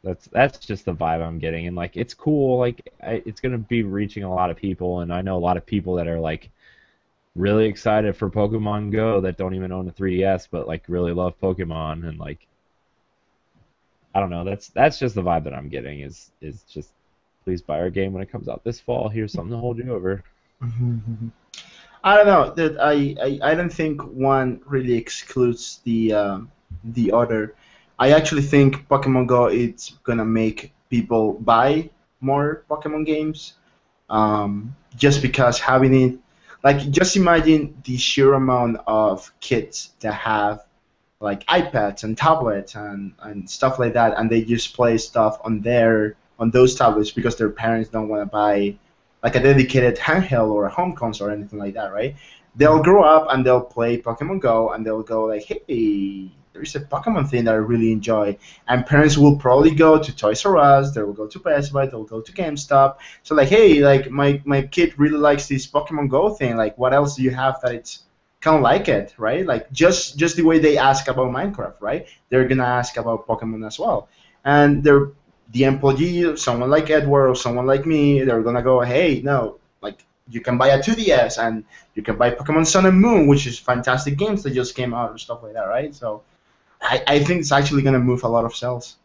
That's 0.03 0.27
that's 0.27 0.59
just 0.59 0.85
the 0.85 0.93
vibe 0.93 1.25
I'm 1.25 1.39
getting, 1.39 1.67
and 1.67 1.75
like 1.75 1.97
it's 1.97 2.13
cool. 2.13 2.59
Like 2.59 2.93
I, 3.01 3.21
it's 3.25 3.41
gonna 3.41 3.57
be 3.57 3.83
reaching 3.83 4.23
a 4.23 4.33
lot 4.33 4.49
of 4.49 4.57
people, 4.57 5.01
and 5.01 5.13
I 5.13 5.21
know 5.21 5.37
a 5.37 5.39
lot 5.39 5.57
of 5.57 5.65
people 5.65 5.95
that 5.95 6.07
are 6.07 6.19
like 6.19 6.49
really 7.35 7.65
excited 7.65 8.15
for 8.15 8.29
Pokemon 8.29 8.91
Go 8.91 9.21
that 9.21 9.37
don't 9.37 9.55
even 9.55 9.71
own 9.71 9.87
a 9.87 9.91
3DS, 9.91 10.47
but 10.49 10.67
like 10.67 10.83
really 10.87 11.13
love 11.13 11.39
Pokemon, 11.39 12.07
and 12.07 12.19
like 12.19 12.47
I 14.13 14.19
don't 14.19 14.29
know. 14.29 14.43
That's 14.43 14.69
that's 14.69 14.97
just 14.97 15.15
the 15.15 15.23
vibe 15.23 15.43
that 15.43 15.53
I'm 15.53 15.69
getting. 15.69 16.01
Is 16.01 16.31
is 16.41 16.63
just 16.63 16.91
please 17.43 17.61
buy 17.61 17.79
our 17.79 17.89
game 17.89 18.13
when 18.13 18.21
it 18.23 18.31
comes 18.31 18.49
out 18.49 18.63
this 18.63 18.79
fall. 18.79 19.09
Here's 19.09 19.31
something 19.31 19.51
to 19.51 19.57
hold 19.57 19.77
you 19.77 19.93
over. 19.93 20.23
I 22.03 22.15
don't 22.15 22.25
know. 22.25 22.53
That 22.53 22.77
I, 22.79 23.15
I, 23.21 23.51
I 23.51 23.55
don't 23.55 23.71
think 23.71 24.01
one 24.01 24.61
really 24.65 24.95
excludes 24.95 25.81
the 25.83 26.13
um, 26.13 26.51
the 26.83 27.11
other. 27.11 27.55
I 27.99 28.11
actually 28.11 28.43
think 28.43 28.87
Pokemon 28.87 29.27
Go 29.27 29.45
it's 29.45 29.91
gonna 30.03 30.25
make 30.25 30.73
people 30.89 31.33
buy 31.33 31.89
more 32.21 32.63
Pokemon 32.69 33.05
games, 33.05 33.53
um, 34.09 34.75
just 34.95 35.21
because 35.21 35.59
having 35.59 35.93
it, 35.95 36.19
like 36.63 36.89
just 36.91 37.15
imagine 37.15 37.81
the 37.85 37.97
sheer 37.97 38.33
amount 38.33 38.77
of 38.85 39.31
kids 39.39 39.91
that 40.01 40.13
have 40.13 40.63
like 41.19 41.45
iPads 41.47 42.03
and 42.03 42.15
tablets 42.17 42.75
and, 42.75 43.13
and 43.21 43.49
stuff 43.49 43.79
like 43.79 43.93
that, 43.93 44.13
and 44.17 44.29
they 44.29 44.43
just 44.43 44.75
play 44.75 44.97
stuff 44.97 45.39
on 45.43 45.61
their 45.61 46.15
on 46.39 46.51
those 46.51 46.75
tablets 46.75 47.11
because 47.11 47.35
their 47.35 47.49
parents 47.49 47.89
don't 47.89 48.07
want 48.09 48.21
to 48.21 48.27
buy 48.27 48.75
like 49.23 49.35
a 49.35 49.39
dedicated 49.39 49.97
handheld 49.97 50.51
or 50.51 50.65
a 50.65 50.69
home 50.69 50.95
console 50.95 51.29
or 51.29 51.31
anything 51.31 51.57
like 51.57 51.73
that, 51.73 51.91
right? 51.91 52.15
They'll 52.55 52.81
grow 52.81 53.03
up 53.03 53.27
and 53.31 53.45
they'll 53.45 53.61
play 53.61 53.99
Pokemon 53.99 54.39
Go 54.39 54.71
and 54.71 54.85
they'll 54.85 55.03
go 55.03 55.25
like, 55.25 55.43
hey, 55.43 56.31
there's 56.57 56.75
a 56.75 56.79
Pokemon 56.79 57.29
thing 57.29 57.45
that 57.45 57.53
I 57.53 57.57
really 57.57 57.91
enjoy. 57.91 58.37
And 58.67 58.85
parents 58.85 59.17
will 59.17 59.37
probably 59.37 59.71
go 59.71 60.01
to 60.01 60.15
Toys 60.15 60.45
R 60.45 60.57
Us, 60.57 60.93
they 60.93 61.03
will 61.03 61.13
go 61.13 61.27
to 61.27 61.39
Best 61.39 61.71
Buy, 61.71 61.85
they'll 61.85 62.03
go 62.03 62.21
to 62.21 62.31
GameStop. 62.31 62.97
So 63.23 63.35
like, 63.35 63.49
hey, 63.49 63.79
like 63.79 64.09
my, 64.09 64.41
my 64.45 64.63
kid 64.63 64.97
really 64.97 65.17
likes 65.17 65.47
this 65.47 65.67
Pokemon 65.67 66.09
Go 66.09 66.29
thing. 66.29 66.57
Like, 66.57 66.77
what 66.77 66.93
else 66.93 67.15
do 67.15 67.23
you 67.23 67.31
have 67.31 67.61
that 67.61 67.73
it's 67.73 68.03
kind 68.41 68.57
of 68.57 68.63
like 68.63 68.87
it, 68.87 69.13
right? 69.17 69.45
Like 69.45 69.71
just 69.71 70.17
just 70.17 70.35
the 70.35 70.43
way 70.43 70.59
they 70.59 70.77
ask 70.77 71.07
about 71.07 71.31
Minecraft, 71.31 71.75
right? 71.79 72.07
They're 72.29 72.47
gonna 72.47 72.65
ask 72.65 72.97
about 72.97 73.27
Pokemon 73.27 73.65
as 73.65 73.79
well. 73.79 74.09
And 74.43 74.83
they're 74.83 75.11
the 75.51 75.63
employee, 75.63 76.35
someone 76.37 76.69
like 76.69 76.89
Edward 76.89 77.29
or 77.29 77.35
someone 77.35 77.65
like 77.65 77.85
me, 77.85 78.23
they're 78.23 78.43
gonna 78.43 78.61
go, 78.61 78.81
hey, 78.81 79.21
no, 79.23 79.59
like 79.81 80.05
you 80.29 80.41
can 80.41 80.57
buy 80.57 80.69
a 80.69 80.79
2DS 80.79 81.41
and 81.41 81.63
you 81.95 82.03
can 82.03 82.17
buy 82.17 82.31
Pokemon 82.31 82.67
Sun 82.67 82.85
and 82.85 82.99
Moon, 82.99 83.27
which 83.27 83.47
is 83.47 83.57
fantastic 83.57 84.17
games 84.17 84.43
that 84.43 84.53
just 84.53 84.75
came 84.75 84.93
out 84.93 85.11
and 85.11 85.19
stuff 85.19 85.41
like 85.43 85.53
that, 85.53 85.65
right? 85.65 85.93
So 85.95 86.23
I, 86.81 87.03
I 87.07 87.23
think 87.23 87.41
it's 87.41 87.51
actually 87.51 87.81
gonna 87.81 87.99
move 87.99 88.23
a 88.23 88.27
lot 88.27 88.45
of 88.45 88.55
sales. 88.55 88.97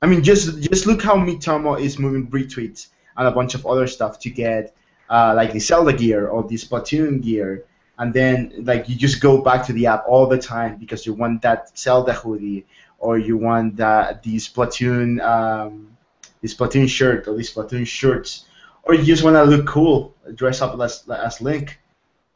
I 0.00 0.06
mean, 0.06 0.22
just 0.22 0.60
just 0.60 0.86
look 0.86 1.02
how 1.02 1.16
Miitomo 1.16 1.80
is 1.80 1.98
moving 1.98 2.28
retweets 2.28 2.88
and 3.16 3.26
a 3.26 3.32
bunch 3.32 3.54
of 3.54 3.66
other 3.66 3.86
stuff 3.86 4.18
to 4.20 4.30
get 4.30 4.74
uh, 5.10 5.32
like 5.34 5.52
the 5.52 5.60
Zelda 5.60 5.92
gear 5.92 6.28
or 6.28 6.42
the 6.44 6.54
Splatoon 6.54 7.22
gear, 7.22 7.64
and 7.98 8.14
then 8.14 8.52
like 8.62 8.88
you 8.88 8.96
just 8.96 9.20
go 9.20 9.42
back 9.42 9.66
to 9.66 9.72
the 9.72 9.86
app 9.86 10.04
all 10.06 10.26
the 10.26 10.38
time 10.38 10.76
because 10.76 11.04
you 11.04 11.14
want 11.14 11.42
that 11.42 11.76
Zelda 11.76 12.12
hoodie 12.12 12.66
or 12.98 13.18
you 13.18 13.36
want 13.36 13.76
that 13.76 14.22
the 14.22 14.36
Splatoon 14.36 15.20
um, 15.22 15.96
the 16.40 16.48
Splatoon 16.48 16.88
shirt 16.88 17.26
or 17.26 17.34
the 17.34 17.42
Splatoon 17.42 17.86
shirts, 17.86 18.44
or 18.84 18.94
you 18.94 19.04
just 19.04 19.24
want 19.24 19.34
to 19.34 19.44
look 19.44 19.66
cool, 19.66 20.14
dress 20.34 20.62
up 20.62 20.78
as 20.80 21.08
as 21.08 21.40
Link, 21.40 21.80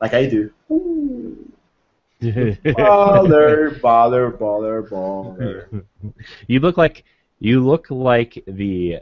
like 0.01 0.15
I 0.15 0.27
do. 0.27 0.53
baller, 2.63 3.81
baller, 3.81 4.31
baller, 4.39 4.89
baller. 4.89 5.85
you 6.47 6.61
look 6.61 6.77
like 6.77 7.05
you 7.41 7.65
look 7.65 7.91
like 7.91 8.43
the 8.47 9.01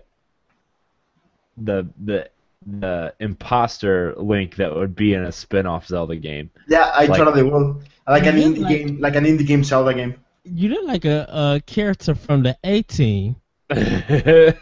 the 1.58 1.86
the 2.04 2.30
the 2.78 3.14
imposter 3.20 4.14
Link 4.16 4.56
that 4.56 4.74
would 4.74 4.94
be 4.94 5.14
in 5.14 5.24
a 5.24 5.32
spin-off 5.32 5.86
Zelda 5.86 6.16
game. 6.16 6.50
Yeah, 6.68 6.90
I 6.94 7.06
Like- 7.06 7.18
totally 7.18 7.42
will. 7.42 7.80
Like 8.08 8.26
an 8.26 8.36
indie 8.36 8.60
like- 8.60 8.68
game, 8.86 9.00
like 9.00 9.16
an 9.16 9.24
indie 9.24 9.46
game 9.46 9.62
Zelda 9.64 9.94
game. 9.94 10.14
You 10.44 10.70
look 10.70 10.86
like 10.86 11.04
a, 11.04 11.26
a 11.30 11.60
character 11.66 12.14
from 12.14 12.42
the 12.42 12.56
A 12.64 12.82
Team. 12.82 13.36
the 13.68 14.56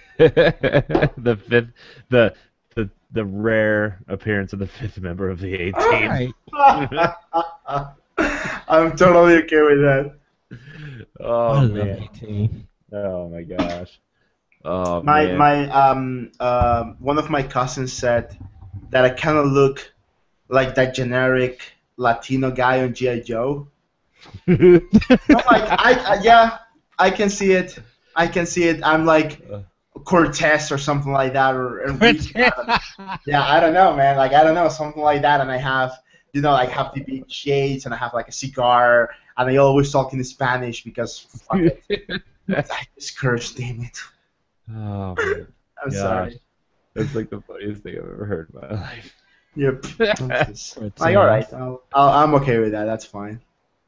fifth 1.49 1.69
the 2.11 2.35
the 2.75 2.91
the 3.13 3.25
rare 3.25 4.01
appearance 4.09 4.53
of 4.53 4.59
the 4.59 4.67
fifth 4.67 4.99
member 5.01 5.31
of 5.31 5.41
the 5.41 5.55
A 5.55 5.73
team. 5.73 6.33
Right. 6.53 7.15
I'm 8.69 8.97
totally 8.97 9.37
okay 9.43 9.63
with 9.63 9.81
that. 9.81 10.15
Oh 11.21 11.55
I 11.55 11.63
love 11.63 11.75
man. 11.75 12.03
A 12.03 12.09
Team. 12.19 12.69
Oh 12.93 13.29
my 13.29 13.43
gosh. 13.43 13.99
Oh 14.65 15.03
My 15.03 15.27
man. 15.27 15.37
my 15.37 15.69
um 15.71 16.33
um 16.41 16.97
one 16.99 17.19
of 17.19 17.31
my 17.31 17.43
cousins 17.43 17.93
said 17.93 18.37
that 18.91 19.05
I 19.05 19.11
kind 19.11 19.39
of 19.39 19.47
look 19.47 19.93
like 20.49 20.75
that 20.77 20.95
generic 20.95 21.73
Latino 21.97 22.51
guy 22.51 22.83
on 22.83 22.95
GI 22.95 23.23
Joe. 23.23 23.69
I'm 24.49 24.81
like 25.29 25.69
I, 25.71 25.93
I 26.07 26.21
yeah 26.23 26.59
I 26.99 27.11
can 27.11 27.31
see 27.31 27.53
it. 27.53 27.79
I 28.17 28.27
can 28.27 28.47
see 28.47 28.65
it. 28.65 28.81
I'm 28.83 29.07
like 29.07 29.41
Cortez 30.05 30.73
or 30.73 30.79
something 30.79 31.13
like 31.13 31.35
that 31.35 31.55
or 31.55 31.87
Enrique. 31.87 32.51
yeah, 33.27 33.43
I 33.45 33.61
don't 33.61 33.75
know, 33.75 33.95
man. 33.95 34.17
Like 34.17 34.33
I 34.33 34.43
don't 34.43 34.55
know, 34.55 34.69
something 34.69 35.03
like 35.03 35.23
that. 35.23 35.41
And 35.41 35.51
I 35.51 35.57
have, 35.59 35.93
you 36.33 36.41
know, 36.41 36.53
I 36.53 36.67
have 36.67 36.95
the 36.95 37.01
big 37.03 37.31
shades 37.31 37.85
and 37.85 37.95
I 37.95 37.97
have 37.97 38.15
like 38.15 38.29
a 38.29 38.33
cigar 38.33 39.11
and 39.37 39.49
I 39.51 39.57
always 39.57 39.91
talk 39.91 40.13
in 40.13 40.23
Spanish 40.25 40.85
because 40.85 41.19
fuck 41.19 41.61
it. 41.61 41.83
I 42.49 42.87
just 42.99 43.19
curse, 43.19 43.53
damn 43.53 43.81
it. 43.81 43.99
oh 44.71 45.15
man. 45.19 45.47
I'm 45.83 45.91
Gosh. 45.91 45.99
sorry. 45.99 46.41
That's 46.95 47.15
like 47.15 47.31
the 47.31 47.41
funniest 47.41 47.83
thing 47.83 47.97
I've 47.99 48.11
ever 48.11 48.25
heard 48.25 48.51
in 48.53 48.61
my 48.61 48.75
life. 48.81 49.15
Yep. 49.55 49.85
I'm 50.21 50.29
like 50.29 51.17
all 51.17 51.27
right, 51.27 51.53
I'll, 51.53 51.83
I'll, 51.93 52.09
I'm 52.11 52.35
okay 52.37 52.59
with 52.59 52.73
that. 52.73 52.85
That's 52.85 53.05
fine. 53.05 53.41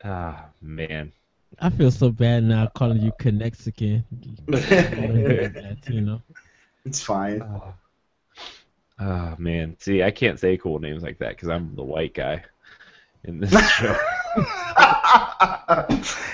Ah 0.05 0.47
man. 0.63 1.13
I 1.59 1.69
feel 1.69 1.91
so 1.91 2.11
bad 2.11 2.45
now 2.45 2.69
calling 2.69 3.03
you 3.03 3.13
Connexican. 3.19 4.05
you 4.49 6.01
know. 6.01 6.23
It's 6.87 7.03
fine. 7.03 7.43
Oh. 7.43 7.75
Oh 9.01 9.35
man. 9.39 9.77
See, 9.79 10.03
I 10.03 10.11
can't 10.11 10.39
say 10.39 10.57
cool 10.57 10.79
names 10.79 11.03
like 11.03 11.19
that 11.19 11.31
because 11.31 11.49
I'm 11.49 11.75
the 11.75 11.83
white 11.83 12.15
guy 12.15 12.45
in 13.25 13.41
this 13.41 13.51
show. 13.71 13.97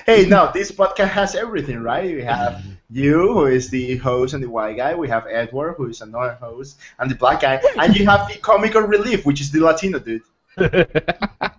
hey, 0.07 0.27
no, 0.27 0.51
this 0.53 0.71
podcast 0.73 1.09
has 1.09 1.35
everything, 1.35 1.83
right? 1.83 2.15
We 2.15 2.23
have 2.23 2.65
you, 2.91 3.33
who 3.33 3.47
is 3.47 3.71
the 3.71 3.97
host 3.97 4.35
and 4.35 4.43
the 4.43 4.51
white 4.51 4.77
guy. 4.77 4.95
We 4.95 5.09
have 5.09 5.27
Edward, 5.31 5.75
who 5.75 5.89
is 5.89 6.01
another 6.01 6.35
host, 6.35 6.79
and 6.99 7.11
the 7.11 7.15
black 7.15 7.41
guy. 7.41 7.61
And 7.79 7.97
you 7.97 8.07
have 8.07 8.29
the 8.29 8.39
comical 8.39 8.83
relief, 8.83 9.25
which 9.27 9.41
is 9.41 9.51
the 9.51 9.61
Latino 9.61 9.99
dude. 9.99 10.23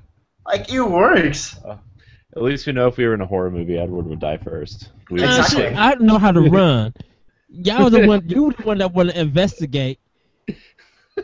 Like, 0.46 0.72
it 0.72 0.80
works. 0.80 1.58
At 1.68 2.42
least 2.42 2.66
we 2.68 2.72
know 2.72 2.88
if 2.88 2.96
we 2.96 3.06
were 3.06 3.14
in 3.14 3.20
a 3.20 3.26
horror 3.26 3.52
movie, 3.52 3.78
Edward 3.78 4.06
would 4.06 4.22
die 4.22 4.38
first. 4.38 4.92
We 5.10 5.22
Uh, 5.22 5.40
Exactly. 5.40 5.64
like- 5.66 5.76
I 5.76 5.90
don't 5.96 6.04
know 6.04 6.18
how 6.18 6.32
to 6.32 6.40
run. 6.40 6.94
Y'all 7.50 7.90
the 7.90 8.08
one. 8.08 8.30
You 8.30 8.46
were 8.46 8.54
the 8.54 8.64
one 8.64 8.78
that 8.78 8.94
want 8.94 9.10
to 9.10 9.20
investigate. 9.20 10.00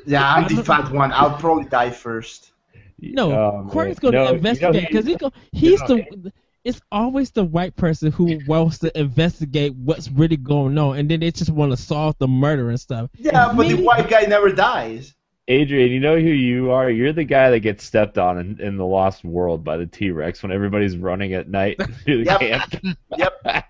Yeah, 0.06 0.26
I'm 0.36 0.54
the 0.56 0.64
fat 0.64 0.92
one. 0.92 1.12
I'll 1.12 1.38
probably 1.40 1.66
die 1.66 1.92
first. 1.92 2.52
No, 3.00 3.32
oh, 3.32 3.64
man. 3.64 3.70
Corey's 3.70 4.00
going 4.00 4.14
to 4.14 4.24
No, 4.24 4.34
investigate 4.34 4.90
because 4.90 5.06
he 5.06 5.16
go. 5.16 5.32
He's 5.52 5.82
know, 5.82 5.98
the. 5.98 6.34
It's 6.64 6.80
always 6.94 7.32
the 7.32 7.44
white 7.44 7.76
person 7.76 8.10
who 8.12 8.40
wants 8.48 8.80
to 8.80 8.98
investigate 8.98 9.76
what's 9.76 10.10
really 10.10 10.38
going 10.38 10.78
on, 10.78 10.98
and 10.98 11.12
then 11.12 11.20
they 11.20 11.30
just 11.32 11.50
want 11.52 11.72
to 11.72 11.78
solve 11.78 12.16
the 12.20 12.28
murder 12.28 12.70
and 12.70 12.80
stuff. 12.80 13.10
Yeah, 13.18 13.52
but 13.56 13.68
the 13.68 13.76
white 13.76 14.10
guy 14.10 14.22
never 14.22 14.50
dies. 14.50 15.14
Adrian, 15.50 15.92
you 15.92 16.00
know 16.00 16.16
who 16.16 16.30
you 16.30 16.72
are? 16.72 16.90
You're 16.90 17.12
the 17.12 17.26
guy 17.26 17.50
that 17.50 17.60
gets 17.60 17.84
stepped 17.84 18.18
on 18.18 18.38
in, 18.38 18.62
in 18.62 18.78
the 18.78 18.86
Lost 18.86 19.26
World 19.26 19.66
by 19.66 19.76
the 19.76 19.86
T 19.86 20.12
Rex 20.12 20.42
when 20.42 20.54
everybody's 20.54 20.96
running 20.96 21.34
at 21.34 21.50
night 21.50 21.82
through 22.06 22.24
the 22.24 22.32
Yep. 22.32 22.40
camp. 22.40 22.98
Yep, 23.18 23.66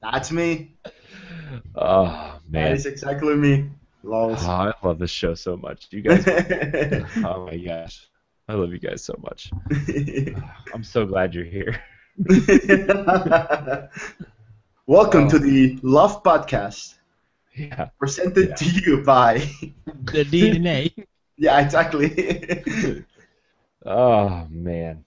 that's 0.00 0.32
me. 0.32 0.76
Oh 1.74 2.38
man, 2.48 2.72
is 2.72 2.86
exactly 2.86 3.36
me. 3.36 3.68
Oh, 4.04 4.34
I 4.34 4.72
love 4.86 4.98
this 4.98 5.10
show 5.10 5.34
so 5.34 5.56
much. 5.56 5.88
You 5.90 6.02
guys, 6.02 6.24
oh 7.24 7.46
my 7.46 7.56
gosh, 7.56 8.08
I 8.48 8.54
love 8.54 8.72
you 8.72 8.78
guys 8.78 9.04
so 9.04 9.18
much. 9.22 9.50
I'm 10.74 10.84
so 10.84 11.06
glad 11.06 11.34
you're 11.34 11.44
here. 11.44 11.82
Welcome 14.86 15.24
Oh. 15.26 15.30
to 15.30 15.38
the 15.38 15.78
Love 15.82 16.22
Podcast, 16.22 16.94
Yeah. 17.54 17.88
presented 17.98 18.48
Yeah. 18.50 18.54
to 18.56 18.64
you 18.64 19.02
by. 19.04 19.38
The 20.12 20.24
DNA. 20.24 20.92
yeah, 21.36 21.60
exactly. 21.60 23.04
Oh 23.86 24.46
man. 24.50 25.04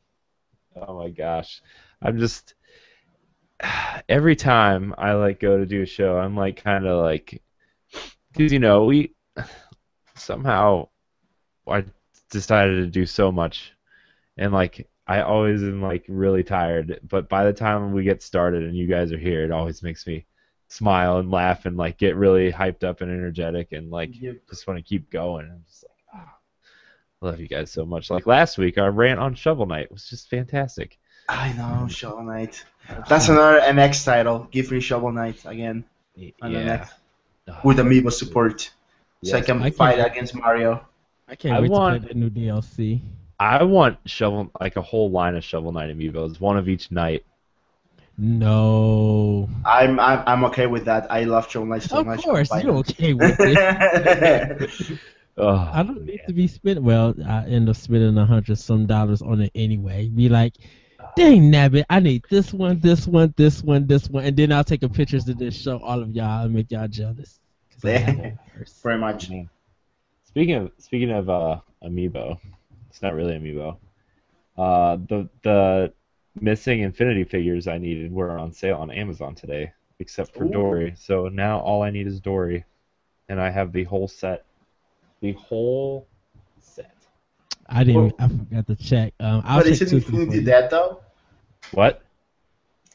Oh 0.76 0.98
my 0.98 1.10
gosh. 1.10 1.62
I'm 2.02 2.18
just 2.20 2.56
every 4.10 4.36
time 4.36 4.94
I 4.98 5.14
like 5.14 5.40
go 5.40 5.58
to 5.58 5.66
do 5.66 5.82
a 5.84 5.86
show, 5.86 6.18
I'm 6.18 6.36
like 6.36 6.64
kind 6.64 6.86
of 6.88 7.04
like 7.04 7.42
cuz 8.36 8.52
you 8.52 8.60
know, 8.60 8.86
we 8.86 9.14
somehow 10.16 10.88
I 11.68 11.86
decided 12.30 12.76
to 12.76 12.88
do 12.88 13.06
so 13.06 13.32
much 13.32 13.74
and 14.38 14.52
like 14.52 14.88
I 15.06 15.22
always 15.22 15.62
am 15.62 15.82
like 15.82 16.06
really 16.08 16.44
tired, 16.44 17.00
but 17.08 17.28
by 17.28 17.44
the 17.46 17.54
time 17.54 17.92
we 17.92 18.04
get 18.04 18.24
started 18.24 18.64
and 18.64 18.76
you 18.76 18.88
guys 18.88 19.12
are 19.12 19.18
here, 19.18 19.44
it 19.44 19.52
always 19.52 19.84
makes 19.84 20.08
me 20.08 20.26
smile 20.70 21.18
and 21.18 21.30
laugh 21.30 21.66
and 21.66 21.78
like 21.78 21.98
get 21.98 22.16
really 22.16 22.52
hyped 22.52 22.84
up 22.84 23.02
and 23.02 23.12
energetic 23.12 23.74
and 23.74 23.92
like 23.92 24.10
Yep. 24.20 24.38
just 24.50 24.66
want 24.66 24.78
to 24.80 24.84
keep 24.84 25.10
going. 25.10 25.46
I'm 25.46 25.64
just 25.68 25.84
like, 25.84 26.22
ah, 26.22 26.38
I 27.22 27.26
love 27.26 27.40
you 27.40 27.48
guys 27.48 27.70
so 27.70 27.86
much. 27.86 28.10
Like 28.10 28.26
last 28.26 28.58
week, 28.58 28.78
our 28.78 28.92
rant 28.92 29.20
on 29.20 29.36
Shovel 29.36 29.66
Knight 29.66 29.92
was 29.92 30.10
just 30.10 30.30
fantastic. 30.30 30.98
I 31.28 31.54
know, 31.54 31.88
Shovel 31.88 32.24
Knight. 32.24 32.64
That's 33.08 33.30
another 33.30 33.60
NX 33.60 34.06
title. 34.06 34.48
Give 34.52 34.72
me 34.72 34.80
Shovel 34.80 35.12
Knight 35.12 35.44
again 35.46 35.84
on 36.42 36.54
the 36.54 36.60
yeah. 36.60 36.66
next 36.66 36.94
Uh, 37.48 37.60
with 37.64 37.78
Amiibo 37.78 38.12
support, 38.12 38.72
so 39.24 39.38
I 39.38 39.42
can 39.42 39.62
I 39.62 39.70
fight 39.70 39.98
can't- 39.98 40.12
against 40.12 40.36
Mario. 40.36 40.86
I 41.28 41.36
can't 41.36 41.56
I 41.56 41.62
wait 41.62 41.72
want- 41.72 41.96
to 41.96 42.00
play 42.14 42.14
that 42.14 42.18
new 42.18 42.30
DLC. 42.30 43.02
I 43.40 43.64
want 43.64 43.98
Shovel 44.06 44.50
like 44.62 44.76
a 44.78 44.82
whole 44.82 45.10
line 45.12 45.36
of 45.36 45.44
Shovel 45.44 45.72
Knight 45.74 45.90
amiibos, 45.96 46.40
one 46.40 46.56
of 46.58 46.70
each 46.70 46.92
night. 46.92 47.26
No. 48.18 49.50
I'm 49.66 50.00
I'm, 50.00 50.24
I'm 50.26 50.46
okay 50.46 50.68
with 50.68 50.86
that. 50.86 51.12
I 51.12 51.24
love 51.26 51.50
Shovel 51.50 51.68
Knight 51.68 51.84
so 51.84 51.98
of 52.00 52.06
much. 52.06 52.20
Of 52.20 52.26
course, 52.26 52.50
you're 52.64 52.76
okay 52.78 53.14
with 53.14 53.36
it. 53.40 55.00
Oh, 55.36 55.68
I 55.74 55.82
don't 55.82 56.06
need 56.06 56.22
to 56.28 56.34
be 56.34 56.46
spending. 56.46 56.84
Well, 56.84 57.16
I 57.28 57.46
end 57.48 57.68
up 57.68 57.76
spending 57.76 58.16
a 58.20 58.24
hundred 58.24 58.56
some 58.60 58.86
dollars 58.86 59.24
on 59.24 59.42
it 59.42 59.52
anyway. 59.56 60.08
Be 60.08 60.30
like, 60.30 60.54
dang 61.16 61.52
nabbit, 61.52 61.86
I 61.90 62.00
need 62.00 62.26
this 62.30 62.54
one, 62.54 62.80
this 62.80 63.08
one, 63.08 63.34
this 63.38 63.64
one, 63.64 63.88
this 63.88 64.10
one, 64.10 64.26
and 64.26 64.36
then 64.36 64.52
I'll 64.52 64.64
take 64.64 64.84
a 64.84 64.90
pictures 64.90 65.26
to 65.26 65.34
just 65.34 65.62
show 65.62 65.80
all 65.80 66.02
of 66.02 66.12
y'all 66.12 66.46
and 66.46 66.54
make 66.54 66.72
y'all 66.72 66.88
jealous. 66.88 67.40
I 67.84 67.90
have. 67.92 68.38
Very 68.82 68.98
much. 68.98 69.30
Speaking 70.26 70.56
of 70.56 70.72
speaking 70.78 71.12
of 71.12 71.30
uh, 71.30 71.60
amiibo, 71.84 72.40
it's 72.90 73.02
not 73.02 73.14
really 73.14 73.34
amiibo. 73.34 73.78
Uh, 74.58 74.98
the 75.08 75.30
the 75.44 75.94
missing 76.40 76.82
Infinity 76.82 77.24
figures 77.24 77.68
I 77.68 77.78
needed 77.78 78.12
were 78.12 78.38
on 78.38 78.52
sale 78.52 78.78
on 78.78 78.90
Amazon 78.92 79.36
today, 79.36 79.74
except 80.00 80.34
for 80.34 80.46
Ooh. 80.46 80.52
Dory. 80.52 80.94
So 80.98 81.28
now 81.28 81.60
all 81.60 81.84
I 81.84 81.92
need 81.92 82.08
is 82.08 82.20
Dory, 82.20 82.66
and 83.30 83.40
I 83.40 83.50
have 83.50 83.72
the 83.72 83.84
whole 83.84 84.08
set. 84.08 84.46
The 85.22 85.34
whole 85.34 86.02
set. 86.02 86.13
I 87.68 87.84
didn't. 87.84 88.14
I 88.20 88.28
forgot 88.28 88.68
to 88.68 88.76
check. 88.76 89.14
Um, 89.20 89.42
I'll 89.46 89.60
But 89.60 89.64
check 89.64 89.72
isn't 89.74 89.90
two 89.90 90.02
for 90.02 90.12
Infinity 90.12 90.40
you. 90.40 90.46
dead 90.46 90.70
though? 90.70 91.02
What? 91.72 92.02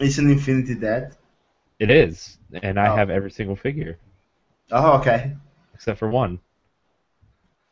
Isn't 0.00 0.30
Infinity 0.30 0.74
dead? 0.76 1.16
It 1.78 1.90
is, 1.90 2.38
and 2.62 2.78
I 2.78 2.88
Oh. 2.88 2.96
have 2.96 3.08
every 3.10 3.30
single 3.30 3.56
figure 3.56 3.98
Oh, 4.70 4.98
okay. 5.00 5.36
except 5.74 5.98
for 5.98 6.08
one. 6.10 6.40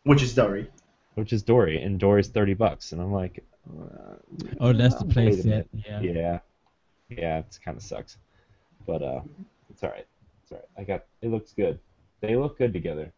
Which 0.05 0.22
is 0.22 0.34
Dory. 0.34 0.70
which 1.14 1.32
is 1.32 1.42
Dory, 1.42 1.82
and 1.82 1.99
Dory's 1.99 2.28
thirty 2.28 2.55
bucks, 2.55 2.92
and 2.92 3.01
I'm 3.03 3.12
like, 3.12 3.42
uh, 3.68 4.14
Oh, 4.61 4.72
that's 4.72 4.94
the 4.97 5.07
wait 5.07 5.38
a 5.38 5.42
set. 5.42 5.66
Yeah. 5.72 6.01
Yeah, 6.01 6.38
yeah, 7.09 7.38
it 7.38 7.59
kind 7.64 7.76
of 7.76 7.82
sucks, 7.82 8.16
but 8.86 9.03
uh, 9.03 9.20
it's 9.70 9.82
all 9.82 9.90
right. 9.90 10.07
It's 10.42 10.53
all 10.53 10.59
right. 10.59 10.68
I 10.78 10.84
got. 10.84 11.05
It 11.22 11.30
looks 11.30 11.53
good. 11.53 11.78
They 12.20 12.36
look 12.36 12.59
good 12.59 12.72
together. 12.72 13.12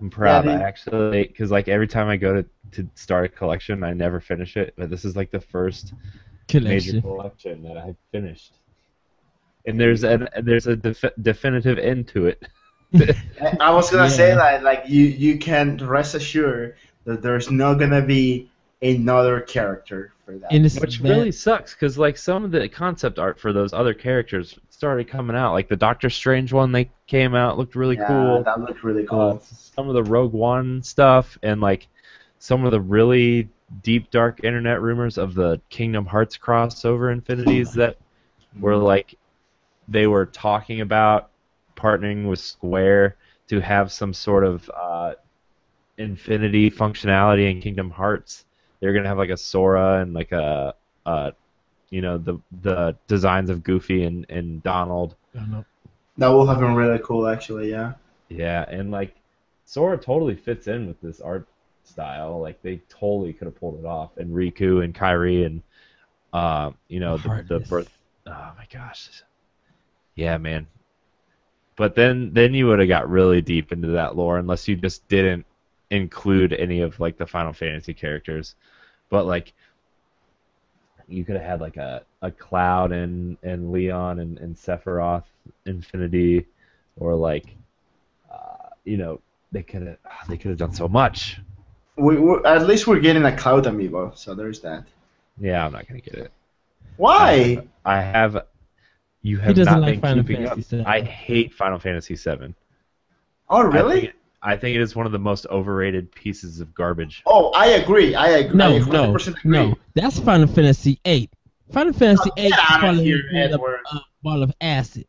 I'm 0.00 0.10
proud. 0.10 0.44
they- 0.46 0.50
I 0.52 0.62
actually, 0.62 1.24
because 1.24 1.50
like 1.50 1.68
every 1.68 1.86
time 1.88 2.08
I 2.08 2.16
go 2.16 2.34
to 2.42 2.44
to 2.72 2.88
start 2.94 3.24
a 3.24 3.28
collection, 3.28 3.82
I 3.84 3.92
never 3.92 4.20
finish 4.20 4.56
it. 4.56 4.74
But 4.76 4.90
this 4.90 5.04
is 5.04 5.16
like 5.16 5.30
the 5.30 5.40
first 5.40 5.92
major 6.52 6.60
Collection. 6.60 7.02
collection 7.02 7.62
that 7.64 7.76
I 7.76 7.94
finished, 8.12 8.52
and 9.66 9.78
there's 9.80 10.04
an 10.04 10.28
there's 10.42 10.66
a 10.66 10.76
def- 10.76 11.04
definitive 11.20 11.78
end 11.78 12.08
to 12.08 12.26
it. 12.28 12.42
I 12.94 13.56
I 13.60 13.70
was 13.70 13.90
gonna 13.90 14.04
Yeah. 14.04 14.08
say 14.08 14.34
that 14.34 14.62
like 14.62 14.84
you 14.88 15.04
you 15.04 15.38
can 15.38 15.76
rest 15.78 16.14
assured 16.14 16.76
that 17.04 17.22
there's 17.22 17.50
not 17.50 17.74
gonna 17.74 18.02
be 18.02 18.50
another 18.82 19.40
character 19.40 20.12
for 20.24 20.38
that. 20.38 20.50
And 20.52 20.64
Which 20.64 20.98
that- 20.98 21.08
really 21.08 21.32
sucks 21.32 21.74
because 21.74 21.98
like 21.98 22.16
some 22.16 22.44
of 22.44 22.50
the 22.50 22.68
concept 22.68 23.18
art 23.18 23.38
for 23.38 23.52
those 23.52 23.72
other 23.72 23.94
characters 23.94 24.58
started 24.80 25.08
coming 25.08 25.36
out. 25.36 25.52
Like 25.52 25.68
the 25.68 25.76
Doctor 25.76 26.08
Strange 26.08 26.54
one, 26.54 26.72
they 26.72 26.88
came 27.06 27.34
out 27.34 27.58
looked 27.58 27.74
really 27.76 27.96
yeah, 27.96 28.06
cool. 28.06 28.42
That 28.42 28.58
looked 28.60 28.82
really 28.82 29.02
Uh, 29.04 29.10
cool. 29.10 29.40
some 29.42 29.88
of 29.88 29.94
the 29.94 30.02
Rogue 30.02 30.32
One 30.32 30.82
stuff 30.82 31.36
and 31.42 31.60
like 31.60 31.86
some 32.38 32.64
of 32.64 32.70
the 32.72 32.80
really 32.80 33.50
deep 33.82 34.10
dark 34.10 34.42
internet 34.42 34.80
rumors 34.80 35.18
of 35.18 35.34
the 35.34 35.60
Kingdom 35.68 36.06
Hearts 36.06 36.38
crossover 36.38 37.12
infinities 37.12 37.74
that 37.74 37.98
were 38.58 38.74
like 38.74 39.16
they 39.86 40.06
were 40.06 40.24
talking 40.24 40.80
about 40.80 41.28
partnering 41.76 42.26
with 42.26 42.38
Square 42.38 43.16
to 43.48 43.60
have 43.60 43.92
some 43.92 44.14
sort 44.14 44.44
of 44.44 44.70
uh, 44.74 45.12
infinity 45.98 46.70
functionality 46.70 47.50
in 47.50 47.60
Kingdom 47.60 47.90
Hearts. 47.90 48.46
They're 48.80 48.94
gonna 48.94 49.08
have 49.08 49.18
like 49.18 49.28
a 49.28 49.36
Sora 49.36 50.00
and 50.00 50.14
like 50.14 50.32
a, 50.32 50.74
uh, 51.04 51.32
you 51.90 52.00
know, 52.00 52.18
the 52.18 52.38
the 52.62 52.96
designs 53.08 53.50
of 53.50 53.62
Goofy 53.62 54.04
and, 54.04 54.26
and 54.28 54.62
Donald. 54.62 55.16
I 55.34 55.38
don't 55.38 55.50
know. 55.50 55.64
that 56.18 56.28
will 56.28 56.46
have 56.46 56.60
been 56.60 56.74
really 56.74 57.00
cool, 57.04 57.26
actually. 57.26 57.70
Yeah. 57.70 57.94
Yeah, 58.28 58.64
and 58.68 58.90
like 58.90 59.14
Sora 59.64 59.98
totally 59.98 60.36
fits 60.36 60.68
in 60.68 60.86
with 60.86 61.00
this 61.00 61.20
art 61.20 61.46
style. 61.84 62.40
Like 62.40 62.62
they 62.62 62.80
totally 62.88 63.32
could 63.32 63.46
have 63.46 63.58
pulled 63.58 63.78
it 63.78 63.84
off. 63.84 64.16
And 64.16 64.30
Riku 64.30 64.82
and 64.84 64.94
Kairi 64.94 65.44
and 65.44 65.62
uh, 66.32 66.70
you 66.88 67.00
know 67.00 67.18
the, 67.18 67.44
the 67.48 67.60
birth. 67.60 67.90
Oh 68.26 68.52
my 68.56 68.66
gosh. 68.72 69.10
Yeah, 70.14 70.38
man. 70.38 70.66
But 71.76 71.94
then 71.94 72.32
then 72.32 72.54
you 72.54 72.68
would 72.68 72.78
have 72.78 72.88
got 72.88 73.10
really 73.10 73.40
deep 73.40 73.72
into 73.72 73.88
that 73.88 74.16
lore 74.16 74.38
unless 74.38 74.68
you 74.68 74.76
just 74.76 75.06
didn't 75.08 75.46
include 75.90 76.52
any 76.52 76.82
of 76.82 77.00
like 77.00 77.16
the 77.18 77.26
Final 77.26 77.52
Fantasy 77.52 77.94
characters. 77.94 78.54
But 79.08 79.26
like 79.26 79.52
you 81.10 81.24
could 81.24 81.36
have 81.36 81.44
had 81.44 81.60
like 81.60 81.76
a, 81.76 82.02
a 82.22 82.30
Cloud 82.30 82.92
and, 82.92 83.36
and 83.42 83.72
Leon 83.72 84.20
and, 84.20 84.38
and 84.38 84.56
Sephiroth 84.56 85.24
Infinity 85.66 86.46
or 86.96 87.14
like 87.14 87.46
uh, 88.30 88.68
you 88.84 88.96
know, 88.96 89.20
they 89.52 89.62
could 89.62 89.86
have 89.86 89.96
they 90.28 90.36
could 90.36 90.50
have 90.50 90.58
done 90.58 90.72
so 90.72 90.88
much. 90.88 91.40
We, 91.96 92.16
we 92.18 92.38
at 92.44 92.66
least 92.66 92.86
we're 92.86 93.00
getting 93.00 93.24
a 93.24 93.36
Cloud 93.36 93.64
amiibo, 93.64 94.16
so 94.16 94.34
there's 94.34 94.60
that. 94.60 94.84
Yeah, 95.38 95.66
I'm 95.66 95.72
not 95.72 95.86
gonna 95.88 96.00
get 96.00 96.14
it. 96.14 96.32
Why? 96.96 97.66
I 97.84 98.00
have. 98.00 98.46
You 99.22 99.38
have 99.38 99.54
doesn't 99.54 99.72
not 99.72 99.82
like 99.82 99.94
been 99.94 100.00
Final 100.00 100.24
keeping 100.24 100.46
Fantasy 100.46 100.80
up. 100.80 100.86
VII. 100.86 100.90
I 100.90 101.00
hate 101.02 101.52
Final 101.54 101.78
Fantasy 101.78 102.14
VII. 102.14 102.54
Oh, 103.50 103.58
I 103.58 103.60
really? 103.62 104.12
Think, 104.42 104.52
it, 104.52 104.56
I 104.56 104.56
think 104.56 104.76
it 104.76 104.80
is 104.82 104.96
one 104.96 105.06
of 105.06 105.12
the 105.12 105.18
most 105.18 105.46
overrated 105.46 106.12
pieces 106.12 106.60
of 106.60 106.74
garbage. 106.74 107.22
Oh, 107.26 107.50
I 107.52 107.66
agree. 107.68 108.14
I 108.14 108.28
agree. 108.28 108.56
No, 108.56 108.76
I 108.76 108.78
no, 108.78 109.14
agree. 109.14 109.34
no. 109.44 109.74
That's 109.94 110.18
Final 110.18 110.46
Fantasy 110.46 110.98
VIII. 111.04 111.30
Final 111.72 111.92
Fantasy 111.92 112.30
Oh, 112.30 112.34
VIII 112.40 112.50
get 112.50 112.58
is 112.58 112.64
probably 112.78 113.04
here, 113.04 113.22
a 113.32 113.58
ball 113.58 113.74
of- 113.92 114.02
ball 114.22 114.42
of 114.42 114.52
acid. 114.60 115.06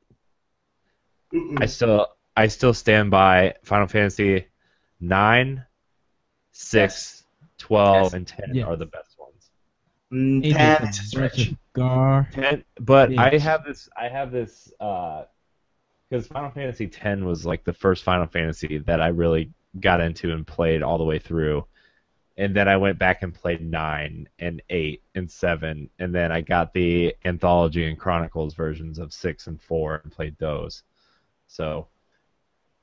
Mm-mm. 1.34 1.62
I 1.62 1.66
still 1.66 2.08
I 2.36 2.48
still 2.48 2.74
stand 2.74 3.12
by 3.12 3.56
Final 3.64 3.88
Fantasy 3.88 4.46
nine, 5.00 5.66
six, 6.52 7.24
twelve, 7.58 8.04
Yes. 8.08 8.14
and 8.14 8.28
ten 8.28 8.50
Yes. 8.54 8.68
are 8.68 8.76
the 8.76 8.86
best 8.86 9.16
ones. 9.18 9.50
Mm, 10.14 10.46
Eight 10.46 10.54
ten 10.54 10.88
is 10.88 11.00
is 11.00 11.14
a 11.14 11.18
a 11.18 11.22
bunch 11.22 11.34
stretch. 11.34 11.48
of 11.52 11.58
gar. 11.74 12.30
Ten, 12.34 12.64
but 12.80 13.18
I 13.18 13.38
have 13.38 13.64
this. 13.64 13.90
I 13.98 14.08
have 14.10 14.32
this. 14.32 14.72
Because 16.12 16.28
Final 16.28 16.52
Fantasy 16.52 16.92
X 16.94 17.22
was 17.22 17.46
like 17.46 17.64
the 17.64 17.72
first 17.72 18.04
Final 18.04 18.28
Fantasy 18.28 18.80
that 18.80 19.02
I 19.02 19.08
really 19.08 19.54
got 19.80 20.02
into 20.02 20.34
and 20.34 20.46
played 20.46 20.84
all 20.84 20.98
the 20.98 21.06
way 21.06 21.20
through, 21.20 21.66
and 22.36 22.54
then 22.54 22.68
I 22.68 22.76
went 22.76 23.00
back 23.00 23.24
and 23.24 23.34
played 23.34 23.62
nine 23.62 24.28
and 24.38 24.62
eight 24.70 25.04
and 25.16 25.32
seven, 25.32 25.90
and 26.00 26.14
then 26.14 26.34
I 26.34 26.42
got 26.42 26.74
the 26.74 27.16
anthology 27.24 27.86
and 27.86 27.98
chronicles 27.98 28.56
versions 28.56 29.00
of 29.00 29.14
six 29.14 29.48
and 29.48 29.62
four 29.62 30.02
and 30.04 30.12
played 30.12 30.38
those. 30.38 30.84
So, 31.48 31.88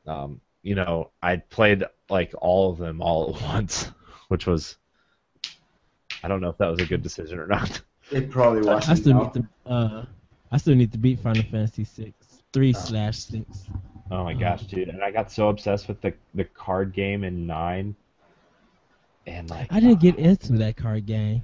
um, 0.06 0.40
you 0.62 0.74
know, 0.74 1.10
I 1.22 1.36
played 1.36 1.84
like 2.08 2.32
all 2.38 2.70
of 2.70 2.78
them 2.78 3.02
all 3.02 3.36
at 3.36 3.42
once, 3.54 3.90
which 4.28 4.46
was. 4.46 4.78
I 6.22 6.28
don't 6.28 6.40
know 6.40 6.48
if 6.48 6.56
that 6.58 6.70
was 6.70 6.80
a 6.80 6.86
good 6.86 7.02
decision 7.02 7.38
or 7.38 7.46
not. 7.46 7.82
It 8.10 8.30
probably 8.30 8.66
I 8.66 8.76
wasn't. 8.76 8.98
still 8.98 9.22
need 9.22 9.34
to. 9.34 9.70
Uh, 9.70 10.06
I 10.50 10.56
still 10.56 10.74
need 10.74 10.92
to 10.92 10.98
beat 10.98 11.20
Final 11.20 11.42
Fantasy 11.42 11.84
VI. 11.84 12.14
Three 12.52 12.72
slash 12.72 13.18
six. 13.18 13.68
Oh 14.10 14.24
my 14.24 14.34
gosh, 14.34 14.64
dude! 14.66 14.88
And 14.88 15.02
I 15.02 15.10
got 15.10 15.30
so 15.30 15.48
obsessed 15.48 15.88
with 15.88 16.00
the 16.00 16.14
the 16.34 16.44
card 16.44 16.92
game 16.94 17.24
in 17.24 17.46
nine, 17.46 17.94
and 19.26 19.50
like 19.50 19.70
I 19.70 19.80
didn't 19.80 20.00
get 20.00 20.16
into 20.18 20.52
that 20.54 20.76
card 20.76 21.06
game. 21.06 21.42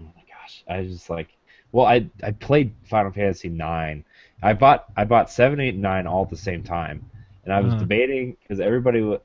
oh 0.00 0.04
my 0.16 0.22
gosh, 0.28 0.64
I 0.68 0.80
was 0.80 0.92
just 0.92 1.10
like, 1.10 1.28
well, 1.72 1.86
I 1.86 2.08
I 2.22 2.32
played 2.32 2.74
Final 2.84 3.12
Fantasy 3.12 3.48
nine. 3.48 4.04
I 4.42 4.54
bought 4.54 4.86
I 4.96 5.04
bought 5.04 5.30
seven, 5.30 5.60
eight, 5.60 5.74
and 5.74 5.82
nine 5.82 6.06
all 6.06 6.24
at 6.24 6.30
the 6.30 6.36
same 6.36 6.62
time, 6.62 7.04
and 7.44 7.52
I 7.52 7.60
was 7.60 7.74
Uh-huh. 7.74 7.80
debating 7.80 8.36
because 8.42 8.60
everybody 8.60 9.02
wa- 9.02 9.18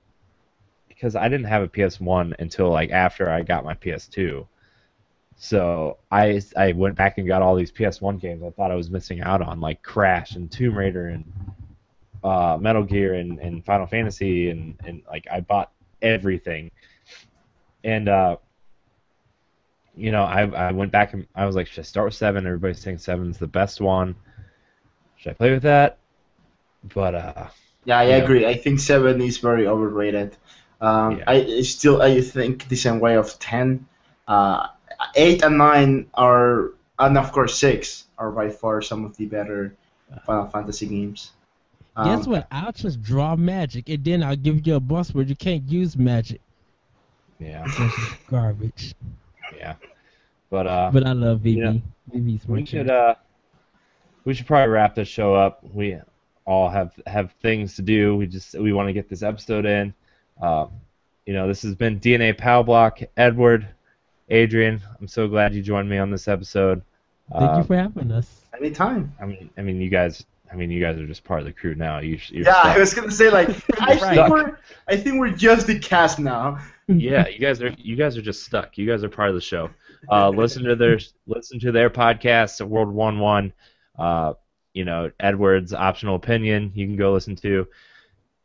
because 0.89 1.15
I 1.15 1.29
didn't 1.29 1.45
have 1.47 1.63
a 1.63 1.67
PS 1.67 1.99
one 2.01 2.35
until 2.39 2.69
like 2.69 2.91
after 2.91 3.29
I 3.29 3.43
got 3.43 3.63
my 3.65 3.73
PS 3.75 4.07
two. 4.07 4.47
So 5.37 5.97
I 6.11 6.41
I 6.55 6.71
went 6.71 6.95
back 6.95 7.17
and 7.17 7.27
got 7.27 7.43
all 7.43 7.55
these 7.55 7.71
PS1 7.71 8.19
games 8.19 8.43
I 8.43 8.49
thought 8.49 8.71
I 8.71 8.75
was 8.75 8.89
missing 8.89 9.21
out 9.21 9.41
on, 9.41 9.61
like 9.61 9.83
Crash 9.83 10.35
and 10.35 10.51
Tomb 10.51 10.75
Raider 10.75 11.07
and 11.07 11.25
uh, 12.23 12.57
Metal 12.59 12.83
Gear 12.83 13.13
and, 13.13 13.39
and 13.39 13.63
Final 13.63 13.85
Fantasy 13.85 14.49
and, 14.49 14.75
and 14.83 15.03
like 15.07 15.27
I 15.31 15.41
bought 15.41 15.71
everything. 16.01 16.71
And 17.83 18.09
uh, 18.09 18.37
you 19.95 20.11
know, 20.11 20.23
I 20.23 20.41
I 20.47 20.71
went 20.71 20.91
back 20.91 21.13
and 21.13 21.27
I 21.35 21.45
was 21.45 21.55
like, 21.55 21.67
should 21.67 21.81
I 21.81 21.83
start 21.83 22.05
with 22.05 22.15
seven? 22.15 22.47
Everybody's 22.47 22.79
saying 22.79 22.97
seven's 22.97 23.37
the 23.37 23.47
best 23.47 23.79
one. 23.79 24.15
Should 25.17 25.31
I 25.31 25.33
play 25.33 25.51
with 25.51 25.63
that? 25.63 25.99
But 26.83 27.13
uh, 27.13 27.47
Yeah, 27.85 27.99
I 27.99 28.03
agree. 28.03 28.45
I 28.47 28.55
think 28.55 28.79
seven 28.79 29.21
is 29.21 29.37
very 29.37 29.67
overrated. 29.67 30.35
Um, 30.81 31.19
Yeah. 31.19 31.23
I 31.27 31.35
I 31.35 31.61
still 31.61 32.01
I 32.01 32.21
think 32.21 32.69
the 32.69 32.75
same 32.75 32.99
way 32.99 33.17
of 33.17 33.37
ten. 33.37 33.85
Uh, 34.27 34.67
eight 35.15 35.43
and 35.43 35.57
nine 35.57 36.07
are, 36.13 36.71
and 36.99 37.17
of 37.17 37.31
course 37.31 37.57
six 37.57 38.05
are 38.17 38.31
by 38.31 38.49
far 38.49 38.81
some 38.81 39.05
of 39.05 39.15
the 39.17 39.25
better 39.25 39.75
Final 40.25 40.47
Fantasy 40.47 40.87
games. 40.87 41.31
Um, 41.95 42.15
Guess 42.17 42.27
what? 42.27 42.47
I'll 42.51 42.71
just 42.71 43.01
draw 43.01 43.35
magic, 43.35 43.89
and 43.89 44.03
then 44.03 44.23
I'll 44.23 44.35
give 44.35 44.65
you 44.65 44.75
a 44.75 44.79
bus 44.79 45.13
where 45.13 45.23
you 45.25 45.35
can't 45.35 45.63
use 45.69 45.97
magic. 45.97 46.41
yeah, 47.39 47.63
That's 47.65 47.77
just 47.77 48.27
garbage. 48.27 48.95
yeah. 49.55 49.75
But 50.49 50.67
uh, 50.67 50.89
But 50.93 51.05
I 51.05 51.11
love 51.13 51.41
Vivi. 51.41 51.59
Yeah. 51.59 51.73
Vivi's 52.11 52.47
my 52.47 52.55
we 52.55 52.65
should 52.65 52.89
uh 52.89 53.15
we 54.23 54.33
should 54.33 54.45
probably 54.47 54.69
wrap 54.69 54.95
this 54.95 55.07
show 55.07 55.33
up. 55.35 55.61
We 55.73 55.97
all 56.45 56.69
have 56.69 56.93
have 57.05 57.31
things 57.41 57.75
to 57.75 57.81
do. 57.81 58.15
We 58.15 58.27
just 58.27 58.57
we 58.57 58.71
want 58.73 58.87
to 58.87 58.93
get 58.93 59.09
this 59.09 59.23
episode 59.23 59.65
in. 59.65 59.93
Uh, 60.41 60.67
you 61.25 61.33
know, 61.33 61.47
this 61.47 61.63
has 61.63 61.75
been 61.75 61.99
DNA 61.99 62.37
Pow 62.37 62.63
Block. 62.63 62.99
Edward, 63.17 63.67
Adrian, 64.29 64.81
I'm 64.99 65.07
so 65.07 65.27
glad 65.27 65.53
you 65.55 65.61
joined 65.61 65.89
me 65.89 65.97
on 65.97 66.11
this 66.11 66.27
episode. 66.27 66.81
Thank 67.31 67.51
Uh, 67.51 67.57
you 67.57 67.63
for 67.63 67.75
having 67.77 68.11
us. 68.11 68.41
anytime. 68.57 69.13
I 69.21 69.25
mean, 69.25 69.49
I 69.57 69.61
mean, 69.61 69.81
you 69.81 69.89
guys. 69.89 70.25
I 70.51 70.55
mean, 70.55 70.71
you 70.71 70.79
guys 70.79 70.97
are 70.97 71.05
just 71.05 71.25
part 71.25 71.41
of 71.41 71.45
the 71.45 71.51
crew 71.51 71.75
now. 71.75 71.99
You, 71.99 72.17
you're 72.29 72.45
Yeah, 72.45 72.53
stuck. 72.53 72.65
I 72.67 72.79
was 72.79 72.93
gonna 72.93 73.11
say 73.11 73.29
like 73.29 73.49
I 73.81 73.95
Right. 73.99 74.15
think 74.15 74.29
we're 74.29 74.57
I 74.87 74.95
think 74.95 75.19
we're 75.19 75.31
just 75.31 75.67
the 75.67 75.77
cast 75.77 76.19
now. 76.19 76.59
yeah, 76.87 77.27
you 77.27 77.37
guys 77.39 77.61
are 77.61 77.69
you 77.77 77.95
guys 77.97 78.17
are 78.17 78.21
just 78.21 78.43
stuck. 78.43 78.77
You 78.77 78.87
guys 78.87 79.03
are 79.03 79.09
part 79.09 79.27
of 79.29 79.35
the 79.35 79.41
show. 79.41 79.69
Uh, 80.09 80.29
listen 80.29 80.63
to 80.63 80.75
their 80.75 80.99
listen 81.25 81.59
to 81.59 81.71
their 81.73 81.89
podcast, 81.89 82.65
World 82.65 82.89
One 82.93 83.19
One. 83.19 83.51
Uh, 83.99 84.33
you 84.73 84.85
know, 84.85 85.11
Edward's 85.19 85.73
optional 85.73 86.15
opinion. 86.15 86.71
You 86.75 86.85
can 86.87 86.95
go 86.95 87.11
listen 87.11 87.35
to. 87.37 87.67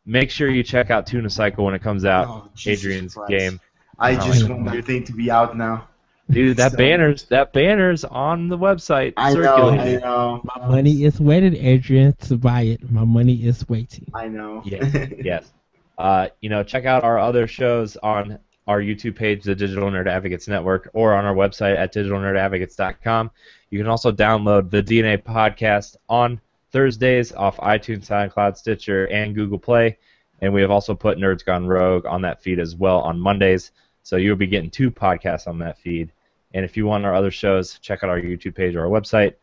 Make 0.05 0.31
sure 0.31 0.51
you 0.51 0.65
check 0.65 0.91
out 0.91 1.07
Tuna 1.07 1.31
Cycle 1.31 1.65
when 1.65 1.75
it 1.75 1.83
comes 1.83 2.05
out. 2.05 2.27
Oh, 2.29 2.49
Adrian's 2.67 3.15
Christ. 3.15 3.31
game, 3.31 3.61
I 3.99 4.13
Oh, 4.17 4.27
just 4.27 4.45
I 4.45 4.49
want 4.49 4.63
know. 4.63 4.69
everything 4.71 5.05
to 5.05 5.13
be 5.13 5.31
out 5.31 5.57
now. 5.57 5.89
dude. 6.31 6.57
That 6.57 6.73
So- 6.73 6.79
banner's 6.79 7.25
that 7.27 7.53
banner's 7.53 8.05
on 8.05 8.49
the 8.49 8.57
website 8.57 9.13
I 9.17 9.35
know, 9.35 9.71
I 9.71 9.97
know, 9.97 10.41
My 10.57 10.67
money 10.69 11.05
is 11.05 11.21
waiting, 11.21 11.55
Adrian, 11.57 12.15
to 12.21 12.37
buy 12.37 12.63
it. 12.63 12.91
My 12.91 13.05
money 13.05 13.35
is 13.45 13.69
waiting. 13.69 14.07
I 14.15 14.29
know. 14.29 14.63
Yes, 14.65 15.09
yes. 15.23 15.53
Uh, 15.99 16.29
you 16.41 16.49
know, 16.49 16.63
check 16.63 16.85
out 16.87 17.05
our 17.05 17.19
other 17.19 17.47
shows 17.47 17.97
on 17.99 18.39
our 18.67 18.81
YouTube 18.81 19.17
page, 19.17 19.43
the 19.43 19.55
Digital 19.55 19.91
Nerd 19.91 20.07
Advocates 20.07 20.49
Network, 20.49 20.89
or 20.95 21.15
on 21.15 21.25
our 21.25 21.35
website 21.35 21.77
at 21.77 21.93
digitalnerdadvocates.com. 21.93 23.31
You 23.71 23.79
can 23.79 23.89
also 23.89 24.13
download 24.13 24.71
the 24.71 24.83
DNA 24.83 25.19
podcast 25.23 25.97
on 26.09 26.41
Thursdays 26.71 27.33
off 27.33 27.57
iTunes, 27.59 28.07
SoundCloud, 28.07 28.57
Stitcher, 28.57 29.07
and 29.07 29.35
Google 29.35 29.59
Play. 29.59 29.99
And 30.43 30.53
we 30.53 30.61
have 30.61 30.71
also 30.71 30.95
put 30.95 31.19
Nerds 31.19 31.45
Gone 31.45 31.67
Rogue 31.67 32.05
on 32.05 32.21
that 32.23 32.43
feed 32.43 32.59
as 32.59 32.77
well 32.77 33.01
on 33.01 33.19
Mondays. 33.19 33.71
So 34.03 34.17
you'll 34.17 34.37
be 34.37 34.49
getting 34.49 34.71
two 34.71 34.91
podcasts 34.91 35.47
on 35.47 35.59
that 35.61 35.79
feed. 35.79 36.13
And 36.53 36.65
if 36.65 36.77
you 36.77 36.85
want 36.85 37.07
our 37.07 37.15
other 37.15 37.31
shows, 37.31 37.79
check 37.79 38.03
out 38.03 38.11
our 38.11 38.21
YouTube 38.21 38.57
page 38.57 38.75
or 38.75 38.85
our 38.85 38.91
website 39.01 39.35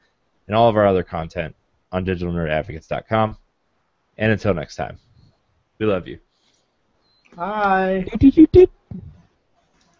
and 0.47 0.55
all 0.55 0.69
of 0.69 0.75
our 0.75 0.85
other 0.85 1.03
content 1.03 1.55
on 1.91 2.05
digitalnerdadvocates.com. 2.05 3.37
And 4.17 4.31
until 4.31 4.53
next 4.53 4.75
time, 4.75 4.99
we 5.79 5.85
love 5.85 6.07
you. 6.07 6.19
Bye. 7.35 8.05
Do, 8.11 8.17
do, 8.17 8.31
do, 8.31 8.47
do. 8.47 8.67